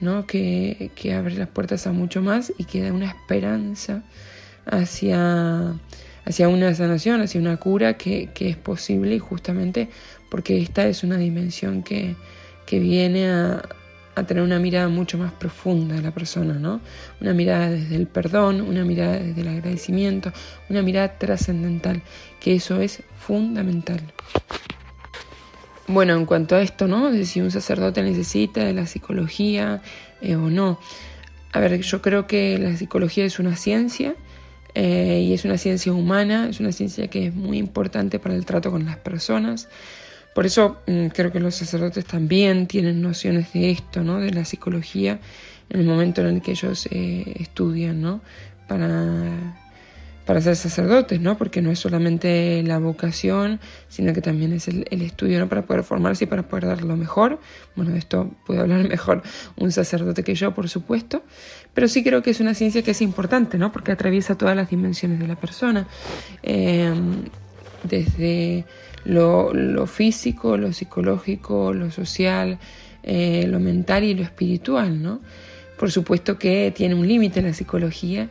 ¿no? 0.00 0.24
que, 0.24 0.92
abre 1.12 1.34
las 1.34 1.48
puertas 1.48 1.88
a 1.88 1.92
mucho 1.92 2.22
más 2.22 2.52
y 2.58 2.64
que 2.64 2.80
da 2.80 2.92
una 2.92 3.06
esperanza 3.06 4.04
hacia, 4.64 5.74
hacia 6.24 6.48
una 6.48 6.72
sanación, 6.74 7.22
hacia 7.22 7.40
una 7.40 7.56
cura 7.56 7.98
que, 7.98 8.30
que 8.34 8.50
es 8.50 8.56
posible 8.56 9.16
y 9.16 9.18
justamente 9.18 9.88
porque 10.34 10.60
esta 10.60 10.86
es 10.88 11.04
una 11.04 11.16
dimensión 11.16 11.84
que, 11.84 12.16
viene 12.68 13.30
a, 13.30 13.62
tener 14.22 14.42
una 14.44 14.60
mirada 14.60 14.88
mucho 14.88 15.18
más 15.18 15.32
profunda 15.32 15.96
de 15.96 16.02
la 16.02 16.12
persona, 16.12 16.54
¿no? 16.54 16.80
Una 17.20 17.34
mirada 17.34 17.70
desde 17.70 17.96
el 17.96 18.06
perdón, 18.06 18.60
una 18.60 18.84
mirada 18.84 19.18
desde 19.18 19.40
el 19.40 19.48
agradecimiento, 19.48 20.32
una 20.70 20.82
mirada 20.82 21.18
trascendental, 21.18 22.00
que 22.38 22.54
eso 22.54 22.80
es 22.80 23.02
fundamental. 23.18 24.00
Bueno, 25.86 26.14
en 26.14 26.24
cuanto 26.24 26.56
a 26.56 26.62
esto, 26.62 26.86
¿no? 26.86 27.10
De 27.10 27.26
si 27.26 27.40
un 27.40 27.50
sacerdote 27.50 28.02
necesita 28.02 28.64
de 28.64 28.72
la 28.72 28.86
psicología 28.86 29.82
eh, 30.22 30.36
o 30.36 30.48
no. 30.48 30.78
A 31.52 31.60
ver, 31.60 31.80
yo 31.80 32.00
creo 32.00 32.26
que 32.26 32.58
la 32.58 32.76
psicología 32.76 33.24
es 33.24 33.38
una 33.38 33.54
ciencia 33.56 34.14
eh, 34.74 35.22
y 35.24 35.34
es 35.34 35.44
una 35.44 35.58
ciencia 35.58 35.92
humana, 35.92 36.48
es 36.48 36.58
una 36.58 36.72
ciencia 36.72 37.08
que 37.08 37.26
es 37.26 37.34
muy 37.34 37.58
importante 37.58 38.18
para 38.18 38.34
el 38.34 38.46
trato 38.46 38.70
con 38.70 38.84
las 38.86 38.96
personas. 38.96 39.68
Por 40.34 40.46
eso 40.46 40.78
mm, 40.86 41.06
creo 41.08 41.32
que 41.32 41.40
los 41.40 41.54
sacerdotes 41.54 42.04
también 42.04 42.66
tienen 42.66 43.00
nociones 43.00 43.52
de 43.52 43.70
esto, 43.70 44.02
¿no? 44.02 44.18
de 44.18 44.30
la 44.30 44.44
psicología, 44.44 45.20
en 45.70 45.80
el 45.80 45.86
momento 45.86 46.20
en 46.20 46.26
el 46.26 46.42
que 46.42 46.50
ellos 46.50 46.86
eh, 46.90 47.36
estudian, 47.38 48.02
¿no? 48.02 48.20
para, 48.66 49.56
para 50.26 50.40
ser 50.40 50.56
sacerdotes, 50.56 51.20
¿no? 51.20 51.38
porque 51.38 51.62
no 51.62 51.70
es 51.70 51.78
solamente 51.78 52.62
la 52.64 52.78
vocación, 52.78 53.60
sino 53.88 54.12
que 54.12 54.22
también 54.22 54.52
es 54.52 54.66
el, 54.66 54.84
estudio 54.90 55.38
¿no? 55.38 55.48
para 55.48 55.62
poder 55.62 55.84
formarse 55.84 56.24
y 56.24 56.26
para 56.26 56.42
poder 56.42 56.66
dar 56.66 56.82
lo 56.82 56.96
mejor. 56.96 57.38
Bueno, 57.76 57.92
de 57.92 57.98
esto 57.98 58.30
puede 58.44 58.60
hablar 58.60 58.88
mejor 58.88 59.22
un 59.56 59.70
sacerdote 59.70 60.24
que 60.24 60.34
yo, 60.34 60.52
por 60.52 60.68
supuesto, 60.68 61.22
pero 61.74 61.86
sí 61.86 62.02
creo 62.02 62.22
que 62.22 62.30
es 62.30 62.40
una 62.40 62.54
ciencia 62.54 62.82
que 62.82 62.90
es 62.90 63.02
importante, 63.02 63.56
¿no? 63.56 63.70
porque 63.70 63.92
atraviesa 63.92 64.36
todas 64.36 64.56
las 64.56 64.68
dimensiones 64.68 65.20
de 65.20 65.28
la 65.28 65.36
persona, 65.36 65.86
eh, 66.42 66.92
desde 67.84 68.64
lo, 69.04 69.86
físico, 69.86 70.56
lo 70.56 70.72
psicológico, 70.72 71.72
lo 71.72 71.90
social, 71.90 72.58
eh, 73.02 73.46
lo 73.46 73.60
mental 73.60 74.04
y 74.04 74.14
lo 74.14 74.22
espiritual, 74.22 75.02
¿no? 75.02 75.20
Por 75.78 75.90
supuesto 75.90 76.38
que 76.38 76.72
tiene 76.74 76.94
un 76.94 77.06
límite 77.06 77.42
la 77.42 77.52
psicología, 77.52 78.28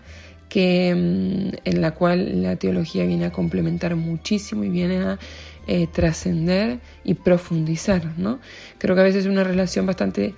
que, 0.50 0.94
mm, 0.96 1.68
en 1.68 1.82
la 1.82 1.92
cual 1.92 2.44
la 2.44 2.56
teología 2.56 3.06
viene 3.06 3.26
a 3.26 3.32
complementar 3.32 3.96
muchísimo 3.96 4.64
y 4.64 4.70
viene 4.70 4.98
a 4.98 5.20
eh, 5.66 5.88
trascender 5.88 6.80
y 7.06 7.14
profundizar, 7.14 8.18
¿no? 8.18 8.40
Creo 8.78 8.96
que 8.96 9.02
a 9.02 9.06
veces 9.06 9.26
es 9.26 9.32
una 9.32 9.44
relación 9.44 9.86
bastante 9.86 10.34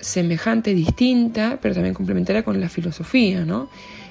semejante, 0.00 0.74
distinta, 0.74 1.58
pero 1.60 1.74
también 1.74 1.94
complementaria 1.94 2.42
con 2.42 2.60
la 2.60 2.68
filosofía, 2.68 3.44
¿no? 3.44 3.68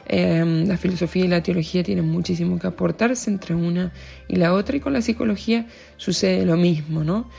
Em, 0.07 0.67
la 0.67 0.77
filosofía 0.77 1.25
y 1.25 1.27
la 1.27 1.41
teología 1.41 1.81
tienen 1.83 2.07
muchísimo 2.07 2.59
que 2.59 2.67
aportarse 2.67 3.31
entre 3.31 3.55
una 3.55 3.91
y 4.27 4.35
la 4.35 4.53
otra 4.53 4.77
y 4.77 4.79
con 4.79 4.93
la 4.93 5.01
psicología 5.01 5.65
sucede 5.97 6.45
lo 6.45 6.57
mismo, 6.57 7.03
¿no? 7.03 7.29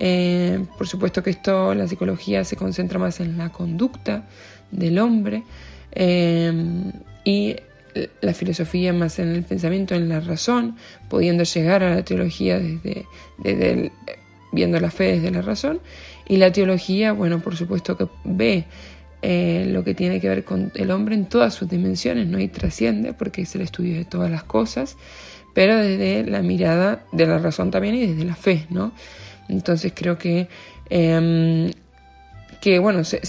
Eh, 0.00 0.64
por 0.78 0.88
supuesto 0.88 1.22
que 1.22 1.30
esto, 1.30 1.74
la 1.74 1.86
psicología 1.86 2.44
se 2.44 2.56
concentra 2.56 2.98
más 2.98 3.20
en 3.20 3.36
la 3.36 3.52
conducta 3.52 4.26
del 4.70 4.98
hombre 4.98 5.44
em, 5.92 6.92
y 7.24 7.56
la 8.20 8.34
filosofía 8.34 8.92
más 8.92 9.18
en 9.18 9.28
el 9.28 9.44
pensamiento, 9.44 9.94
en 9.94 10.08
la 10.08 10.20
razón, 10.20 10.76
pudiendo 11.08 11.44
llegar 11.44 11.82
a 11.84 11.94
la 11.94 12.04
teología 12.04 12.58
desde, 12.58 13.92
viendo 14.52 14.80
la 14.80 14.90
fe 14.90 15.12
desde 15.12 15.30
la 15.30 15.42
razón 15.42 15.80
y 16.26 16.38
la 16.38 16.50
teología, 16.52 17.12
bueno, 17.12 17.40
por 17.40 17.56
supuesto 17.56 17.96
que 17.96 18.08
ve 18.24 18.64
eh, 19.26 19.64
lo 19.70 19.84
que 19.84 19.94
tiene 19.94 20.20
que 20.20 20.28
ver 20.28 20.44
con 20.44 20.70
el 20.74 20.90
hombre 20.90 21.14
en 21.14 21.24
todas 21.24 21.54
sus 21.54 21.66
dimensiones, 21.66 22.26
¿no? 22.26 22.38
Y 22.38 22.48
trasciende 22.48 23.14
porque 23.14 23.40
es 23.40 23.54
el 23.54 23.62
estudio 23.62 23.96
de 23.96 24.04
todas 24.04 24.30
las 24.30 24.44
cosas, 24.44 24.98
pero 25.54 25.78
desde 25.78 26.26
la 26.30 26.42
mirada 26.42 27.06
de 27.10 27.26
la 27.26 27.38
razón 27.38 27.70
también 27.70 27.94
y 27.94 28.06
desde 28.06 28.24
la 28.26 28.36
fe, 28.36 28.66
¿no? 28.68 28.92
Entonces 29.48 29.94
creo 29.96 30.18
que, 30.18 30.48
em, 30.90 31.70
que 32.60 32.78
bueno, 32.78 33.02
se, 33.02 33.24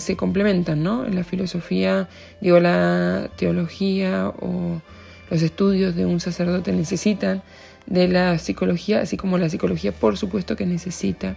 se, 0.00 0.16
complementan, 0.16 0.82
¿no? 0.82 1.04
La 1.04 1.24
filosofía, 1.24 2.10
digo, 2.42 2.60
la 2.60 3.30
teología 3.38 4.28
o 4.28 4.82
los 5.30 5.40
estudios 5.40 5.96
de 5.96 6.04
un 6.04 6.20
sacerdote 6.20 6.72
necesitan 6.72 7.42
de 7.86 8.06
la 8.06 8.36
psicología, 8.36 9.00
así 9.00 9.16
como 9.16 9.38
la 9.38 9.48
psicología, 9.48 9.92
por 9.92 10.18
supuesto, 10.18 10.56
que 10.56 10.66
necesita 10.66 11.36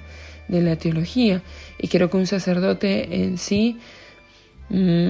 de 0.49 0.59
la 0.59 0.75
teología. 0.75 1.41
Y 1.79 1.87
creo 1.87 2.09
que 2.09 2.17
un 2.17 2.27
sacerdote 2.27 3.23
en 3.23 3.37
sí 3.37 3.79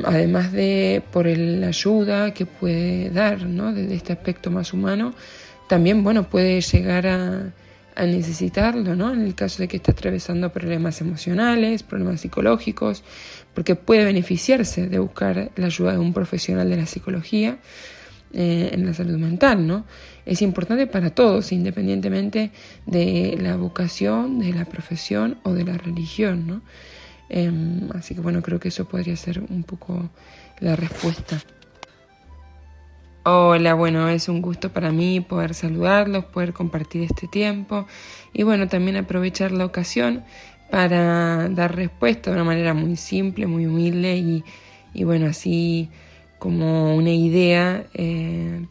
además 0.05 0.51
de 0.51 1.03
por 1.11 1.27
la 1.27 1.67
ayuda 1.67 2.33
que 2.33 2.45
puede 2.45 3.09
dar 3.09 3.45
¿no? 3.45 3.73
desde 3.73 3.95
este 3.95 4.13
aspecto 4.13 4.49
más 4.49 4.73
humano, 4.73 5.13
también 5.67 6.03
bueno, 6.03 6.27
puede 6.27 6.61
llegar 6.61 7.07
a, 7.07 7.53
a 7.95 8.05
necesitarlo, 8.05 8.95
¿no? 8.95 9.13
En 9.13 9.21
el 9.21 9.35
caso 9.35 9.61
de 9.61 9.67
que 9.67 9.77
esté 9.77 9.91
atravesando 9.91 10.51
problemas 10.51 11.01
emocionales, 11.01 11.83
problemas 11.83 12.21
psicológicos, 12.21 13.03
porque 13.53 13.75
puede 13.75 14.05
beneficiarse 14.05 14.87
de 14.87 14.99
buscar 14.99 15.51
la 15.55 15.65
ayuda 15.65 15.93
de 15.93 15.99
un 15.99 16.13
profesional 16.13 16.69
de 16.69 16.77
la 16.77 16.85
psicología 16.85 17.59
eh, 18.33 18.69
en 18.73 18.85
la 18.85 18.93
salud 18.93 19.17
mental, 19.17 19.67
¿no? 19.67 19.85
Es 20.25 20.41
importante 20.41 20.87
para 20.87 21.09
todos, 21.09 21.51
independientemente 21.51 22.51
de 22.85 23.37
la 23.41 23.57
vocación, 23.57 24.39
de 24.39 24.53
la 24.53 24.65
profesión 24.65 25.39
o 25.43 25.53
de 25.53 25.65
la 25.65 25.77
religión, 25.77 26.47
¿no? 26.47 26.61
Em, 27.33 27.89
así 27.95 28.13
que 28.13 28.19
bueno, 28.19 28.41
creo 28.41 28.59
que 28.59 28.67
eso 28.67 28.83
podría 28.83 29.15
ser 29.15 29.39
un 29.39 29.63
poco 29.63 30.09
la 30.59 30.75
respuesta. 30.75 31.41
Hola, 33.23 33.73
bueno, 33.73 34.09
es 34.09 34.27
un 34.27 34.41
gusto 34.41 34.73
para 34.73 34.91
mí 34.91 35.21
poder 35.21 35.53
saludarlos, 35.53 36.25
poder 36.25 36.51
compartir 36.51 37.03
este 37.03 37.27
tiempo 37.27 37.87
y 38.33 38.43
bueno, 38.43 38.67
también 38.67 38.97
aprovechar 38.97 39.53
la 39.53 39.63
ocasión 39.63 40.25
para 40.69 41.47
dar 41.47 41.73
respuesta 41.73 42.31
de 42.31 42.35
una 42.35 42.43
manera 42.43 42.73
muy 42.73 42.97
simple, 42.97 43.47
muy 43.47 43.65
humilde 43.65 44.17
y, 44.17 44.43
y 44.93 45.05
bueno, 45.05 45.27
así 45.27 45.89
como 46.37 46.97
una 46.97 47.11
idea 47.11 47.85
eh, 47.93 48.65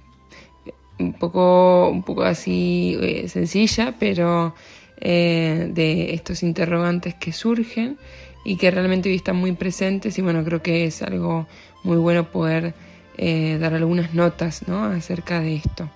un, 0.99 1.15
poco, 1.15 1.89
un 1.89 2.03
poco 2.03 2.25
así 2.25 2.99
eh, 3.01 3.27
sencilla, 3.27 3.95
pero 3.99 4.55
eh, 5.01 5.71
de 5.73 6.13
estos 6.13 6.43
interrogantes 6.43 7.15
que 7.15 7.33
surgen 7.33 7.97
y 8.45 8.57
que 8.57 8.71
realmente 8.71 9.09
hoy 9.09 9.17
están 9.17 9.37
muy 9.37 9.53
presentes 9.53 10.19
y 10.19 10.23
bueno, 10.23 10.45
creo 10.45 10.63
que 10.63 10.85
es 10.85 11.03
algo 11.03 11.47
muy 11.83 11.97
bueno 11.97 12.31
poder 12.31 12.75
eh, 13.17 13.59
dar 13.61 13.75
algunas 13.75 14.15
notas 14.15 14.67
¿no? 14.67 14.85
acerca 14.85 15.41
de 15.41 15.57
esto. 15.57 15.91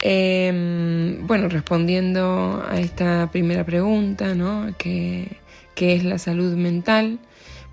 Em, 0.00 1.26
bueno, 1.26 1.48
respondiendo 1.48 2.64
a 2.68 2.78
esta 2.78 3.30
primera 3.32 3.64
pregunta, 3.64 4.34
¿no? 4.34 4.72
¿Qué, 4.78 5.38
es 5.76 6.04
la 6.04 6.18
salud 6.18 6.54
mental? 6.54 7.18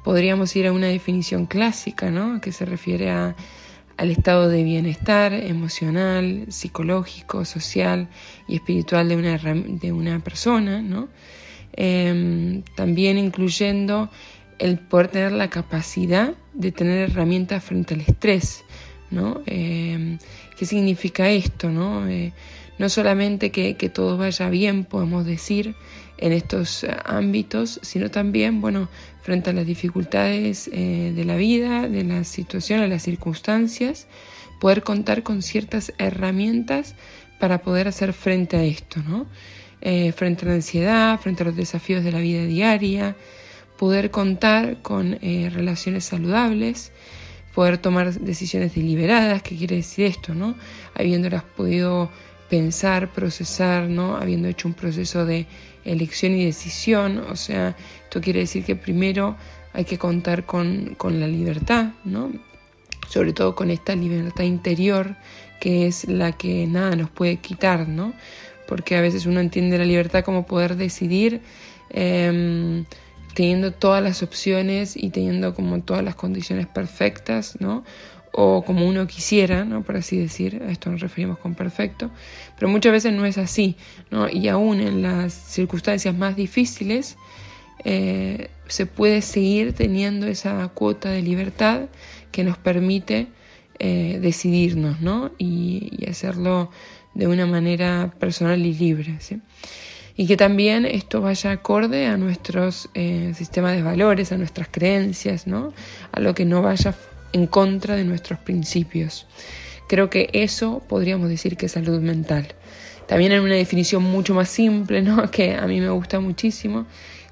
Podríamos 0.03 0.55
ir 0.55 0.67
a 0.67 0.71
una 0.71 0.87
definición 0.87 1.45
clásica, 1.45 2.09
¿no? 2.09 2.41
Que 2.41 2.51
se 2.51 2.65
refiere 2.65 3.11
a, 3.11 3.35
al 3.97 4.11
estado 4.11 4.49
de 4.49 4.63
bienestar 4.63 5.33
emocional, 5.33 6.45
psicológico, 6.49 7.45
social 7.45 8.09
y 8.47 8.55
espiritual 8.55 9.07
de 9.07 9.15
una, 9.17 9.37
de 9.37 9.91
una 9.91 10.19
persona, 10.19 10.81
¿no? 10.81 11.09
Em, 11.77 12.61
también 12.75 13.17
incluyendo 13.17 14.09
el 14.59 14.79
poder 14.79 15.09
tener 15.09 15.31
la 15.33 15.49
capacidad 15.49 16.33
de 16.53 16.71
tener 16.71 17.09
herramientas 17.09 17.63
frente 17.63 17.95
al 17.95 18.01
estrés, 18.01 18.63
¿no? 19.11 19.41
Eh, 19.45 20.17
¿Qué 20.57 20.65
significa 20.65 21.29
esto, 21.29 21.69
no? 21.69 22.07
Eh, 22.07 22.31
no 22.77 22.87
solamente 22.87 23.51
que, 23.51 23.73
todo 23.89 24.17
vaya 24.17 24.49
bien, 24.49 24.85
podemos 24.85 25.25
decir, 25.25 25.75
en 26.17 26.31
estos 26.31 26.85
ámbitos, 27.03 27.79
sino 27.83 28.09
también, 28.09 28.61
bueno, 28.61 28.87
frente 29.21 29.49
a 29.49 29.53
las 29.53 29.65
dificultades 29.65 30.69
eh, 30.71 31.11
de 31.13 31.25
la 31.25 31.35
vida, 31.35 31.89
de 31.89 32.05
las 32.05 32.29
situaciones, 32.29 32.89
las 32.89 33.03
circunstancias, 33.03 34.07
poder 34.61 34.83
contar 34.83 35.23
con 35.23 35.41
ciertas 35.41 35.93
herramientas 35.97 36.95
para 37.37 37.59
poder 37.59 37.89
hacer 37.89 38.13
frente 38.13 38.55
a 38.55 38.63
esto, 38.63 39.01
¿no? 39.05 39.25
Frente 39.81 40.45
a 40.45 40.49
la 40.49 40.55
ansiedad, 40.55 41.19
frente 41.19 41.43
a 41.43 41.45
los 41.45 41.55
desafíos 41.55 42.03
de 42.03 42.11
la 42.11 42.19
vida 42.19 42.43
diaria, 42.45 43.15
poder 43.77 44.11
contar 44.11 44.81
con 44.81 45.17
eh, 45.21 45.49
relaciones 45.53 46.05
saludables, 46.05 46.91
poder 47.53 47.77
tomar 47.77 48.13
decisiones 48.13 48.75
deliberadas, 48.75 49.41
¿qué 49.41 49.55
quiere 49.55 49.77
decir 49.77 50.05
esto? 50.05 50.33
¿no? 50.33 50.55
Habiéndolas 50.93 51.43
podido 51.43 52.09
pensar, 52.49 53.11
procesar, 53.11 53.87
¿no? 53.89 54.17
habiendo 54.17 54.47
hecho 54.47 54.67
un 54.67 54.73
proceso 54.73 55.25
de 55.25 55.47
elección 55.83 56.33
y 56.33 56.45
decisión, 56.45 57.19
o 57.19 57.35
sea, 57.35 57.75
esto 58.03 58.21
quiere 58.21 58.41
decir 58.41 58.63
que 58.63 58.75
primero 58.75 59.35
hay 59.73 59.85
que 59.85 59.97
contar 59.97 60.45
con, 60.45 60.95
con 60.95 61.19
la 61.19 61.27
libertad, 61.27 61.93
¿no? 62.03 62.31
sobre 63.07 63.33
todo 63.33 63.55
con 63.55 63.69
esta 63.71 63.95
libertad 63.95 64.43
interior 64.43 65.15
que 65.59 65.87
es 65.87 66.07
la 66.07 66.31
que 66.33 66.67
nada 66.67 66.95
nos 66.95 67.09
puede 67.09 67.37
quitar, 67.37 67.87
¿no? 67.87 68.13
Porque 68.67 68.95
a 68.95 69.01
veces 69.01 69.25
uno 69.25 69.39
entiende 69.39 69.77
la 69.77 69.85
libertad 69.85 70.23
como 70.23 70.45
poder 70.45 70.75
decidir 70.75 71.41
eh, 71.89 72.83
teniendo 73.35 73.73
todas 73.73 74.01
las 74.01 74.23
opciones 74.23 74.95
y 74.95 75.09
teniendo 75.09 75.53
como 75.53 75.81
todas 75.81 76.03
las 76.03 76.15
condiciones 76.15 76.67
perfectas, 76.67 77.57
¿no? 77.59 77.83
O 78.31 78.63
como 78.63 78.87
uno 78.87 79.05
quisiera, 79.07 79.65
¿no? 79.65 79.83
Por 79.83 79.97
así 79.97 80.17
decir, 80.17 80.63
a 80.65 80.71
esto 80.71 80.89
nos 80.89 81.01
referimos 81.01 81.37
con 81.37 81.53
perfecto, 81.53 82.09
pero 82.57 82.69
muchas 82.69 82.93
veces 82.93 83.13
no 83.13 83.25
es 83.25 83.37
así, 83.37 83.75
¿no? 84.09 84.29
Y 84.29 84.47
aún 84.47 84.79
en 84.79 85.01
las 85.01 85.33
circunstancias 85.33 86.15
más 86.15 86.35
difíciles 86.35 87.17
eh, 87.83 88.49
se 88.67 88.85
puede 88.85 89.21
seguir 89.21 89.73
teniendo 89.73 90.27
esa 90.27 90.67
cuota 90.69 91.11
de 91.11 91.21
libertad 91.21 91.81
que 92.31 92.45
nos 92.45 92.57
permite 92.57 93.27
eh, 93.79 94.19
decidirnos, 94.21 95.01
¿no? 95.01 95.31
Y, 95.37 95.91
y, 95.99 96.09
hacerlo 96.09 96.71
de 97.15 97.27
una 97.27 97.45
manera 97.45 98.13
personal 98.19 98.63
y 98.63 98.73
libre, 98.73 99.15
¿sí? 99.19 99.41
y 100.17 100.27
que 100.27 100.37
también 100.37 100.85
esto 100.85 101.21
vaya 101.21 101.51
acorde 101.51 102.05
a 102.05 102.17
nuestros 102.17 102.89
eh, 102.93 103.33
sistemas 103.35 103.75
de 103.75 103.81
valores, 103.81 104.31
a 104.31 104.37
nuestras 104.37 104.67
creencias, 104.69 105.45
¿no? 105.45 105.73
a 106.11 106.19
lo 106.19 106.33
que 106.33 106.45
no 106.45 106.61
vaya 106.61 106.95
en 107.33 107.47
contra 107.47 107.95
de 107.95 108.05
nuestros 108.05 108.39
principios. 108.39 109.27
Creo 109.87 110.09
que 110.09 110.29
eso 110.31 110.81
podríamos 110.87 111.29
decir 111.29 111.57
que 111.57 111.65
es 111.65 111.73
salud 111.73 111.99
mental. 111.99 112.47
También 113.07 113.33
en 113.33 113.41
una 113.41 113.55
definición 113.55 114.03
mucho 114.03 114.33
más 114.33 114.49
simple, 114.49 115.01
¿no? 115.01 115.29
que 115.31 115.55
a 115.55 115.67
mí 115.67 115.81
me 115.81 115.89
gusta 115.89 116.19
muchísimo, 116.19 116.85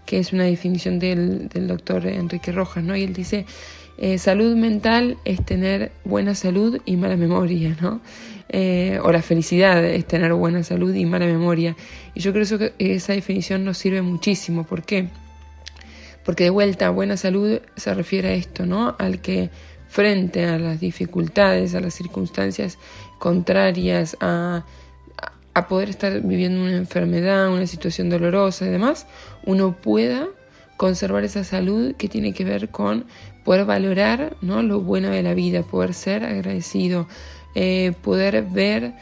que 0.06 0.20
es 0.20 0.34
una 0.34 0.44
definición 0.44 1.00
del, 1.00 1.48
del 1.48 1.68
doctor 1.68 2.06
Enrique 2.06 2.52
Rojas, 2.52 2.84
¿no? 2.84 2.96
y 2.96 3.04
él 3.04 3.14
dice, 3.14 3.46
eh, 3.98 4.18
salud 4.18 4.56
mental 4.56 5.18
es 5.24 5.46
tener 5.46 5.92
buena 6.04 6.36
salud 6.36 6.82
y 6.84 6.98
mala 6.98 7.16
memoria, 7.16 7.78
¿no? 7.80 8.02
Eh, 8.50 9.00
o 9.02 9.12
la 9.12 9.22
felicidad 9.22 9.84
es 9.84 10.06
tener 10.06 10.34
buena 10.34 10.64
salud 10.64 10.94
y 10.94 11.06
mala 11.06 11.26
memoria. 11.26 11.76
Y 12.14 12.20
yo 12.20 12.34
creo 12.34 12.46
que 12.60 12.74
esa 12.78 13.14
definición 13.14 13.66
nos 13.66 13.78
sirve 13.78 14.02
muchísimo. 14.02 14.64
¿Por 14.64 14.84
qué? 14.84 15.08
Porque 16.24 16.46
de 16.46 16.50
vuelta, 16.50 16.90
buena 16.90 17.18
salud 17.18 17.60
se 17.76 17.94
refiere 17.94 18.30
a 18.30 18.34
esto, 18.34 18.66
¿no? 18.66 18.96
Al 19.00 19.22
que 19.22 19.50
frente 19.88 20.46
a 20.46 20.58
las 20.58 20.80
dificultades, 20.80 21.76
a 21.76 21.80
las 21.80 21.94
circunstancias 21.94 22.78
contrarias, 23.20 24.18
a, 24.22 24.66
a 25.54 25.68
poder 25.68 25.90
estar 25.90 26.22
viviendo 26.22 26.62
una 26.62 26.78
enfermedad, 26.78 27.50
una 27.50 27.68
situación 27.68 28.10
dolorosa 28.10 28.66
y 28.66 28.70
demás, 28.70 29.06
uno 29.46 29.76
pueda 29.76 30.28
conservar 30.78 31.24
esa 31.24 31.44
salud 31.44 31.96
que 31.96 32.10
tiene 32.10 32.34
que 32.34 32.44
ver 32.44 32.70
con 32.70 33.06
poder 33.44 33.66
valorar 33.66 34.36
¿no? 34.42 34.64
lo 34.64 34.82
bueno 34.82 35.10
de 35.10 35.22
la 35.24 35.34
vida, 35.34 35.64
poder 35.64 35.94
ser 35.94 36.24
agradecido, 36.24 37.08
eh, 37.56 37.94
poder 38.02 38.44
ver 38.44 38.94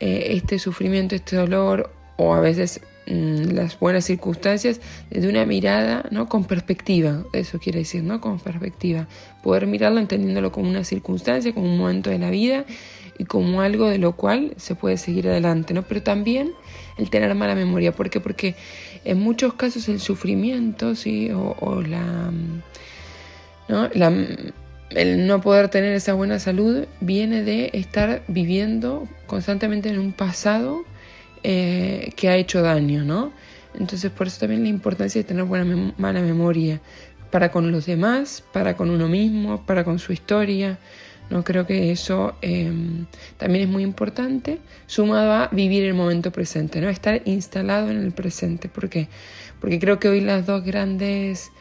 eh, 0.00 0.28
este 0.30 0.58
sufrimiento, 0.58 1.14
este 1.14 1.36
dolor 1.36 1.90
o 2.16 2.34
a 2.34 2.40
veces 2.40 2.80
mm, 3.06 3.52
las 3.52 3.78
buenas 3.78 4.04
circunstancias 4.04 4.80
desde 5.10 5.28
una 5.28 5.44
mirada 5.44 6.06
¿no? 6.10 6.28
con 6.28 6.44
perspectiva, 6.44 7.24
eso 7.32 7.58
quiere 7.58 7.80
decir, 7.80 8.02
¿no? 8.02 8.20
con 8.20 8.38
perspectiva, 8.38 9.08
poder 9.42 9.66
mirarlo 9.66 10.00
entendiéndolo 10.00 10.52
como 10.52 10.68
una 10.68 10.84
circunstancia, 10.84 11.52
como 11.52 11.66
un 11.66 11.78
momento 11.78 12.10
de 12.10 12.18
la 12.18 12.30
vida 12.30 12.64
y 13.18 13.24
como 13.24 13.60
algo 13.60 13.88
de 13.88 13.98
lo 13.98 14.12
cual 14.12 14.54
se 14.56 14.74
puede 14.74 14.96
seguir 14.96 15.28
adelante, 15.28 15.74
¿no? 15.74 15.82
Pero 15.82 16.02
también 16.02 16.52
el 16.98 17.10
tener 17.10 17.34
mala 17.34 17.56
memoria, 17.56 17.90
¿por 17.92 18.10
qué? 18.10 18.20
Porque 18.20 18.54
en 19.04 19.18
muchos 19.18 19.54
casos 19.54 19.88
el 19.88 19.98
sufrimiento, 20.00 20.94
¿sí? 20.94 21.30
o, 21.32 21.82
la, 21.82 22.30
¿no? 23.68 23.88
la 23.92 24.12
el 24.90 25.26
no 25.26 25.40
poder 25.40 25.68
tener 25.68 25.92
esa 25.92 26.14
buena 26.14 26.38
salud 26.38 26.86
viene 27.00 27.42
de 27.42 27.70
estar 27.74 28.22
viviendo 28.28 29.08
constantemente 29.26 29.88
en 29.90 29.98
un 29.98 30.12
pasado 30.12 30.84
eh, 31.42 32.12
que 32.16 32.28
ha 32.28 32.36
hecho 32.36 32.62
daño, 32.62 33.04
¿no? 33.04 33.32
Entonces 33.78 34.10
por 34.10 34.26
eso 34.26 34.40
también 34.40 34.62
la 34.62 34.68
importancia 34.68 35.20
de 35.20 35.28
tener 35.28 35.44
buena 35.44 35.92
mala 35.98 36.20
memoria 36.20 36.80
para 37.30 37.50
con 37.50 37.70
los 37.70 37.86
demás, 37.86 38.42
para 38.52 38.76
con 38.76 38.90
uno 38.90 39.08
mismo, 39.08 39.64
para 39.66 39.84
con 39.84 39.98
su 39.98 40.12
historia. 40.12 40.78
No 41.30 41.44
creo 41.44 41.66
que 41.66 41.92
eso 41.92 42.36
em, 42.40 43.04
también 43.36 43.64
es 43.64 43.70
muy 43.70 43.82
importante, 43.82 44.60
sumado 44.86 45.32
a 45.32 45.48
vivir 45.48 45.84
el 45.84 45.92
momento 45.92 46.32
presente, 46.32 46.80
¿no? 46.80 46.88
Estar 46.88 47.20
instalado 47.26 47.90
en 47.90 47.98
el 47.98 48.12
presente. 48.12 48.70
¿Por 48.70 48.88
qué? 48.88 49.08
Porque 49.60 49.78
creo 49.78 49.98
que 49.98 50.08
hoy 50.08 50.22
las 50.22 50.46
dos 50.46 50.64
grandes 50.64 51.52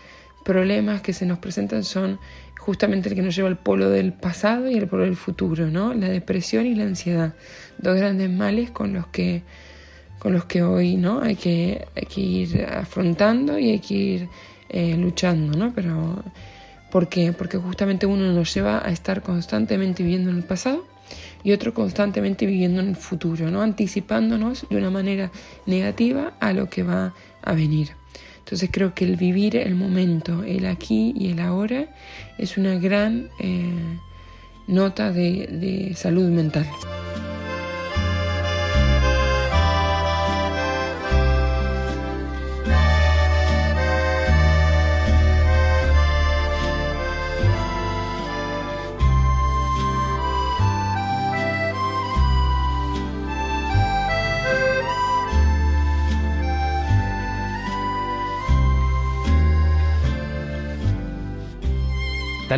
problemas 0.46 1.02
que 1.02 1.12
se 1.12 1.26
nos 1.26 1.40
presentan 1.40 1.84
son 1.84 2.20
justamente 2.68 3.08
el 3.08 3.16
que 3.16 3.22
nos 3.22 3.34
lleva 3.34 3.48
al 3.48 3.58
polo 3.58 3.90
del 3.90 4.12
pasado 4.12 4.70
y 4.70 4.76
el 4.76 4.88
polo 4.88 5.04
del 5.04 5.16
futuro, 5.16 5.68
¿no? 5.68 5.94
La 5.94 6.10
depresión 6.10 6.66
y 6.66 6.76
la 6.76 6.84
ansiedad, 6.84 7.34
dos 7.78 7.96
grandes 7.96 8.30
males 8.30 8.72
con 8.72 8.92
los 8.92 9.08
que 9.08 9.44
con 10.20 10.34
los 10.34 10.44
que 10.44 10.64
hoy 10.64 10.98
no 10.98 11.22
hay 11.22 11.38
que, 11.38 11.88
hay 11.96 12.06
que 12.08 12.20
ir 12.20 12.66
afrontando 12.66 13.58
y 13.58 13.70
hay 13.70 13.80
que 13.80 13.94
ir 13.94 14.30
eh, 14.68 14.98
luchando, 14.98 15.58
¿no? 15.58 15.72
Pero 15.74 16.22
¿por 16.92 17.08
qué? 17.08 17.32
Porque 17.32 17.58
justamente 17.58 18.06
uno 18.06 18.34
nos 18.34 18.54
lleva 18.54 18.86
a 18.86 18.92
estar 18.92 19.22
constantemente 19.22 20.04
viviendo 20.04 20.30
en 20.30 20.36
el 20.36 20.44
pasado 20.44 20.86
y 21.46 21.54
otro 21.54 21.74
constantemente 21.74 22.46
viviendo 22.46 22.82
en 22.82 22.90
el 22.90 22.96
futuro, 22.98 23.50
¿no? 23.50 23.62
anticipándonos 23.62 24.68
de 24.70 24.76
una 24.76 24.90
manera 24.90 25.32
negativa 25.66 26.34
a 26.42 26.52
lo 26.52 26.70
que 26.70 26.84
va 26.84 27.14
a 27.44 27.54
venir. 27.54 27.92
Entonces 28.48 28.70
creo 28.72 28.94
que 28.94 29.04
el 29.04 29.18
vivir 29.18 29.58
el 29.58 29.76
momento, 29.76 30.42
el 30.46 30.68
aquí 30.68 31.14
y 31.18 31.32
el 31.32 31.42
ahora, 31.42 31.90
es 32.38 32.58
una 32.58 32.76
gran 32.76 33.28
eh, 33.42 34.00
nota 34.68 35.12
de, 35.12 35.48
de 35.48 35.94
salud 35.98 36.30
mental. 36.30 36.66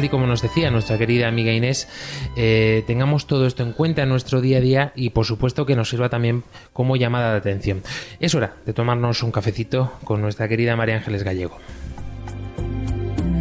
Y 0.04 0.10
como 0.10 0.28
nos 0.28 0.41
decía 0.41 0.72
nuestra 0.72 0.97
querida 0.97 1.28
amiga 1.28 1.52
Inés, 1.52 1.88
eh, 2.36 2.84
tengamos 2.88 3.28
todo 3.28 3.45
esto 3.45 3.64
en 3.64 3.74
cuenta 3.74 4.04
en 4.04 4.10
nuestro 4.10 4.41
día 4.41 4.58
a 4.58 4.62
día 4.62 4.93
y 4.95 5.12
por 5.12 5.26
supuesto 5.26 5.66
que 5.66 5.76
nos 5.76 5.89
sirva 5.89 6.10
también 6.10 6.43
como 6.74 6.95
llamada 6.95 7.32
de 7.32 7.38
atención. 7.38 7.84
Es 8.20 8.36
hora 8.36 8.56
de 8.66 8.74
tomarnos 8.74 9.24
un 9.24 9.32
cafecito 9.32 9.93
con 10.04 10.22
nuestra 10.22 10.47
querida 10.47 10.76
María 10.76 10.97
Ángeles 10.97 11.24
Gallego. 11.24 11.58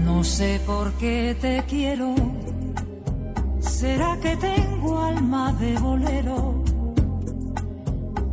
No 0.04 0.24
sé 0.24 0.60
por 0.66 0.92
qué 0.94 1.36
te 1.40 1.62
quiero, 1.68 2.14
será 3.60 4.18
que 4.20 4.36
tengo 4.36 5.02
alma 5.02 5.52
de 5.54 5.78
bolero. 5.78 6.64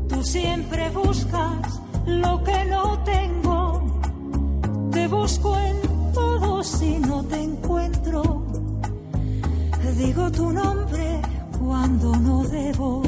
Tú 0.09 0.23
siempre 0.23 0.89
buscas 0.89 1.81
lo 2.07 2.43
que 2.43 2.65
no 2.65 3.03
tengo, 3.03 4.01
te 4.91 5.07
busco 5.07 5.57
en 5.59 5.94
todo 6.15 6.63
si 6.63 6.97
no 6.97 7.23
te 7.25 7.39
encuentro. 7.43 8.45
Digo 9.97 10.29
tu 10.31 10.51
nombre 10.51 11.21
cuando 11.57 12.15
no 12.17 12.43
debo. 12.43 13.01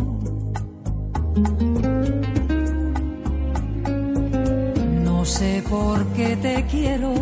No 5.03 5.25
sé 5.25 5.63
por 5.69 6.05
qué 6.15 6.37
te 6.37 6.65
quiero. 6.71 7.13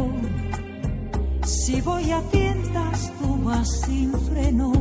Si 1.44 1.82
voy 1.82 2.12
a 2.12 2.22
tientas, 2.32 3.12
tú 3.20 3.44
vas 3.44 3.70
sin 3.86 4.12
freno. 4.28 4.72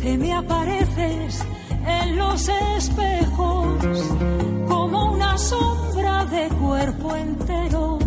Te 0.00 0.18
me 0.18 0.32
apareces 0.34 1.42
en 1.86 2.16
los 2.16 2.48
espejos 2.76 3.84
como 4.68 5.12
una 5.12 5.38
sombra 5.38 6.24
de 6.26 6.48
cuerpo 6.48 7.16
entero 7.16 8.01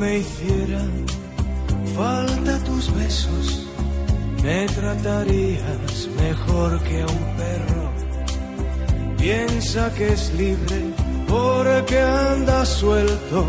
me 0.00 0.18
hiciera 0.18 0.82
falta 1.96 2.58
tus 2.64 2.94
besos, 2.94 3.66
me 4.42 4.66
tratarías 4.66 6.08
mejor 6.22 6.80
que 6.82 7.02
a 7.02 7.06
un 7.06 7.24
perro. 7.40 7.84
Piensa 9.18 9.92
que 9.94 10.12
es 10.14 10.32
libre 10.34 10.80
porque 11.28 12.00
anda 12.00 12.64
suelto 12.64 13.44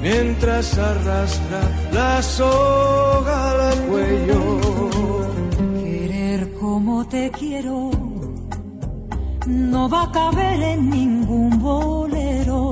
mientras 0.00 0.78
arrastra 0.78 1.60
la 1.92 2.22
soga 2.22 3.70
al 3.70 3.78
cuello 3.86 4.64
como 6.74 7.06
te 7.06 7.30
quiero 7.30 7.90
no 9.46 9.88
va 9.88 10.04
a 10.04 10.12
caber 10.12 10.62
en 10.62 10.90
ningún 10.90 11.58
bolero. 11.60 12.70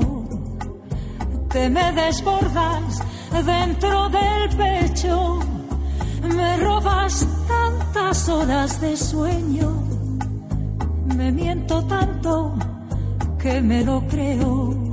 Te 1.49 1.69
me 1.69 1.91
desbordas 1.91 3.02
dentro 3.41 4.09
del 4.09 4.49
pecho, 4.55 5.39
me 6.35 6.57
robas 6.57 7.27
tantas 7.47 8.29
horas 8.29 8.79
de 8.79 8.95
sueño, 8.95 9.71
me 11.15 11.31
miento 11.31 11.83
tanto 11.85 12.53
que 13.39 13.61
me 13.61 13.83
lo 13.83 14.01
creo. 14.07 14.92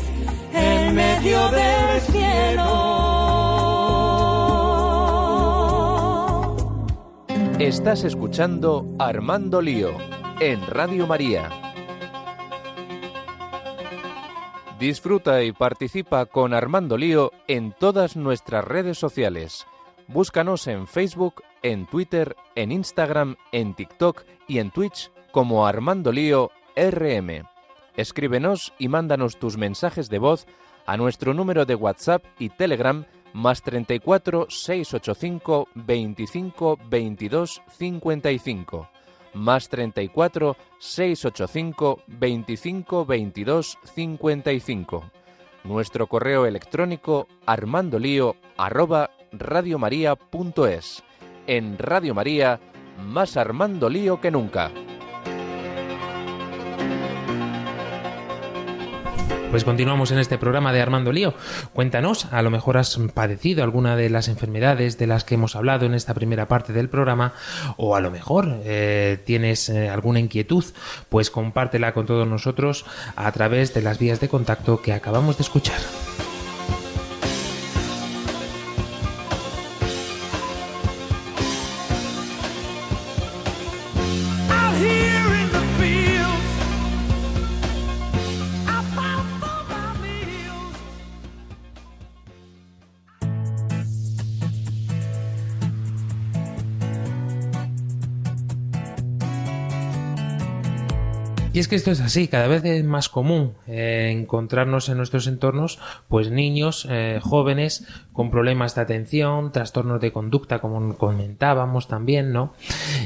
en 0.61 0.95
medio 0.95 1.49
del 1.49 2.01
cielo. 2.01 2.91
Estás 7.59 8.03
escuchando 8.03 8.85
Armando 8.99 9.61
Lío 9.61 9.91
en 10.39 10.65
Radio 10.67 11.07
María. 11.07 11.49
Disfruta 14.79 15.43
y 15.43 15.51
participa 15.51 16.25
con 16.25 16.55
Armando 16.55 16.97
Lío 16.97 17.31
en 17.47 17.71
todas 17.71 18.15
nuestras 18.15 18.65
redes 18.65 18.97
sociales. 18.97 19.67
Búscanos 20.07 20.65
en 20.65 20.87
Facebook, 20.87 21.43
en 21.61 21.85
Twitter, 21.85 22.35
en 22.55 22.71
Instagram, 22.71 23.35
en 23.51 23.75
TikTok 23.75 24.23
y 24.47 24.57
en 24.57 24.71
Twitch 24.71 25.11
como 25.31 25.67
Armando 25.67 26.11
Lío 26.11 26.49
RM. 26.75 27.50
Escríbenos 27.95 28.73
y 28.79 28.87
mándanos 28.87 29.37
tus 29.37 29.57
mensajes 29.57 30.09
de 30.09 30.19
voz 30.19 30.47
a 30.85 30.97
nuestro 30.97 31.33
número 31.33 31.65
de 31.65 31.75
WhatsApp 31.75 32.23
y 32.39 32.49
Telegram 32.49 33.05
más 33.33 33.61
34 33.61 34.47
685 34.49 35.69
25 35.75 36.79
22 36.89 37.61
55 37.77 38.89
más 39.33 39.69
34 39.69 40.57
685 40.79 41.99
25 42.07 43.05
22 43.05 43.77
55 43.95 45.11
nuestro 45.63 46.07
correo 46.07 46.45
electrónico 46.45 47.27
armandolío 47.45 48.35
arroba 48.57 49.11
radiomaria.es 49.31 51.03
en 51.47 51.77
Radio 51.77 52.13
María, 52.13 52.59
más 53.03 53.37
Armando 53.37 53.89
Lío 53.89 54.21
que 54.21 54.31
nunca. 54.31 54.71
Pues 59.51 59.65
continuamos 59.65 60.11
en 60.11 60.19
este 60.19 60.37
programa 60.37 60.71
de 60.71 60.81
Armando 60.81 61.11
Lío. 61.11 61.33
Cuéntanos, 61.73 62.25
a 62.31 62.41
lo 62.41 62.49
mejor 62.49 62.77
has 62.77 62.97
padecido 63.13 63.65
alguna 63.65 63.97
de 63.97 64.09
las 64.09 64.29
enfermedades 64.29 64.97
de 64.97 65.07
las 65.07 65.25
que 65.25 65.35
hemos 65.35 65.57
hablado 65.57 65.85
en 65.85 65.93
esta 65.93 66.13
primera 66.13 66.47
parte 66.47 66.71
del 66.71 66.87
programa, 66.87 67.33
o 67.75 67.97
a 67.97 67.99
lo 67.99 68.11
mejor 68.11 68.61
eh, 68.63 69.19
tienes 69.25 69.67
eh, 69.67 69.89
alguna 69.89 70.21
inquietud, 70.21 70.63
pues 71.09 71.29
compártela 71.29 71.93
con 71.93 72.05
todos 72.05 72.25
nosotros 72.25 72.85
a 73.17 73.29
través 73.33 73.73
de 73.73 73.81
las 73.81 73.99
vías 73.99 74.21
de 74.21 74.29
contacto 74.29 74.81
que 74.81 74.93
acabamos 74.93 75.37
de 75.37 75.43
escuchar. 75.43 75.81
Es 101.61 101.67
que 101.67 101.75
esto 101.75 101.91
es 101.91 102.01
así, 102.01 102.27
cada 102.27 102.47
vez 102.47 102.65
es 102.65 102.83
más 102.83 103.07
común 103.07 103.53
eh, 103.67 104.09
encontrarnos 104.11 104.89
en 104.89 104.97
nuestros 104.97 105.27
entornos 105.27 105.77
pues 106.07 106.31
niños, 106.31 106.87
eh, 106.89 107.19
jóvenes 107.21 107.87
con 108.13 108.31
problemas 108.31 108.73
de 108.73 108.81
atención, 108.81 109.51
trastornos 109.51 110.01
de 110.01 110.11
conducta, 110.11 110.59
como 110.59 110.97
comentábamos 110.97 111.87
también, 111.87 112.33
¿no? 112.33 112.53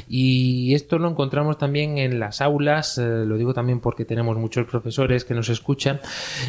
Y 0.08 0.74
esto 0.74 0.98
lo 0.98 1.08
encontramos 1.10 1.58
también 1.58 1.98
en 1.98 2.18
las 2.18 2.40
aulas, 2.40 2.96
eh, 2.96 3.24
lo 3.26 3.36
digo 3.36 3.52
también 3.52 3.80
porque 3.80 4.06
tenemos 4.06 4.38
muchos 4.38 4.66
profesores 4.66 5.24
que 5.24 5.34
nos 5.34 5.50
escuchan. 5.50 6.00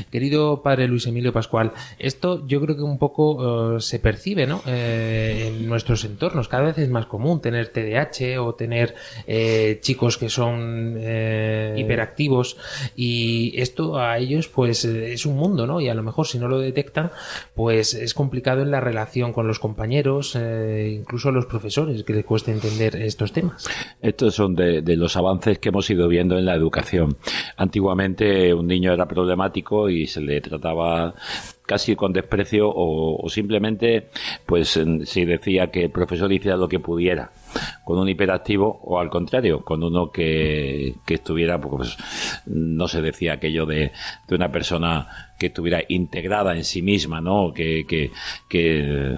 Querido 0.09 0.63
padre 0.63 0.87
Luis 0.87 1.05
Emilio 1.07 1.33
Pascual, 1.33 1.73
esto 1.99 2.47
yo 2.47 2.61
creo 2.61 2.77
que 2.77 2.83
un 2.83 2.97
poco 2.97 3.79
se 3.79 3.99
percibe, 3.99 4.47
¿no? 4.47 4.61
en 4.65 5.67
nuestros 5.67 6.05
entornos, 6.05 6.47
cada 6.47 6.63
vez 6.63 6.77
es 6.77 6.89
más 6.89 7.05
común 7.05 7.41
tener 7.41 7.67
TDAH 7.67 8.39
o 8.41 8.55
tener 8.55 8.95
chicos 9.81 10.17
que 10.17 10.29
son 10.29 10.95
hiperactivos 11.97 12.57
y 12.95 13.59
esto 13.59 13.97
a 13.97 14.17
ellos 14.17 14.47
pues 14.47 14.85
es 14.85 15.25
un 15.25 15.35
mundo, 15.35 15.65
¿no? 15.65 15.81
Y 15.81 15.89
a 15.89 15.93
lo 15.93 16.03
mejor 16.03 16.27
si 16.27 16.37
no 16.37 16.47
lo 16.47 16.59
detectan 16.59 17.11
pues 17.55 17.93
es 17.93 18.13
complicado 18.13 18.61
en 18.61 18.71
la 18.71 18.79
relación 18.79 19.33
con 19.33 19.47
los 19.47 19.59
compañeros, 19.59 20.35
eh, 20.35 20.95
incluso 20.99 21.29
a 21.29 21.31
los 21.31 21.45
profesores 21.45 22.03
que 22.03 22.13
les 22.13 22.25
cuesta 22.25 22.51
entender 22.51 22.95
estos 22.95 23.31
temas. 23.31 23.67
Estos 24.01 24.35
son 24.35 24.55
de, 24.55 24.81
los 24.97 25.15
avances 25.17 25.59
que 25.59 25.69
hemos 25.69 25.89
ido 25.89 26.07
viendo 26.07 26.37
en 26.37 26.45
la 26.45 26.55
educación. 26.55 27.17
Antiguamente 27.55 28.53
un 28.53 28.67
niño 28.67 28.93
era 28.93 29.07
problemático 29.07 29.89
y 29.89 30.07
se 30.07 30.21
le 30.21 30.41
trataba 30.41 31.13
casi 31.67 31.95
con 31.95 32.13
desprecio 32.13 32.71
o, 32.73 33.29
simplemente 33.29 34.09
pues 34.45 34.69
se 34.69 35.25
decía 35.25 35.69
que 35.69 35.83
el 35.83 35.91
profesor 35.91 36.31
hiciera 36.31 36.57
lo 36.57 36.67
que 36.67 36.79
pudiera 36.79 37.31
con 37.83 37.99
un 37.99 38.09
hiperactivo 38.09 38.79
o 38.83 38.99
al 38.99 39.09
contrario, 39.09 39.63
con 39.63 39.83
uno 39.83 40.11
que, 40.11 40.95
que 41.05 41.15
estuviera, 41.15 41.59
pues 41.59 41.97
no 42.45 42.87
se 42.87 43.01
decía 43.01 43.33
aquello 43.33 43.65
de, 43.65 43.91
de 44.27 44.35
una 44.35 44.51
persona 44.51 45.07
que 45.37 45.47
estuviera 45.47 45.81
integrada 45.87 46.55
en 46.55 46.63
sí 46.63 46.81
misma, 46.81 47.21
¿no? 47.21 47.53
Que, 47.53 47.85
que, 47.85 48.11
que 48.49 49.15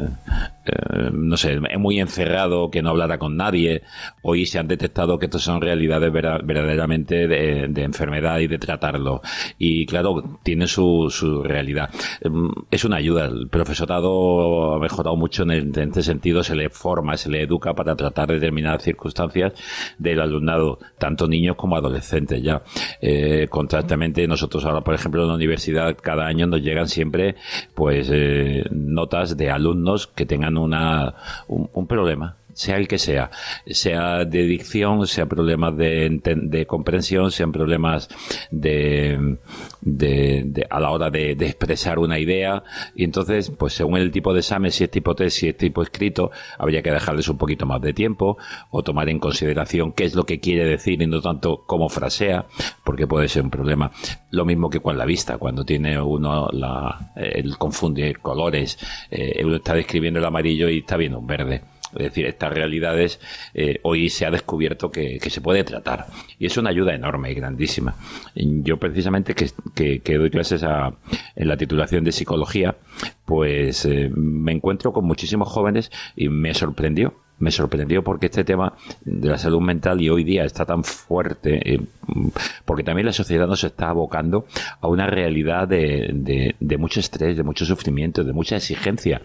eh, 0.70 1.10
no 1.12 1.38
sé, 1.38 1.60
es 1.70 1.80
muy 1.80 2.00
encerrado, 2.00 2.70
que 2.70 2.82
no 2.82 2.90
hablara 2.90 3.18
con 3.18 3.38
nadie. 3.38 3.84
Hoy 4.22 4.46
se 4.46 4.60
han 4.60 4.68
detectado 4.68 5.18
que 5.18 5.26
estas 5.26 5.42
son 5.42 5.62
realidades 5.62 6.12
verdaderamente 6.12 7.28
de, 7.28 7.84
enfermedad 7.84 8.40
y 8.40 8.48
de 8.48 8.58
tratarlo. 8.58 9.22
Y 9.58 9.86
claro, 9.86 10.40
tiene 10.44 10.68
su, 10.68 11.08
su 11.10 11.44
realidad. 11.44 11.90
Em, 12.22 12.50
es 12.70 12.84
una 12.84 12.98
ayuda. 12.98 13.26
El 13.26 13.48
profesorado 13.50 14.76
ha 14.76 14.80
mejorado 14.80 15.16
mucho 15.16 15.44
en, 15.44 15.72
este 15.76 16.04
sentido. 16.04 16.44
Se 16.44 16.56
le 16.56 16.70
forma, 16.70 17.18
se 17.18 17.30
le 17.30 17.42
educa 17.44 17.74
para 17.74 17.96
tratar 17.96 18.30
determinadas 18.30 18.84
circunstancias 18.84 19.54
del 19.98 20.20
alumnado, 20.20 20.80
tanto 20.98 21.28
niños 21.28 21.56
como 21.56 21.76
adolescentes 21.76 22.42
ya. 22.44 22.62
Eh, 23.02 23.48
constantemente 23.50 24.28
nosotros 24.28 24.66
ahora, 24.66 24.82
por 24.82 24.94
ejemplo, 24.94 25.22
en 25.22 25.30
la 25.30 25.36
universidad 25.36 25.98
cada 26.02 26.26
año 26.28 26.48
nos 26.48 26.62
llegan 26.62 26.88
siempre 26.88 27.36
pues 27.74 28.10
eh, 28.12 28.64
notas 28.72 29.38
de 29.38 29.50
alumnos 29.50 30.08
que 30.08 30.26
tengan 30.26 30.58
una, 30.60 31.14
un 31.48 31.86
problema 31.88 32.39
sea 32.60 32.76
el 32.76 32.90
que 32.90 33.00
sea, 33.00 33.32
sea 33.68 34.26
de 34.26 34.44
dicción, 34.44 35.08
sea 35.08 35.26
problemas 35.28 35.78
de, 35.78 36.20
de 36.22 36.66
comprensión, 36.66 37.32
sean 37.32 37.54
problemas 37.54 38.10
de, 38.52 39.38
de, 39.80 40.68
a 40.70 40.80
la 40.82 40.92
hora 40.92 41.10
de, 41.10 41.32
expresar 41.32 42.00
una 42.00 42.20
idea. 42.20 42.62
Y 42.96 43.06
entonces, 43.06 43.50
pues 43.50 43.72
según 43.72 44.00
el 44.00 44.12
tipo 44.12 44.34
de 44.34 44.40
examen, 44.40 44.74
si 44.74 44.84
es 44.84 44.92
tipo 44.92 45.16
test, 45.16 45.38
si 45.38 45.48
es 45.48 45.56
tipo 45.56 45.82
escrito, 45.82 46.32
habría 46.58 46.82
que 46.82 46.92
dejarles 46.92 47.30
un 47.30 47.38
poquito 47.38 47.66
más 47.66 47.82
de 47.82 47.94
tiempo 47.94 48.38
o 48.72 48.84
tomar 48.84 49.08
en 49.08 49.20
consideración 49.20 49.94
qué 49.94 50.04
es 50.04 50.14
lo 50.14 50.26
que 50.26 50.42
quiere 50.42 50.66
decir 50.66 51.02
y 51.02 51.08
no 51.08 51.22
tanto 51.22 51.64
cómo 51.66 51.88
frasea, 51.88 52.46
porque 52.84 53.08
puede 53.08 53.30
ser 53.30 53.44
un 53.44 53.52
problema. 53.52 53.90
Lo 54.32 54.44
mismo 54.44 54.70
que 54.70 54.82
con 54.82 54.98
la 54.98 55.06
vista, 55.06 55.38
cuando 55.38 55.64
tiene 55.64 56.02
uno 56.02 56.50
la, 56.52 57.14
el 57.16 57.58
confunde 57.58 58.16
colores, 58.16 58.78
eh, 59.10 59.42
uno 59.46 59.56
está 59.56 59.76
describiendo 59.76 60.20
el 60.20 60.26
amarillo 60.26 60.68
y 60.68 60.80
está 60.80 60.98
viendo 60.98 61.20
un 61.20 61.28
verde. 61.28 61.79
Es 61.94 62.04
decir, 62.04 62.26
estas 62.26 62.54
realidades 62.54 63.20
eh, 63.54 63.80
hoy 63.84 64.10
se 64.10 64.26
ha 64.26 64.32
descubierto 64.32 64.92
que, 64.92 65.20
se 65.30 65.42
puede 65.42 65.64
tratar. 65.64 66.08
Y 66.38 66.46
es 66.46 66.58
una 66.58 66.70
ayuda 66.70 66.94
enorme 66.94 67.32
y 67.32 67.36
grandísima. 67.36 67.96
Yo 68.36 68.78
precisamente 68.78 69.36
que, 69.36 70.00
que, 70.02 70.18
doy 70.18 70.30
clases 70.30 70.64
en 70.64 71.48
la 71.48 71.58
titulación 71.58 72.04
de 72.04 72.12
psicología, 72.12 72.76
pues 73.26 73.86
eh, 73.86 74.10
me 74.14 74.52
encuentro 74.52 74.94
con 74.94 75.06
muchísimos 75.06 75.50
jóvenes 75.50 75.92
y 76.16 76.30
me 76.30 76.54
sorprendió 76.54 77.14
me 77.40 77.52
sorprendió 77.52 78.04
porque 78.04 78.28
este 78.28 78.44
tema 78.44 78.74
de 79.04 79.30
la 79.30 79.38
salud 79.38 79.62
mental 79.62 80.02
y 80.02 80.10
hoy 80.10 80.24
día 80.24 80.44
está 80.44 80.66
tan 80.66 80.84
fuerte, 80.84 81.74
eh, 81.74 81.82
porque 82.66 82.84
también 82.84 83.06
la 83.06 83.14
sociedad 83.14 83.48
nos 83.48 83.64
está 83.64 83.90
abocando 83.90 84.46
a 84.82 84.88
una 84.88 85.08
realidad 85.08 85.68
de, 85.68 86.56
mucho 86.78 87.00
estrés, 87.00 87.38
de 87.38 87.44
mucho 87.44 87.66
sufrimiento, 87.66 88.24
de 88.24 88.34
mucha 88.34 88.58
exigencia. 88.58 89.22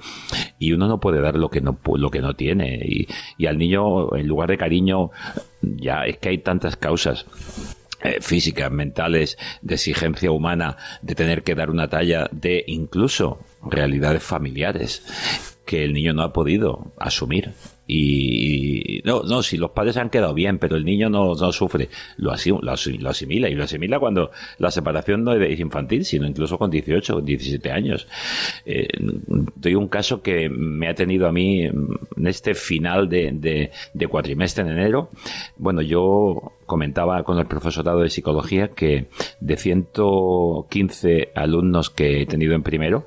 Y 0.58 0.72
uno 0.72 0.88
no 0.88 1.00
puede 1.00 1.20
dar 1.20 1.36
lo 1.36 1.50
que 1.50 1.60
no, 1.60 1.78
lo 1.96 2.10
que 2.10 2.20
no 2.20 2.34
tiene. 2.34 2.80
Y, 2.84 3.08
y 3.36 3.46
al 3.46 3.58
niño, 3.58 4.16
en 4.16 4.26
lugar 4.26 4.48
de 4.48 4.58
cariño, 4.58 5.10
ya 5.60 6.04
es 6.06 6.18
que 6.18 6.30
hay 6.30 6.38
tantas 6.38 6.76
causas 6.76 7.26
eh, 8.04 8.18
físicas, 8.20 8.70
mentales, 8.70 9.38
de 9.62 9.76
exigencia 9.76 10.30
humana, 10.30 10.76
de 11.00 11.14
tener 11.14 11.42
que 11.42 11.54
dar 11.54 11.70
una 11.70 11.88
talla, 11.88 12.28
de 12.32 12.62
incluso 12.66 13.38
realidades 13.62 14.22
familiares 14.22 15.02
que 15.64 15.84
el 15.84 15.94
niño 15.94 16.12
no 16.12 16.22
ha 16.22 16.32
podido 16.32 16.92
asumir. 16.98 17.52
Y 17.86 19.02
no, 19.04 19.22
no, 19.22 19.42
si 19.42 19.56
los 19.56 19.70
padres 19.72 19.96
han 19.96 20.10
quedado 20.10 20.32
bien, 20.32 20.58
pero 20.58 20.76
el 20.76 20.84
niño 20.84 21.10
no, 21.10 21.34
no 21.34 21.52
sufre, 21.52 21.90
lo, 22.16 22.32
lo, 22.62 22.72
asimila 23.10 23.48
y 23.48 23.54
lo 23.54 23.64
asimila 23.64 23.98
cuando 23.98 24.30
la 24.58 24.70
separación 24.70 25.22
no 25.22 25.34
es 25.34 25.60
infantil, 25.60 26.04
sino 26.04 26.26
incluso 26.26 26.58
con 26.58 26.70
18 26.70 27.16
o 27.16 27.20
17 27.20 27.70
años. 27.70 28.06
Eh, 28.64 28.88
doy 29.56 29.74
un 29.74 29.88
caso 29.88 30.22
que 30.22 30.48
me 30.48 30.88
ha 30.88 30.94
tenido 30.94 31.28
a 31.28 31.32
mí 31.32 31.62
en 31.62 32.26
este 32.26 32.54
final 32.54 33.08
de, 33.08 33.32
de, 33.32 33.70
de 33.92 34.06
cuatrimestre 34.06 34.64
en 34.64 34.70
enero. 34.70 35.10
Bueno, 35.56 35.82
yo 35.82 36.54
comentaba 36.66 37.22
con 37.22 37.38
el 37.38 37.46
profesorado 37.46 38.00
de 38.00 38.10
psicología 38.10 38.68
que 38.68 39.06
de 39.40 39.56
115 39.56 41.32
alumnos 41.34 41.90
que 41.90 42.22
he 42.22 42.26
tenido 42.26 42.54
en 42.54 42.62
primero, 42.62 43.06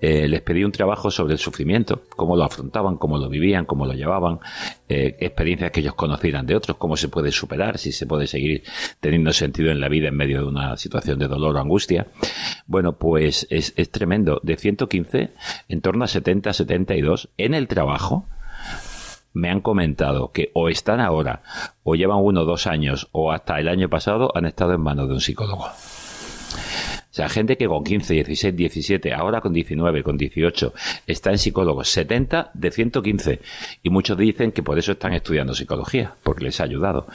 eh, 0.00 0.28
les 0.28 0.40
pedí 0.42 0.64
un 0.64 0.72
trabajo 0.72 1.10
sobre 1.10 1.34
el 1.34 1.38
sufrimiento, 1.38 2.02
cómo 2.16 2.36
lo 2.36 2.44
afrontaban, 2.44 2.96
cómo 2.96 3.18
lo 3.18 3.28
vivían, 3.28 3.64
cómo 3.64 3.86
lo 3.86 3.92
llevaban, 3.92 4.40
eh, 4.88 5.16
experiencias 5.20 5.70
que 5.70 5.80
ellos 5.80 5.94
conocieran 5.94 6.46
de 6.46 6.56
otros, 6.56 6.76
cómo 6.76 6.96
se 6.96 7.08
puede 7.08 7.32
superar, 7.32 7.78
si 7.78 7.92
se 7.92 8.06
puede 8.06 8.26
seguir 8.26 8.62
teniendo 9.00 9.32
sentido 9.32 9.70
en 9.70 9.80
la 9.80 9.88
vida 9.88 10.08
en 10.08 10.16
medio 10.16 10.40
de 10.40 10.46
una 10.46 10.76
situación 10.76 11.18
de 11.18 11.28
dolor 11.28 11.56
o 11.56 11.60
angustia. 11.60 12.06
Bueno, 12.66 12.94
pues 12.98 13.46
es, 13.50 13.74
es 13.76 13.90
tremendo. 13.90 14.40
De 14.42 14.56
115, 14.56 15.30
en 15.68 15.80
torno 15.80 16.04
a 16.04 16.08
70, 16.08 16.52
72, 16.52 17.30
en 17.38 17.54
el 17.54 17.68
trabajo, 17.68 18.26
me 19.32 19.50
han 19.50 19.60
comentado 19.60 20.32
que 20.32 20.50
o 20.54 20.68
están 20.68 21.00
ahora, 21.00 21.42
o 21.82 21.94
llevan 21.94 22.18
uno 22.20 22.44
dos 22.44 22.66
años, 22.66 23.08
o 23.12 23.32
hasta 23.32 23.58
el 23.58 23.68
año 23.68 23.88
pasado 23.88 24.30
han 24.34 24.46
estado 24.46 24.74
en 24.74 24.80
manos 24.80 25.08
de 25.08 25.14
un 25.14 25.20
psicólogo. 25.20 25.66
Sea, 27.12 27.28
gente 27.28 27.58
que 27.58 27.68
con 27.68 27.84
15, 27.84 28.14
16, 28.14 28.56
17, 28.56 29.12
ahora 29.12 29.42
con 29.42 29.52
19, 29.52 30.02
con 30.02 30.16
18, 30.16 30.72
está 31.06 31.30
en 31.30 31.36
psicólogos, 31.36 31.90
70 31.90 32.52
de 32.54 32.70
115. 32.70 33.40
Y 33.82 33.90
muchos 33.90 34.16
dicen 34.16 34.50
que 34.50 34.62
por 34.62 34.78
eso 34.78 34.92
están 34.92 35.12
estudiando 35.12 35.54
psicología, 35.54 36.14
porque 36.22 36.44
les 36.44 36.58
ha 36.60 36.64
ayudado. 36.64 37.06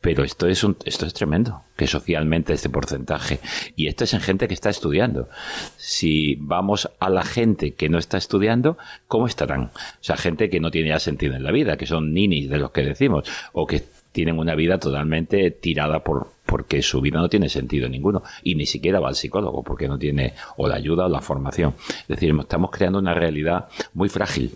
Pero 0.00 0.22
esto 0.22 0.46
es, 0.46 0.62
un, 0.62 0.76
esto 0.84 1.06
es 1.06 1.14
tremendo, 1.14 1.64
que 1.74 1.88
socialmente 1.88 2.52
este 2.52 2.68
porcentaje. 2.68 3.40
Y 3.74 3.88
esto 3.88 4.04
es 4.04 4.14
en 4.14 4.20
gente 4.20 4.46
que 4.46 4.54
está 4.54 4.70
estudiando. 4.70 5.28
Si 5.76 6.36
vamos 6.38 6.88
a 7.00 7.10
la 7.10 7.24
gente 7.24 7.74
que 7.74 7.88
no 7.88 7.98
está 7.98 8.18
estudiando, 8.18 8.78
¿cómo 9.08 9.26
estarán? 9.26 9.64
O 9.64 10.02
sea, 10.02 10.16
gente 10.16 10.50
que 10.50 10.60
no 10.60 10.70
tiene 10.70 10.90
ya 10.90 11.00
sentido 11.00 11.34
en 11.34 11.42
la 11.42 11.50
vida, 11.50 11.76
que 11.76 11.86
son 11.86 12.14
ninis 12.14 12.48
de 12.48 12.58
los 12.58 12.70
que 12.70 12.82
decimos, 12.82 13.28
o 13.52 13.66
que 13.66 13.82
tienen 14.12 14.38
una 14.38 14.54
vida 14.54 14.78
totalmente 14.78 15.50
tirada 15.50 16.04
por 16.04 16.30
porque 16.52 16.82
su 16.82 17.00
vida 17.00 17.18
no 17.18 17.30
tiene 17.30 17.48
sentido 17.48 17.88
ninguno 17.88 18.22
y 18.42 18.56
ni 18.56 18.66
siquiera 18.66 19.00
va 19.00 19.08
al 19.08 19.14
psicólogo 19.14 19.62
porque 19.62 19.88
no 19.88 19.98
tiene 19.98 20.34
o 20.58 20.68
la 20.68 20.74
ayuda 20.74 21.06
o 21.06 21.08
la 21.08 21.22
formación. 21.22 21.72
Es 22.00 22.08
decir, 22.08 22.34
estamos 22.38 22.70
creando 22.70 22.98
una 22.98 23.14
realidad 23.14 23.68
muy 23.94 24.10
frágil 24.10 24.54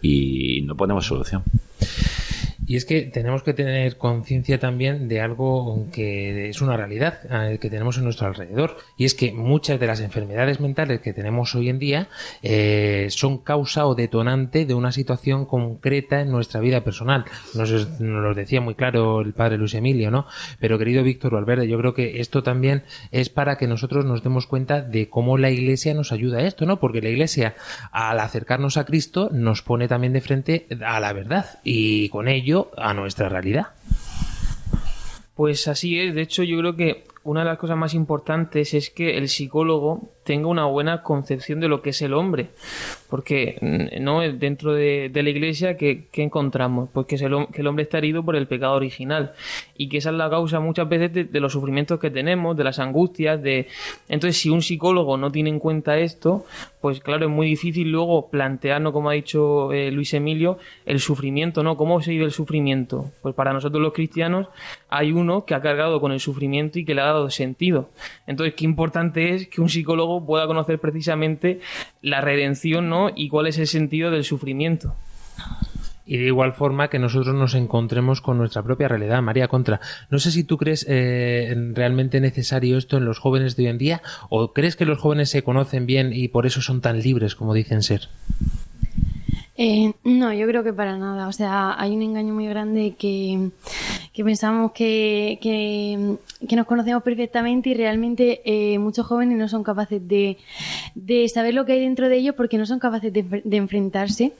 y 0.00 0.62
no 0.62 0.74
ponemos 0.74 1.04
solución. 1.04 1.42
Y 2.66 2.76
es 2.76 2.84
que 2.84 3.02
tenemos 3.02 3.44
que 3.44 3.54
tener 3.54 3.96
conciencia 3.96 4.58
también 4.58 5.06
de 5.06 5.20
algo 5.20 5.86
que 5.92 6.48
es 6.48 6.60
una 6.60 6.76
realidad 6.76 7.20
eh, 7.30 7.58
que 7.58 7.70
tenemos 7.70 7.96
en 7.96 8.04
nuestro 8.04 8.26
alrededor. 8.26 8.76
Y 8.96 9.04
es 9.04 9.14
que 9.14 9.32
muchas 9.32 9.78
de 9.78 9.86
las 9.86 10.00
enfermedades 10.00 10.58
mentales 10.58 11.00
que 11.00 11.12
tenemos 11.12 11.54
hoy 11.54 11.68
en 11.68 11.78
día 11.78 12.08
eh, 12.42 13.06
son 13.10 13.38
causa 13.38 13.86
o 13.86 13.94
detonante 13.94 14.66
de 14.66 14.74
una 14.74 14.90
situación 14.90 15.46
concreta 15.46 16.20
en 16.20 16.32
nuestra 16.32 16.60
vida 16.60 16.82
personal. 16.82 17.24
Nos, 17.54 17.70
lo 18.00 18.34
decía 18.34 18.60
muy 18.60 18.74
claro 18.74 19.20
el 19.20 19.32
padre 19.32 19.58
Luis 19.58 19.74
Emilio, 19.74 20.10
¿no? 20.10 20.26
Pero 20.58 20.76
querido 20.76 21.04
Víctor 21.04 21.34
Valverde, 21.34 21.68
yo 21.68 21.78
creo 21.78 21.94
que 21.94 22.20
esto 22.20 22.42
también 22.42 22.82
es 23.12 23.28
para 23.28 23.58
que 23.58 23.68
nosotros 23.68 24.04
nos 24.04 24.24
demos 24.24 24.48
cuenta 24.48 24.82
de 24.82 25.08
cómo 25.08 25.38
la 25.38 25.50
Iglesia 25.50 25.94
nos 25.94 26.10
ayuda 26.10 26.38
a 26.38 26.46
esto, 26.46 26.66
¿no? 26.66 26.80
Porque 26.80 27.00
la 27.00 27.10
Iglesia, 27.10 27.54
al 27.92 28.18
acercarnos 28.18 28.76
a 28.76 28.84
Cristo, 28.84 29.30
nos 29.32 29.62
pone 29.62 29.86
también 29.86 30.12
de 30.12 30.20
frente 30.20 30.66
a 30.84 30.98
la 30.98 31.12
verdad. 31.12 31.60
Y 31.62 32.08
con 32.08 32.26
ello 32.26 32.55
a 32.76 32.94
nuestra 32.94 33.28
realidad. 33.28 33.68
Pues 35.34 35.68
así 35.68 36.00
es. 36.00 36.14
De 36.14 36.22
hecho, 36.22 36.42
yo 36.42 36.58
creo 36.58 36.76
que 36.76 37.04
una 37.22 37.40
de 37.40 37.46
las 37.46 37.58
cosas 37.58 37.76
más 37.76 37.92
importantes 37.94 38.72
es 38.74 38.90
que 38.90 39.18
el 39.18 39.28
psicólogo 39.28 40.15
tenga 40.26 40.48
una 40.48 40.66
buena 40.66 41.02
concepción 41.02 41.60
de 41.60 41.68
lo 41.68 41.80
que 41.80 41.90
es 41.90 42.02
el 42.02 42.12
hombre. 42.12 42.48
Porque 43.08 43.56
mm, 43.60 44.02
no 44.02 44.20
dentro 44.20 44.74
de, 44.74 45.10
la 45.14 45.30
iglesia, 45.30 45.76
¿qué, 45.76 46.08
encontramos? 46.14 46.90
Pues 46.92 47.06
que, 47.06 47.14
el, 47.14 47.46
que, 47.52 47.60
el, 47.62 47.66
hombre 47.66 47.84
está 47.84 47.98
herido 47.98 48.24
por 48.24 48.36
el 48.36 48.48
pecado 48.48 48.74
original. 48.74 49.32
Y 49.78 49.88
que 49.88 49.98
esa 49.98 50.10
es 50.10 50.16
la 50.16 50.28
causa 50.28 50.60
muchas 50.60 50.88
veces 50.88 51.32
de, 51.32 51.40
los 51.40 51.52
sufrimientos 51.52 52.00
que 52.00 52.10
tenemos, 52.10 52.56
de 52.56 52.64
las 52.64 52.78
angustias, 52.80 53.40
de. 53.40 53.68
Entonces, 54.08 54.38
si 54.38 54.50
un 54.50 54.60
psicólogo 54.60 55.16
no 55.16 55.30
tiene 55.30 55.50
en 55.50 55.60
cuenta 55.60 55.96
esto, 55.98 56.44
pues 56.80 57.00
claro, 57.00 57.26
es 57.26 57.30
muy 57.30 57.46
difícil 57.46 57.90
luego 57.90 58.28
plantearnos, 58.28 58.92
como 58.92 59.10
ha 59.10 59.12
dicho 59.12 59.72
eh, 59.72 59.90
Luis 59.92 60.12
Emilio, 60.12 60.58
el 60.84 60.98
sufrimiento, 60.98 61.62
¿no? 61.62 61.76
¿Cómo 61.76 62.02
se 62.02 62.10
vive 62.10 62.24
el 62.24 62.32
sufrimiento? 62.32 63.12
Pues 63.22 63.34
para 63.34 63.52
nosotros 63.52 63.80
los 63.80 63.92
cristianos 63.92 64.48
hay 64.88 65.12
uno 65.12 65.44
que 65.44 65.54
ha 65.54 65.60
cargado 65.60 66.00
con 66.00 66.10
el 66.12 66.20
sufrimiento 66.20 66.78
y 66.78 66.84
que 66.84 66.94
le 66.94 67.02
ha 67.02 67.06
dado 67.06 67.30
sentido. 67.30 67.90
Entonces, 68.26 68.54
qué 68.54 68.64
importante 68.64 69.34
es 69.34 69.48
que 69.48 69.60
un 69.60 69.68
psicólogo 69.68 70.15
pueda 70.24 70.46
conocer 70.46 70.78
precisamente 70.78 71.60
la 72.00 72.20
redención, 72.20 72.88
¿no? 72.88 73.10
Y 73.14 73.28
cuál 73.28 73.46
es 73.46 73.58
el 73.58 73.66
sentido 73.66 74.10
del 74.10 74.24
sufrimiento. 74.24 74.94
Y 76.06 76.18
de 76.18 76.26
igual 76.26 76.52
forma 76.52 76.88
que 76.88 77.00
nosotros 77.00 77.34
nos 77.34 77.54
encontremos 77.54 78.20
con 78.20 78.38
nuestra 78.38 78.62
propia 78.62 78.86
realidad. 78.86 79.20
María 79.22 79.48
Contra, 79.48 79.80
no 80.08 80.20
sé 80.20 80.30
si 80.30 80.44
tú 80.44 80.56
crees 80.56 80.86
eh, 80.88 81.52
realmente 81.74 82.20
necesario 82.20 82.78
esto 82.78 82.96
en 82.96 83.04
los 83.04 83.18
jóvenes 83.18 83.56
de 83.56 83.64
hoy 83.64 83.70
en 83.70 83.78
día 83.78 84.02
o 84.30 84.52
crees 84.52 84.76
que 84.76 84.84
los 84.84 84.98
jóvenes 84.98 85.30
se 85.30 85.42
conocen 85.42 85.84
bien 85.84 86.12
y 86.12 86.28
por 86.28 86.46
eso 86.46 86.62
son 86.62 86.80
tan 86.80 87.00
libres 87.00 87.34
como 87.34 87.54
dicen 87.54 87.82
ser. 87.82 88.08
Eh, 89.58 89.94
no, 90.04 90.32
yo 90.34 90.46
creo 90.46 90.62
que 90.62 90.72
para 90.72 90.96
nada. 90.98 91.28
O 91.28 91.32
sea, 91.32 91.80
hay 91.80 91.96
un 91.96 92.02
engaño 92.02 92.34
muy 92.34 92.46
grande 92.46 92.94
que, 92.98 93.50
pensamos 94.14 94.72
que, 94.72 95.38
que, 95.40 96.56
nos 96.56 96.66
conocemos 96.66 97.02
perfectamente 97.02 97.70
y 97.70 97.74
realmente 97.74 98.42
eh, 98.44 98.78
muchos 98.78 99.06
jóvenes 99.06 99.38
no 99.38 99.48
son 99.48 99.62
capaces 99.62 100.06
de, 100.06 100.36
de, 100.94 101.28
saber 101.28 101.54
lo 101.54 101.64
que 101.64 101.72
hay 101.72 101.80
dentro 101.80 102.08
de 102.08 102.16
ellos 102.16 102.34
porque 102.34 102.58
no 102.58 102.66
son 102.66 102.78
capaces 102.78 103.12
de, 103.12 103.42
enfrentarse. 103.56 104.32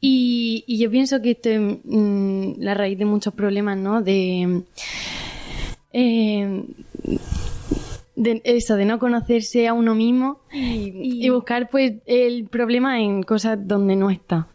Y, 0.00 0.64
y, 0.66 0.78
yo 0.78 0.90
pienso 0.90 1.22
que 1.22 1.30
esto 1.30 1.48
es 1.48 1.60
mm, 1.84 2.54
la 2.58 2.74
raíz 2.74 2.98
de 2.98 3.04
muchos 3.04 3.32
problemas, 3.32 3.78
¿no? 3.78 4.02
De. 4.02 4.62
Eh, 5.94 6.64
de 8.14 8.42
eso, 8.44 8.76
de 8.76 8.84
no 8.84 8.98
conocerse 8.98 9.66
a 9.68 9.72
uno 9.72 9.94
mismo 9.94 10.40
y, 10.52 11.28
buscar 11.30 11.70
pues 11.70 11.94
el 12.06 12.46
problema 12.48 13.00
en 13.00 13.22
cosas 13.22 13.58
donde 13.66 13.96
no 13.96 14.10
está. 14.10 14.48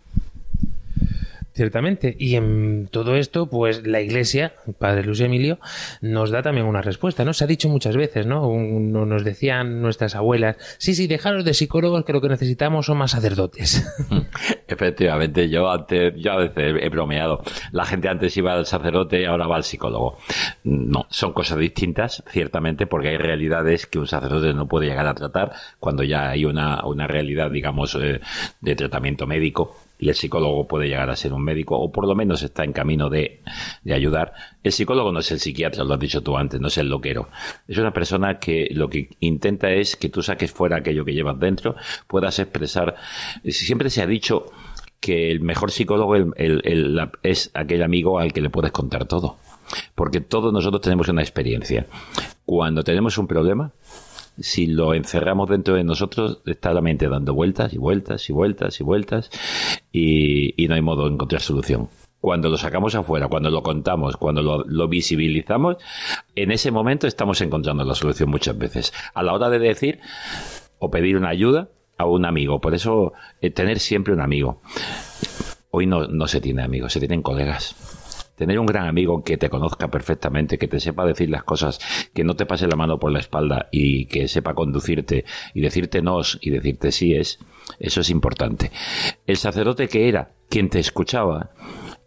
Ciertamente. 1.58 2.16
Y 2.20 2.36
en 2.36 2.88
todo 2.92 3.16
esto, 3.16 3.50
pues 3.50 3.88
la 3.88 4.00
Iglesia, 4.00 4.54
Padre 4.78 5.04
Luis 5.04 5.22
Emilio, 5.22 5.58
nos 6.02 6.30
da 6.30 6.44
también 6.44 6.68
una 6.68 6.84
respuesta, 6.84 7.26
¿no? 7.26 7.34
Se 7.34 7.46
ha 7.46 7.48
dicho 7.48 7.68
muchas 7.68 7.98
veces, 7.98 8.28
¿no? 8.28 8.48
Nos 8.48 9.24
decían 9.24 9.82
nuestras 9.82 10.14
abuelas, 10.14 10.58
sí, 10.78 10.94
sí, 10.94 11.08
dejaros 11.08 11.46
de 11.46 11.56
psicólogos 11.56 12.06
que 12.06 12.14
lo 12.14 12.22
que 12.22 12.30
necesitamos 12.30 12.86
son 12.86 13.00
más 13.00 13.10
sacerdotes. 13.10 13.84
Efectivamente, 14.68 15.50
yo 15.50 15.68
antes, 15.72 16.14
yo 16.18 16.34
a 16.34 16.38
veces 16.38 16.76
he 16.80 16.90
bromeado. 16.90 17.42
La 17.72 17.86
gente 17.86 18.08
antes 18.08 18.38
iba 18.38 18.54
al 18.54 18.68
sacerdote 18.68 19.22
y 19.22 19.26
ahora 19.26 19.48
va 19.48 19.56
al 19.56 19.64
psicólogo. 19.64 20.20
No, 20.64 21.08
son 21.10 21.34
cosas 21.34 21.58
distintas, 21.58 22.24
ciertamente, 22.30 22.86
porque 22.86 23.08
hay 23.08 23.18
realidades 23.18 23.88
que 23.88 23.98
un 23.98 24.06
sacerdote 24.06 24.54
no 24.54 24.68
puede 24.68 24.86
llegar 24.86 25.08
a 25.08 25.16
tratar 25.16 25.54
cuando 25.80 26.04
ya 26.04 26.30
hay 26.30 26.46
una, 26.46 26.86
una 26.86 27.08
realidad, 27.08 27.50
digamos, 27.50 27.96
eh, 27.96 28.22
de 28.62 28.76
tratamiento 28.76 29.26
médico 29.26 29.76
y 30.00 30.10
el 30.10 30.16
psicólogo 30.16 30.68
puede 30.68 30.88
llegar 30.88 31.10
a 31.10 31.16
ser 31.16 31.34
un 31.34 31.44
médico 31.44 31.78
o 31.78 31.92
por 31.92 32.08
lo 32.08 32.16
menos 32.16 32.44
está 32.44 32.64
en 32.64 32.74
camino 32.74 33.10
de, 33.10 33.42
de, 33.84 33.94
ayudar. 33.94 34.34
El 34.64 34.72
psicólogo 34.72 35.12
no 35.12 35.20
es 35.20 35.32
el 35.32 35.40
psiquiatra, 35.40 35.84
lo 35.84 35.94
has 35.94 36.00
dicho 36.00 36.22
tú 36.22 36.38
antes, 36.38 36.60
no 36.60 36.68
es 36.68 36.78
el 36.78 36.90
loquero. 36.90 37.30
Es 37.68 37.78
una 37.78 37.94
persona 37.94 38.40
que 38.40 38.70
lo 38.72 38.90
que 38.90 39.10
intenta 39.20 39.72
es 39.72 39.96
que 39.96 40.10
tú 40.10 40.22
saques 40.22 40.52
fuera 40.52 40.78
aquello 40.78 41.06
que 41.06 41.14
llevas 41.14 41.40
dentro, 41.40 41.76
puedas 42.08 42.40
expresar. 42.40 42.96
Siempre 43.44 43.90
se 43.90 44.02
ha 44.02 44.08
dicho 44.08 44.46
que 45.00 45.32
el 45.32 45.42
mejor 45.42 45.72
psicólogo 45.72 46.16
es 47.24 47.52
aquel 47.54 47.84
amigo 47.84 48.20
al 48.20 48.34
que 48.34 48.42
le 48.42 48.50
puedes 48.50 48.72
contar 48.72 49.06
todo. 49.06 49.38
Porque 49.96 50.22
todos 50.22 50.54
nosotros 50.54 50.82
tenemos 50.82 51.10
una 51.10 51.22
experiencia. 51.22 51.88
Cuando 52.46 52.84
tenemos 52.84 53.18
un 53.18 53.28
problema, 53.28 53.74
si 54.40 54.68
lo 54.68 54.94
encerramos 54.94 55.50
dentro 55.50 55.76
de 55.76 55.84
nosotros, 55.84 56.40
está 56.46 56.74
la 56.74 56.82
mente 56.82 57.10
dando 57.10 57.34
vueltas 57.34 57.74
y 57.74 57.78
vueltas 57.78 58.30
y 58.30 58.34
vueltas 58.34 58.80
y 58.80 58.84
vueltas 58.84 59.30
y, 59.92 60.68
no 60.68 60.76
hay 60.76 60.82
modo 60.82 61.06
de 61.06 61.14
encontrar 61.14 61.42
solución. 61.42 61.90
Cuando 62.20 62.50
lo 62.50 62.58
sacamos 62.58 62.96
afuera, 62.96 63.28
cuando 63.28 63.50
lo 63.50 63.64
contamos, 63.64 64.18
cuando 64.18 64.42
lo, 64.42 64.88
visibilizamos, 64.88 65.78
en 66.36 66.52
ese 66.52 66.72
momento 66.72 67.08
estamos 67.08 67.40
encontrando 67.42 67.84
la 67.84 67.96
solución 67.96 68.30
muchas 68.30 68.58
veces. 68.58 68.94
A 69.14 69.24
la 69.24 69.34
hora 69.34 69.50
de 69.50 69.60
decir 69.60 70.00
o 70.80 70.90
pedir 70.90 71.16
una 71.16 71.30
ayuda 71.30 71.70
a 71.98 72.06
un 72.06 72.26
amigo. 72.26 72.60
Por 72.60 72.74
eso, 72.76 73.14
eh, 73.42 73.50
tener 73.50 73.80
siempre 73.80 74.14
un 74.14 74.22
amigo. 74.22 74.62
Hoy 75.72 75.86
no, 75.86 76.08
no 76.08 76.28
se 76.28 76.42
tiene 76.42 76.64
amigos, 76.64 76.94
se 76.94 77.00
tienen 77.00 77.22
colegas 77.22 77.97
tener 78.38 78.60
un 78.60 78.68
gran 78.68 78.88
amigo 78.88 79.24
que 79.24 79.36
te 79.36 79.50
conozca 79.50 79.90
perfectamente, 79.90 80.58
que 80.58 80.68
te 80.68 80.80
sepa 80.80 81.06
decir 81.06 81.30
las 81.30 81.44
cosas, 81.44 81.80
que 82.14 82.24
no 82.24 82.36
te 82.36 82.46
pase 82.46 82.68
la 82.68 82.76
mano 82.76 83.00
por 83.00 83.12
la 83.12 83.20
espalda 83.20 83.68
y 83.72 84.06
que 84.06 84.28
sepa 84.28 84.54
conducirte 84.54 85.26
y 85.54 85.62
decirte 85.62 86.02
nos 86.02 86.38
y 86.40 86.52
decirte 86.52 86.92
sí 86.92 87.16
es, 87.16 87.40
eso 87.80 88.02
es 88.02 88.10
importante. 88.10 88.72
El 89.26 89.38
sacerdote 89.38 89.88
que 89.88 90.08
era 90.08 90.30
quien 90.50 90.70
te 90.70 90.80
escuchaba, 90.80 91.50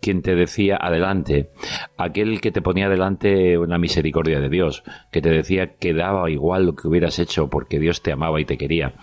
quien 0.00 0.22
te 0.22 0.36
decía 0.36 0.78
adelante, 0.80 1.50
aquel 1.98 2.40
que 2.40 2.52
te 2.52 2.62
ponía 2.62 2.86
adelante 2.86 3.58
una 3.58 3.76
misericordia 3.78 4.40
de 4.40 4.48
Dios, 4.48 4.84
que 5.10 5.20
te 5.20 5.30
decía 5.30 5.74
que 5.74 5.92
daba 5.92 6.30
igual 6.30 6.64
lo 6.64 6.76
que 6.76 6.86
hubieras 6.86 7.18
hecho 7.18 7.50
porque 7.50 7.80
Dios 7.80 8.02
te 8.02 8.12
amaba 8.12 8.40
y 8.40 8.44
te 8.44 8.56
quería, 8.56 8.94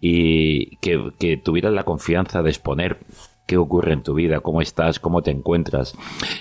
y 0.00 0.76
que 0.78 1.40
tuvieras 1.42 1.72
la 1.72 1.84
confianza 1.84 2.42
de 2.42 2.50
exponer 2.50 2.98
qué 3.46 3.56
ocurre 3.56 3.92
en 3.92 4.02
tu 4.02 4.14
vida, 4.14 4.40
cómo 4.40 4.60
estás, 4.60 4.98
cómo 4.98 5.22
te 5.22 5.30
encuentras, 5.30 5.96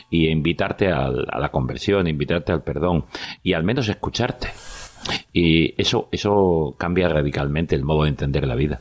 y 0.09 0.29
invitarte 0.29 0.91
a, 0.91 1.09
la 1.09 1.49
conversión, 1.49 2.07
invitarte 2.07 2.51
al 2.51 2.63
perdón, 2.63 3.05
y 3.41 3.53
al 3.53 3.63
menos 3.63 3.89
escucharte. 3.89 4.49
Y 5.33 5.79
eso, 5.81 6.07
eso 6.11 6.75
cambia 6.77 7.09
radicalmente 7.09 7.75
el 7.75 7.83
modo 7.83 8.03
de 8.03 8.09
entender 8.09 8.47
la 8.47 8.55
vida 8.55 8.79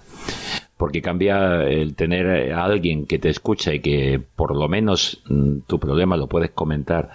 porque 0.76 1.00
cambia 1.00 1.62
el 1.62 1.94
tener 1.94 2.52
a 2.52 2.64
alguien 2.64 3.06
que 3.06 3.20
te 3.20 3.28
escucha 3.28 3.72
y 3.72 3.78
que 3.78 4.20
por 4.34 4.56
lo 4.56 4.68
menos 4.68 5.22
mm, 5.28 5.60
tu 5.68 5.78
problema 5.78 6.16
lo 6.16 6.26
puedes 6.26 6.50
comentar 6.50 7.10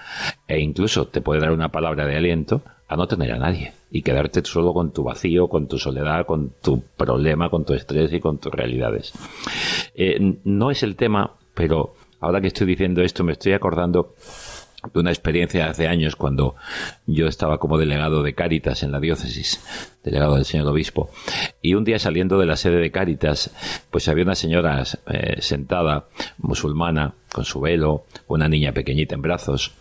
e 0.47 0.61
incluso 0.61 1.07
te 1.07 1.19
puede 1.19 1.41
dar 1.41 1.51
una 1.51 1.69
palabra 1.69 2.05
de 2.05 2.15
aliento 2.15 2.61
a 2.87 2.95
no 2.95 3.07
tener 3.07 3.33
a 3.33 3.37
nadie 3.37 3.73
y 3.91 4.01
quedarte 4.01 4.43
solo 4.45 4.73
con 4.73 4.91
tu 4.91 5.03
vacío, 5.03 5.47
con 5.47 5.67
tu 5.67 5.77
soledad, 5.77 6.25
con 6.25 6.53
tu 6.61 6.83
problema, 6.95 7.49
con 7.49 7.65
tu 7.65 7.73
estrés 7.73 8.11
y 8.13 8.19
con 8.19 8.37
tus 8.37 8.51
realidades. 8.51 9.13
Eh, 9.95 10.37
no 10.43 10.71
es 10.71 10.83
el 10.83 10.95
tema, 10.95 11.33
pero 11.53 11.95
ahora 12.19 12.41
que 12.41 12.47
estoy 12.47 12.67
diciendo 12.67 13.01
esto 13.01 13.23
me 13.23 13.33
estoy 13.33 13.53
acordando 13.53 14.15
de 14.93 14.99
una 14.99 15.11
experiencia 15.11 15.65
de 15.65 15.69
hace 15.69 15.87
años 15.87 16.15
cuando 16.15 16.55
yo 17.05 17.27
estaba 17.27 17.57
como 17.57 17.77
delegado 17.77 18.23
de 18.23 18.33
Cáritas 18.33 18.83
en 18.83 18.91
la 18.91 18.99
diócesis, 18.99 19.61
delegado 20.03 20.35
del 20.35 20.45
señor 20.45 20.67
obispo, 20.67 21.09
y 21.61 21.73
un 21.73 21.83
día 21.83 21.99
saliendo 21.99 22.37
de 22.37 22.45
la 22.45 22.55
sede 22.55 22.77
de 22.77 22.91
Cáritas, 22.91 23.51
pues 23.89 24.07
había 24.07 24.23
una 24.23 24.35
señora 24.35 24.83
eh, 25.07 25.41
sentada, 25.41 26.05
musulmana, 26.37 27.13
con 27.33 27.43
su 27.43 27.59
velo, 27.59 28.05
una 28.27 28.47
niña 28.47 28.71
pequeñita 28.71 29.15
en 29.15 29.21
brazos, 29.21 29.73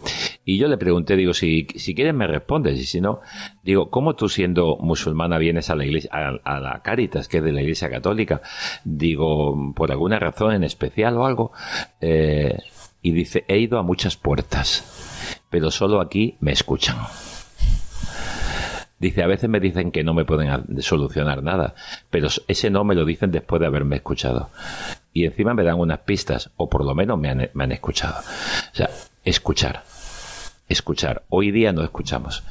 y 0.49 0.59
yo 0.59 0.69
le 0.69 0.79
pregunté, 0.79 1.17
digo, 1.17 1.35
si, 1.35 1.67
si 1.75 1.93
quieres 1.93 2.15
me 2.15 2.29
respondes, 2.29 2.79
y 2.79 2.87
si 2.87 3.01
no, 3.01 3.21
digo, 3.65 3.91
¿cómo 3.91 4.15
tú 4.15 4.29
siendo 4.29 4.77
musulmana 4.77 5.39
vienes 5.39 5.71
a 5.71 5.75
la 5.75 5.85
iglesia, 5.85 6.09
a, 6.13 6.61
la 6.61 6.83
Cáritas, 6.85 7.27
que 7.27 7.39
es 7.39 7.43
de 7.43 7.53
la 7.53 7.63
iglesia 7.63 7.91
católica? 7.91 8.41
Digo, 8.85 9.75
por 9.75 9.91
alguna 9.91 10.21
razón 10.21 10.53
en 10.55 10.63
especial 10.63 11.17
o 11.17 11.27
algo, 11.27 11.51
eh, 12.01 12.59
y 13.03 13.11
dice, 13.11 13.45
he 13.49 13.59
ido 13.59 13.77
a 13.81 13.83
muchas 13.83 14.17
puertas, 14.17 15.41
pero 15.51 15.73
solo 15.73 16.01
aquí 16.01 16.37
me 16.39 16.53
escuchan. 16.53 16.97
Dice, 19.01 19.25
a 19.25 19.27
veces 19.27 19.51
me 19.51 19.59
dicen 19.59 19.91
que 19.91 20.05
no 20.05 20.15
me 20.15 20.25
pueden 20.25 20.81
solucionar 20.81 21.43
nada, 21.43 21.75
pero 22.09 22.29
ese 22.47 22.71
no 22.71 22.85
me 22.85 22.95
lo 22.95 23.05
dicen 23.05 23.33
después 23.33 23.59
de 23.59 23.67
haberme 23.67 23.97
escuchado. 23.97 24.51
Y 25.13 25.25
encima 25.25 25.55
me 25.55 25.65
dan 25.65 25.81
unas 25.81 25.99
pistas, 25.99 26.53
o 26.57 26.69
por 26.69 26.85
lo 26.85 26.95
menos 26.95 27.19
me 27.19 27.31
han, 27.31 27.51
me 27.53 27.65
han 27.65 27.73
escuchado. 27.73 28.21
O 28.21 28.77
sea, 28.77 28.91
escuchar 29.25 29.83
escuchar. 30.69 31.25
Hoy 31.29 31.51
día 31.51 31.73
no 31.73 31.83
escuchamos. 31.83 32.43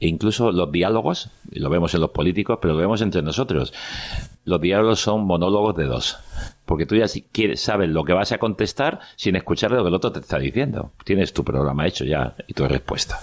E 0.00 0.08
incluso 0.08 0.52
los 0.52 0.70
diálogos, 0.72 1.30
lo 1.50 1.70
vemos 1.70 1.94
en 1.94 2.00
los 2.00 2.10
políticos, 2.10 2.58
pero 2.60 2.74
lo 2.74 2.80
vemos 2.80 3.00
entre 3.00 3.22
nosotros. 3.22 3.72
Los 4.44 4.60
diálogos 4.60 5.00
son 5.00 5.24
monólogos 5.24 5.76
de 5.76 5.84
dos. 5.84 6.18
Porque 6.66 6.86
tú 6.86 6.96
ya 6.96 7.06
quieres, 7.32 7.60
sabes 7.60 7.88
lo 7.88 8.04
que 8.04 8.12
vas 8.12 8.32
a 8.32 8.38
contestar 8.38 9.00
sin 9.16 9.36
escuchar 9.36 9.70
lo 9.70 9.82
que 9.82 9.88
el 9.88 9.94
otro 9.94 10.12
te 10.12 10.20
está 10.20 10.38
diciendo. 10.38 10.92
Tienes 11.04 11.32
tu 11.32 11.44
programa 11.44 11.86
hecho 11.86 12.04
ya 12.04 12.34
y 12.46 12.54
tu 12.54 12.66
respuesta. 12.66 13.20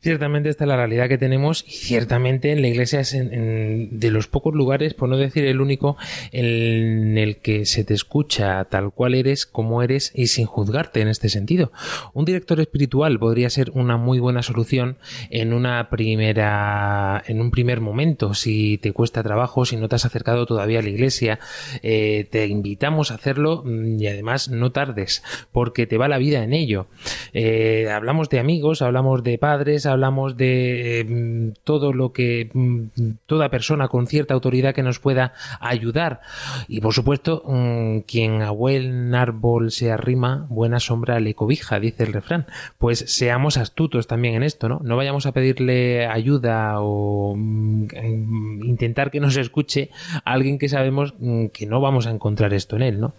Ciertamente 0.00 0.48
esta 0.48 0.62
es 0.62 0.68
la 0.68 0.76
realidad 0.76 1.08
que 1.08 1.18
tenemos 1.18 1.64
y 1.66 1.72
ciertamente 1.72 2.52
en 2.52 2.62
la 2.62 2.68
iglesia 2.68 3.00
es 3.00 3.14
en, 3.14 3.98
de 3.98 4.10
los 4.12 4.28
pocos 4.28 4.54
lugares, 4.54 4.94
por 4.94 5.08
no 5.08 5.16
decir 5.16 5.44
el 5.44 5.60
único, 5.60 5.96
en 6.30 7.18
el 7.18 7.38
que 7.38 7.66
se 7.66 7.82
te 7.82 7.94
escucha 7.94 8.64
tal 8.66 8.92
cual 8.92 9.14
eres, 9.14 9.44
como 9.44 9.82
eres 9.82 10.12
y 10.14 10.28
sin 10.28 10.46
juzgarte 10.46 11.00
en 11.00 11.08
este 11.08 11.28
sentido. 11.28 11.72
Un 12.14 12.24
director 12.26 12.60
espiritual 12.60 13.18
podría 13.18 13.50
ser 13.50 13.72
una 13.74 13.96
muy 13.96 14.20
buena 14.20 14.42
solución 14.42 14.98
en 15.30 15.52
una 15.52 15.90
primera, 15.90 17.20
en 17.26 17.40
un 17.40 17.50
primer 17.50 17.80
momento, 17.80 18.34
si 18.34 18.78
te 18.78 18.92
cuesta 18.92 19.24
trabajo, 19.24 19.64
si 19.64 19.76
no 19.76 19.88
te 19.88 19.96
has 19.96 20.04
acercado 20.04 20.46
todavía 20.46 20.78
a 20.78 20.82
la 20.82 20.90
iglesia, 20.90 21.40
eh, 21.82 22.28
te 22.30 22.46
invitamos 22.46 23.10
a 23.10 23.16
hacerlo 23.16 23.64
mm, 23.64 24.00
y 24.00 24.06
además 24.06 24.48
no 24.48 24.70
tardes, 24.70 25.24
porque 25.50 25.88
te 25.88 25.98
va 25.98 26.06
la 26.06 26.18
vida 26.18 26.44
en 26.44 26.52
ello. 26.52 26.86
Eh, 27.32 27.88
hablamos 27.92 28.28
de 28.28 28.38
amigos, 28.38 28.80
hablamos 28.80 29.24
de 29.24 29.38
padres, 29.38 29.87
hablamos 29.88 30.36
de 30.36 31.06
mm, 31.08 31.60
todo 31.64 31.92
lo 31.92 32.12
que 32.12 32.50
mm, 32.52 33.10
toda 33.26 33.50
persona 33.50 33.88
con 33.88 34.06
cierta 34.06 34.34
autoridad 34.34 34.74
que 34.74 34.82
nos 34.82 34.98
pueda 34.98 35.32
ayudar. 35.60 36.20
Y 36.68 36.80
por 36.80 36.94
supuesto, 36.94 37.42
mm, 37.44 38.00
quien 38.00 38.42
a 38.42 38.50
buen 38.50 39.14
árbol 39.14 39.70
se 39.70 39.90
arrima, 39.90 40.46
buena 40.48 40.80
sombra 40.80 41.20
le 41.20 41.34
cobija, 41.34 41.80
dice 41.80 42.04
el 42.04 42.12
refrán. 42.12 42.46
Pues 42.78 43.04
seamos 43.06 43.56
astutos 43.56 44.06
también 44.06 44.34
en 44.34 44.42
esto, 44.42 44.68
¿no? 44.68 44.80
No 44.82 44.96
vayamos 44.96 45.26
a 45.26 45.32
pedirle 45.32 46.06
ayuda 46.06 46.76
o 46.80 47.36
intentar 47.36 49.10
que 49.10 49.20
nos 49.20 49.36
escuche 49.36 49.90
alguien 50.24 50.58
que 50.58 50.68
sabemos 50.68 51.14
que 51.52 51.66
no 51.66 51.80
vamos 51.80 52.06
a 52.06 52.10
encontrar 52.10 52.54
esto 52.54 52.76
en 52.76 52.82
él, 52.82 53.00
¿no? 53.00 53.14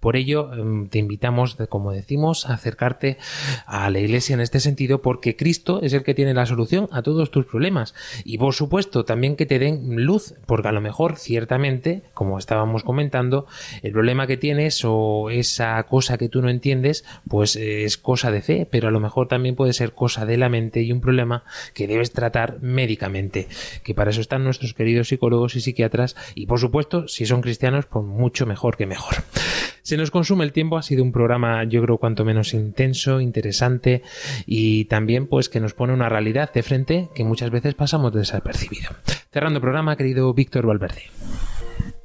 Por 0.00 0.16
ello, 0.16 0.50
te 0.90 0.98
invitamos, 0.98 1.56
como 1.68 1.92
decimos, 1.92 2.46
a 2.46 2.54
acercarte 2.54 3.18
a 3.66 3.90
la 3.90 3.98
iglesia 3.98 4.34
en 4.34 4.40
este 4.40 4.60
sentido 4.60 5.02
porque 5.02 5.36
Cristo 5.36 5.80
es 5.82 5.92
el 5.92 6.02
que 6.06 6.14
tiene 6.14 6.32
la 6.32 6.46
solución 6.46 6.88
a 6.92 7.02
todos 7.02 7.30
tus 7.30 7.44
problemas. 7.44 7.94
Y 8.24 8.38
por 8.38 8.54
supuesto, 8.54 9.04
también 9.04 9.36
que 9.36 9.44
te 9.44 9.58
den 9.58 10.06
luz, 10.06 10.34
porque 10.46 10.68
a 10.68 10.72
lo 10.72 10.80
mejor, 10.80 11.16
ciertamente, 11.18 12.02
como 12.14 12.38
estábamos 12.38 12.84
comentando, 12.84 13.46
el 13.82 13.92
problema 13.92 14.26
que 14.26 14.38
tienes 14.38 14.82
o 14.84 15.28
esa 15.28 15.82
cosa 15.82 16.16
que 16.16 16.30
tú 16.30 16.40
no 16.40 16.48
entiendes, 16.48 17.04
pues 17.28 17.56
es 17.56 17.98
cosa 17.98 18.30
de 18.30 18.40
fe, 18.40 18.66
pero 18.70 18.88
a 18.88 18.90
lo 18.90 19.00
mejor 19.00 19.28
también 19.28 19.56
puede 19.56 19.74
ser 19.74 19.92
cosa 19.92 20.24
de 20.24 20.38
la 20.38 20.48
mente 20.48 20.82
y 20.82 20.92
un 20.92 21.00
problema 21.00 21.44
que 21.74 21.86
debes 21.86 22.12
tratar 22.12 22.58
médicamente, 22.62 23.48
que 23.82 23.94
para 23.94 24.10
eso 24.10 24.20
están 24.20 24.44
nuestros 24.44 24.72
queridos 24.72 25.08
psicólogos 25.08 25.56
y 25.56 25.60
psiquiatras, 25.60 26.16
y 26.34 26.46
por 26.46 26.60
supuesto, 26.60 27.08
si 27.08 27.26
son 27.26 27.42
cristianos, 27.42 27.86
pues 27.86 28.04
mucho 28.04 28.46
mejor 28.46 28.76
que 28.76 28.86
mejor. 28.86 29.16
Se 29.86 29.96
nos 29.96 30.10
consume 30.10 30.42
el 30.42 30.52
tiempo, 30.52 30.78
ha 30.78 30.82
sido 30.82 31.04
un 31.04 31.12
programa 31.12 31.62
yo 31.62 31.80
creo 31.80 31.98
cuanto 31.98 32.24
menos 32.24 32.54
intenso, 32.54 33.20
interesante 33.20 34.02
y 34.44 34.86
también 34.86 35.28
pues 35.28 35.48
que 35.48 35.60
nos 35.60 35.74
pone 35.74 35.92
una 35.92 36.08
realidad 36.08 36.52
de 36.52 36.64
frente 36.64 37.08
que 37.14 37.22
muchas 37.22 37.50
veces 37.50 37.74
pasamos 37.74 38.12
desapercibido. 38.12 38.90
Cerrando 39.30 39.58
el 39.58 39.60
programa, 39.60 39.96
querido 39.96 40.34
Víctor 40.34 40.66
Valverde. 40.66 41.02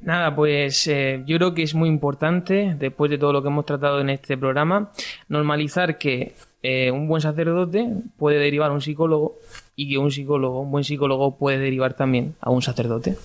Nada, 0.00 0.32
pues 0.36 0.86
eh, 0.86 1.24
yo 1.26 1.38
creo 1.38 1.54
que 1.54 1.64
es 1.64 1.74
muy 1.74 1.88
importante, 1.88 2.76
después 2.78 3.10
de 3.10 3.18
todo 3.18 3.32
lo 3.32 3.42
que 3.42 3.48
hemos 3.48 3.66
tratado 3.66 4.00
en 4.00 4.10
este 4.10 4.38
programa, 4.38 4.92
normalizar 5.28 5.98
que 5.98 6.36
eh, 6.62 6.92
un 6.92 7.08
buen 7.08 7.20
sacerdote 7.20 7.88
puede 8.16 8.38
derivar 8.38 8.70
a 8.70 8.74
un 8.74 8.80
psicólogo 8.80 9.38
y 9.74 9.90
que 9.90 9.98
un 9.98 10.12
psicólogo, 10.12 10.60
un 10.60 10.70
buen 10.70 10.84
psicólogo 10.84 11.36
puede 11.36 11.58
derivar 11.58 11.94
también 11.94 12.36
a 12.40 12.50
un 12.50 12.62
sacerdote. 12.62 13.16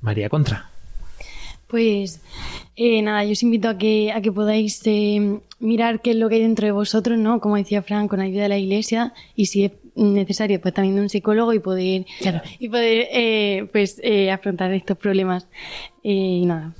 María 0.00 0.28
Contra. 0.28 0.77
Pues 1.68 2.20
eh, 2.76 3.02
nada, 3.02 3.24
yo 3.24 3.32
os 3.32 3.42
invito 3.42 3.68
a 3.68 3.78
que, 3.78 4.10
a 4.10 4.20
que 4.20 4.32
podáis 4.32 4.80
eh, 4.86 5.40
mirar 5.60 6.00
qué 6.00 6.10
es 6.10 6.16
lo 6.16 6.28
que 6.28 6.36
hay 6.36 6.42
dentro 6.42 6.66
de 6.66 6.72
vosotros, 6.72 7.18
¿no? 7.18 7.40
Como 7.40 7.56
decía 7.56 7.82
Fran, 7.82 8.08
con 8.08 8.20
ayuda 8.20 8.42
de 8.44 8.48
la 8.48 8.58
iglesia 8.58 9.12
y 9.36 9.46
si 9.46 9.64
es 9.66 9.72
necesario, 9.94 10.60
pues 10.60 10.74
también 10.74 10.96
de 10.96 11.02
un 11.02 11.08
psicólogo 11.08 11.52
y 11.52 11.58
poder, 11.58 12.06
y 12.58 12.68
poder 12.68 13.08
eh, 13.12 13.68
pues 13.70 14.00
afrontar 14.32 14.72
estos 14.72 14.96
problemas. 14.96 15.46
y 16.02 16.46
nada. 16.46 16.72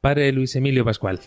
Padre 0.00 0.32
Luis 0.32 0.56
Emilio 0.56 0.82
Pascual. 0.82 1.20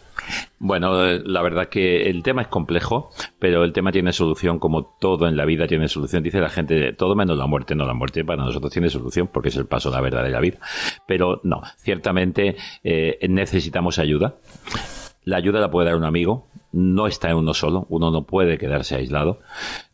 Bueno, 0.57 1.05
eh, 1.05 1.21
la 1.24 1.43
verdad 1.43 1.69
que 1.69 2.09
el 2.09 2.24
tema 2.24 2.41
es 2.41 2.47
complejo, 2.47 3.11
pero 3.38 3.63
el 3.63 3.71
tema 3.71 3.91
tiene 3.91 4.13
solución 4.13 4.57
como 4.57 4.97
todo 4.99 5.28
en 5.28 5.38
la 5.38 5.45
vida 5.45 5.67
tiene 5.67 5.88
solución. 5.88 6.24
Dice 6.24 6.39
la 6.39 6.49
gente, 6.49 6.91
todo 6.93 7.15
menos 7.15 7.38
la 7.38 7.45
muerte. 7.45 7.76
No, 7.76 7.86
la 7.86 7.93
muerte 7.93 8.26
para 8.26 8.43
nosotros 8.43 8.74
tiene 8.74 8.89
solución 8.89 9.30
porque 9.32 9.49
es 9.49 9.57
el 9.57 9.67
paso 9.67 9.89
a 9.89 9.91
la 9.91 10.01
verdad 10.01 10.24
de 10.24 10.32
la 10.32 10.39
vida. 10.39 10.57
Pero 11.07 11.39
no, 11.43 11.61
ciertamente 11.78 12.55
eh, 12.84 13.19
necesitamos 13.30 13.99
ayuda. 13.99 14.38
La 15.24 15.38
ayuda 15.38 15.59
la 15.59 15.69
puede 15.69 15.89
dar 15.89 15.95
un 15.95 16.05
amigo, 16.05 16.47
no 16.74 17.07
está 17.07 17.30
en 17.30 17.38
uno 17.38 17.53
solo, 17.53 17.86
uno 17.89 18.11
no 18.11 18.26
puede 18.26 18.57
quedarse 18.57 18.95
aislado, 18.95 19.39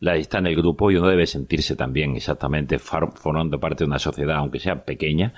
la 0.00 0.16
está 0.16 0.38
en 0.38 0.46
el 0.46 0.56
grupo 0.56 0.90
y 0.90 0.96
uno 0.96 1.08
debe 1.08 1.26
sentirse 1.26 1.76
también 1.76 2.16
exactamente 2.16 2.78
formando 2.78 3.60
parte 3.60 3.84
de 3.84 3.88
una 3.88 3.98
sociedad, 3.98 4.36
aunque 4.36 4.58
sea 4.58 4.84
pequeña. 4.84 5.34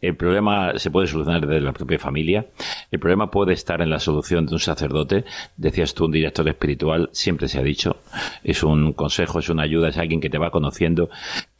El 0.00 0.16
problema 0.16 0.78
se 0.78 0.90
puede 0.90 1.06
solucionar 1.06 1.46
desde 1.46 1.60
la 1.60 1.72
propia 1.72 1.98
familia, 1.98 2.46
el 2.90 2.98
problema 2.98 3.30
puede 3.30 3.52
estar 3.54 3.80
en 3.80 3.90
la 3.90 4.00
solución 4.00 4.46
de 4.46 4.54
un 4.54 4.60
sacerdote, 4.60 5.24
decías 5.56 5.94
tú, 5.94 6.06
un 6.06 6.12
director 6.12 6.46
espiritual, 6.48 7.08
siempre 7.12 7.46
se 7.46 7.60
ha 7.60 7.62
dicho, 7.62 7.98
es 8.42 8.62
un 8.64 8.92
consejo, 8.92 9.38
es 9.38 9.48
una 9.48 9.62
ayuda, 9.62 9.88
es 9.88 9.98
alguien 9.98 10.20
que 10.20 10.30
te 10.30 10.38
va 10.38 10.50
conociendo, 10.50 11.08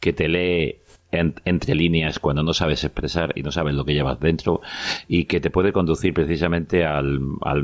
que 0.01 0.11
te 0.11 0.27
lee 0.27 0.82
entre 1.13 1.75
líneas 1.75 2.19
cuando 2.19 2.43
no 2.43 2.53
sabes 2.53 2.83
expresar 2.83 3.33
y 3.35 3.43
no 3.43 3.51
sabes 3.51 3.75
lo 3.75 3.85
que 3.85 3.93
llevas 3.93 4.19
dentro 4.19 4.61
y 5.07 5.25
que 5.25 5.39
te 5.39 5.49
puede 5.49 5.71
conducir 5.71 6.13
precisamente 6.13 6.85
al, 6.85 7.19
al, 7.41 7.63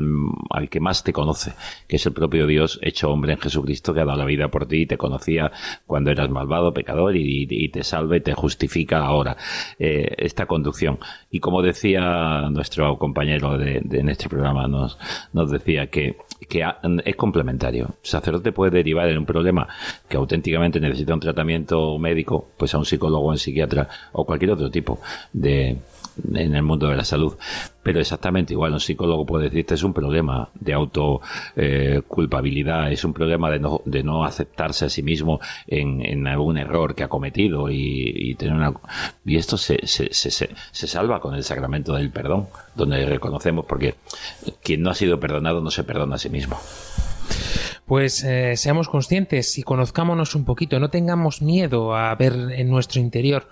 al, 0.50 0.68
que 0.68 0.80
más 0.80 1.04
te 1.04 1.12
conoce, 1.12 1.52
que 1.88 1.96
es 1.96 2.06
el 2.06 2.12
propio 2.12 2.46
Dios 2.46 2.78
hecho 2.82 3.10
hombre 3.10 3.32
en 3.32 3.38
Jesucristo 3.38 3.92
que 3.94 4.00
ha 4.00 4.04
dado 4.04 4.18
la 4.18 4.24
vida 4.24 4.48
por 4.48 4.66
ti 4.66 4.82
y 4.82 4.86
te 4.86 4.96
conocía 4.96 5.52
cuando 5.86 6.10
eras 6.10 6.30
malvado, 6.30 6.72
pecador 6.72 7.16
y, 7.16 7.46
y 7.48 7.68
te 7.68 7.82
salva 7.82 8.16
y 8.16 8.20
te 8.20 8.34
justifica 8.34 9.04
ahora. 9.04 9.36
Eh, 9.78 10.14
esta 10.18 10.46
conducción. 10.46 10.98
Y 11.30 11.40
como 11.40 11.62
decía 11.62 12.48
nuestro 12.50 12.98
compañero 12.98 13.58
de, 13.58 13.80
de, 13.84 14.00
en 14.00 14.08
este 14.08 14.28
programa, 14.28 14.68
nos, 14.68 14.98
nos 15.32 15.50
decía 15.50 15.88
que 15.88 16.16
que 16.48 16.64
es 17.04 17.16
complementario. 17.16 17.96
Sacerdote 18.02 18.52
puede 18.52 18.72
derivar 18.72 19.08
en 19.08 19.18
un 19.18 19.26
problema 19.26 19.68
que 20.08 20.16
auténticamente 20.16 20.80
necesita 20.80 21.14
un 21.14 21.20
tratamiento 21.20 21.98
médico, 21.98 22.48
pues 22.56 22.74
a 22.74 22.78
un 22.78 22.84
psicólogo, 22.84 23.28
un 23.28 23.38
psiquiatra 23.40 23.88
o 24.12 24.24
cualquier 24.24 24.52
otro 24.52 24.70
tipo 24.70 25.00
de 25.32 25.78
en 26.32 26.54
el 26.54 26.62
mundo 26.62 26.88
de 26.88 26.96
la 26.96 27.04
salud. 27.04 27.36
Pero 27.82 28.00
exactamente 28.00 28.52
igual, 28.52 28.72
un 28.72 28.80
psicólogo 28.80 29.24
puede 29.24 29.44
decirte 29.44 29.74
es 29.74 29.82
un 29.82 29.94
problema 29.94 30.50
de 30.54 30.74
auto 30.74 31.22
eh, 31.56 32.02
culpabilidad, 32.06 32.92
es 32.92 33.04
un 33.04 33.14
problema 33.14 33.50
de 33.50 33.58
no, 33.58 33.80
de 33.84 34.02
no 34.02 34.24
aceptarse 34.24 34.84
a 34.84 34.90
sí 34.90 35.02
mismo 35.02 35.40
en, 35.66 36.04
en 36.04 36.26
algún 36.26 36.58
error 36.58 36.94
que 36.94 37.04
ha 37.04 37.08
cometido 37.08 37.70
y, 37.70 38.12
y 38.14 38.34
tener 38.34 38.54
una 38.54 38.74
y 39.24 39.36
esto 39.36 39.56
se, 39.56 39.86
se, 39.86 40.12
se, 40.12 40.30
se, 40.30 40.86
salva 40.86 41.20
con 41.20 41.34
el 41.34 41.42
sacramento 41.42 41.94
del 41.94 42.10
perdón, 42.10 42.48
donde 42.74 43.06
reconocemos 43.06 43.64
porque 43.64 43.94
quien 44.62 44.82
no 44.82 44.90
ha 44.90 44.94
sido 44.94 45.18
perdonado 45.18 45.60
no 45.60 45.70
se 45.70 45.84
perdona 45.84 46.16
a 46.16 46.18
sí 46.18 46.28
mismo 46.28 46.58
pues 47.90 48.22
eh, 48.22 48.56
seamos 48.56 48.88
conscientes 48.88 49.58
y 49.58 49.64
conozcámonos 49.64 50.36
un 50.36 50.44
poquito, 50.44 50.78
no 50.78 50.90
tengamos 50.90 51.42
miedo 51.42 51.96
a 51.96 52.14
ver 52.14 52.34
en 52.52 52.70
nuestro 52.70 53.00
interior, 53.00 53.48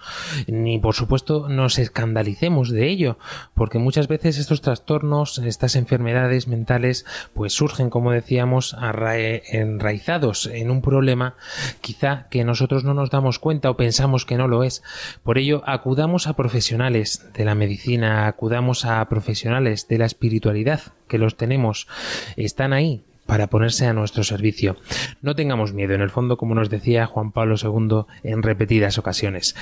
ni 0.47 0.79
por 0.79 0.95
supuesto 0.95 1.49
nos 1.49 1.81
escandalicemos 1.81 2.71
de 2.71 2.89
ello, 2.89 3.19
porque 3.55 3.81
muchas 3.81 4.07
veces 4.07 4.39
estos 4.39 4.61
trastornos, 4.61 5.39
estas 5.39 5.75
enfermedades 5.75 6.47
mentales, 6.47 7.05
pues 7.35 7.53
surgen, 7.53 7.91
como 7.91 8.13
decíamos, 8.13 8.77
enraizados 9.51 10.47
en 10.47 10.71
un 10.71 10.83
problema 10.83 11.35
quizá 11.81 12.29
que 12.31 12.45
nosotros 12.45 12.85
no 12.85 12.95
nos 12.95 13.11
damos 13.11 13.41
cuenta 13.41 13.71
o 13.71 13.77
pensamos 13.77 14.25
que 14.25 14.37
no 14.37 14.47
lo 14.47 14.63
es. 14.63 14.85
Por 15.25 15.39
ello, 15.39 15.65
acudamos 15.67 16.29
a 16.29 16.35
profesionales 16.35 17.27
de 17.35 17.45
la 17.45 17.57
medicina, 17.57 18.29
acudamos 18.29 18.85
a 18.85 19.05
profesionales 19.09 19.89
de 19.89 19.99
la 19.99 20.07
espiritualidad, 20.07 20.81
que 21.09 21.19
los 21.19 21.37
tenemos, 21.37 21.89
están 22.37 22.73
ahí, 22.73 23.03
para 23.29 23.49
ponerse 23.49 23.87
a 23.87 23.93
nuestro 23.93 24.25
servicio. 24.25 24.77
No 25.21 25.37
tengamos 25.37 25.75
miedo, 25.75 25.93
en 25.93 26.01
el 26.01 26.09
fondo, 26.09 26.39
como 26.39 26.55
nos 26.55 26.71
decía 26.71 27.05
Juan 27.05 27.31
Pablo 27.31 27.57
II 27.63 28.07
en 28.23 28.43
repetidas 28.43 28.97
ocasiones. 28.97 29.55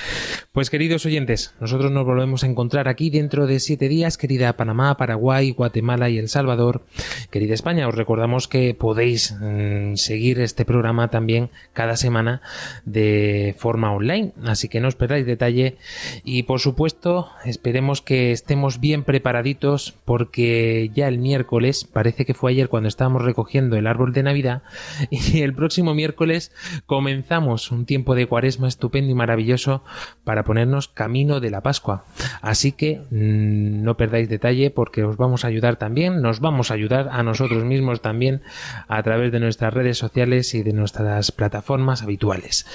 Pues 0.53 0.69
queridos 0.69 1.05
oyentes, 1.05 1.53
nosotros 1.59 1.91
nos 1.91 2.05
volvemos 2.05 2.45
a 2.45 2.47
encontrar 2.47 2.87
aquí 2.87 3.09
dentro 3.09 3.45
de 3.45 3.59
siete 3.59 3.89
días, 3.89 4.17
querida 4.17 4.55
Panamá, 4.55 4.95
Paraguay, 4.95 5.51
Guatemala 5.51 6.09
y 6.09 6.17
El 6.17 6.29
Salvador. 6.29 6.85
Querida 7.29 7.53
España, 7.55 7.89
os 7.89 7.95
recordamos 7.95 8.47
que 8.47 8.73
podéis 8.73 9.35
mmm, 9.37 9.95
seguir 9.95 10.39
este 10.39 10.63
programa 10.63 11.09
también 11.09 11.49
cada 11.73 11.97
semana 11.97 12.41
de 12.85 13.53
forma 13.57 13.91
online, 13.91 14.31
así 14.45 14.69
que 14.69 14.79
no 14.79 14.87
os 14.87 14.95
perdáis 14.95 15.25
detalle 15.25 15.75
y 16.23 16.43
por 16.43 16.61
supuesto 16.61 17.27
esperemos 17.43 18.01
que 18.01 18.31
estemos 18.31 18.79
bien 18.79 19.03
preparaditos 19.03 19.93
porque 20.05 20.89
ya 20.95 21.09
el 21.09 21.17
miércoles, 21.17 21.83
parece 21.83 22.25
que 22.25 22.33
fue 22.33 22.51
ayer 22.51 22.69
cuando 22.69 22.87
estábamos 22.87 23.25
recogiendo 23.25 23.56
el 23.57 23.87
árbol 23.87 24.13
de 24.13 24.23
Navidad 24.23 24.61
y 25.09 25.41
el 25.41 25.53
próximo 25.53 25.93
miércoles 25.93 26.51
comenzamos 26.85 27.71
un 27.71 27.85
tiempo 27.85 28.15
de 28.15 28.27
cuaresma 28.27 28.67
estupendo 28.67 29.11
y 29.11 29.15
maravilloso 29.15 29.83
para 30.23 30.43
ponernos 30.43 30.87
camino 30.87 31.39
de 31.39 31.49
la 31.49 31.61
Pascua. 31.61 32.05
Así 32.41 32.71
que 32.71 33.01
mm, 33.09 33.83
no 33.83 33.97
perdáis 33.97 34.29
detalle 34.29 34.69
porque 34.69 35.03
os 35.03 35.17
vamos 35.17 35.43
a 35.43 35.47
ayudar 35.47 35.77
también, 35.77 36.21
nos 36.21 36.39
vamos 36.39 36.71
a 36.71 36.75
ayudar 36.75 37.09
a 37.11 37.23
nosotros 37.23 37.63
mismos 37.63 38.01
también 38.01 38.41
a 38.87 39.01
través 39.03 39.31
de 39.31 39.39
nuestras 39.39 39.73
redes 39.73 39.97
sociales 39.97 40.53
y 40.53 40.63
de 40.63 40.73
nuestras 40.73 41.31
plataformas 41.31 42.03
habituales. 42.03 42.65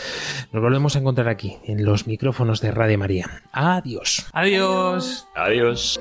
Nos 0.53 0.62
volvemos 0.62 0.97
a 0.97 1.01
encontrar 1.01 1.28
aquí 1.28 1.59
en 1.64 1.85
los 1.85 2.07
micrófonos 2.07 2.61
de 2.61 2.70
Radio 2.70 2.99
María. 2.99 3.43
Adiós. 3.53 4.26
Adiós. 4.33 5.26
Adiós. 5.35 6.01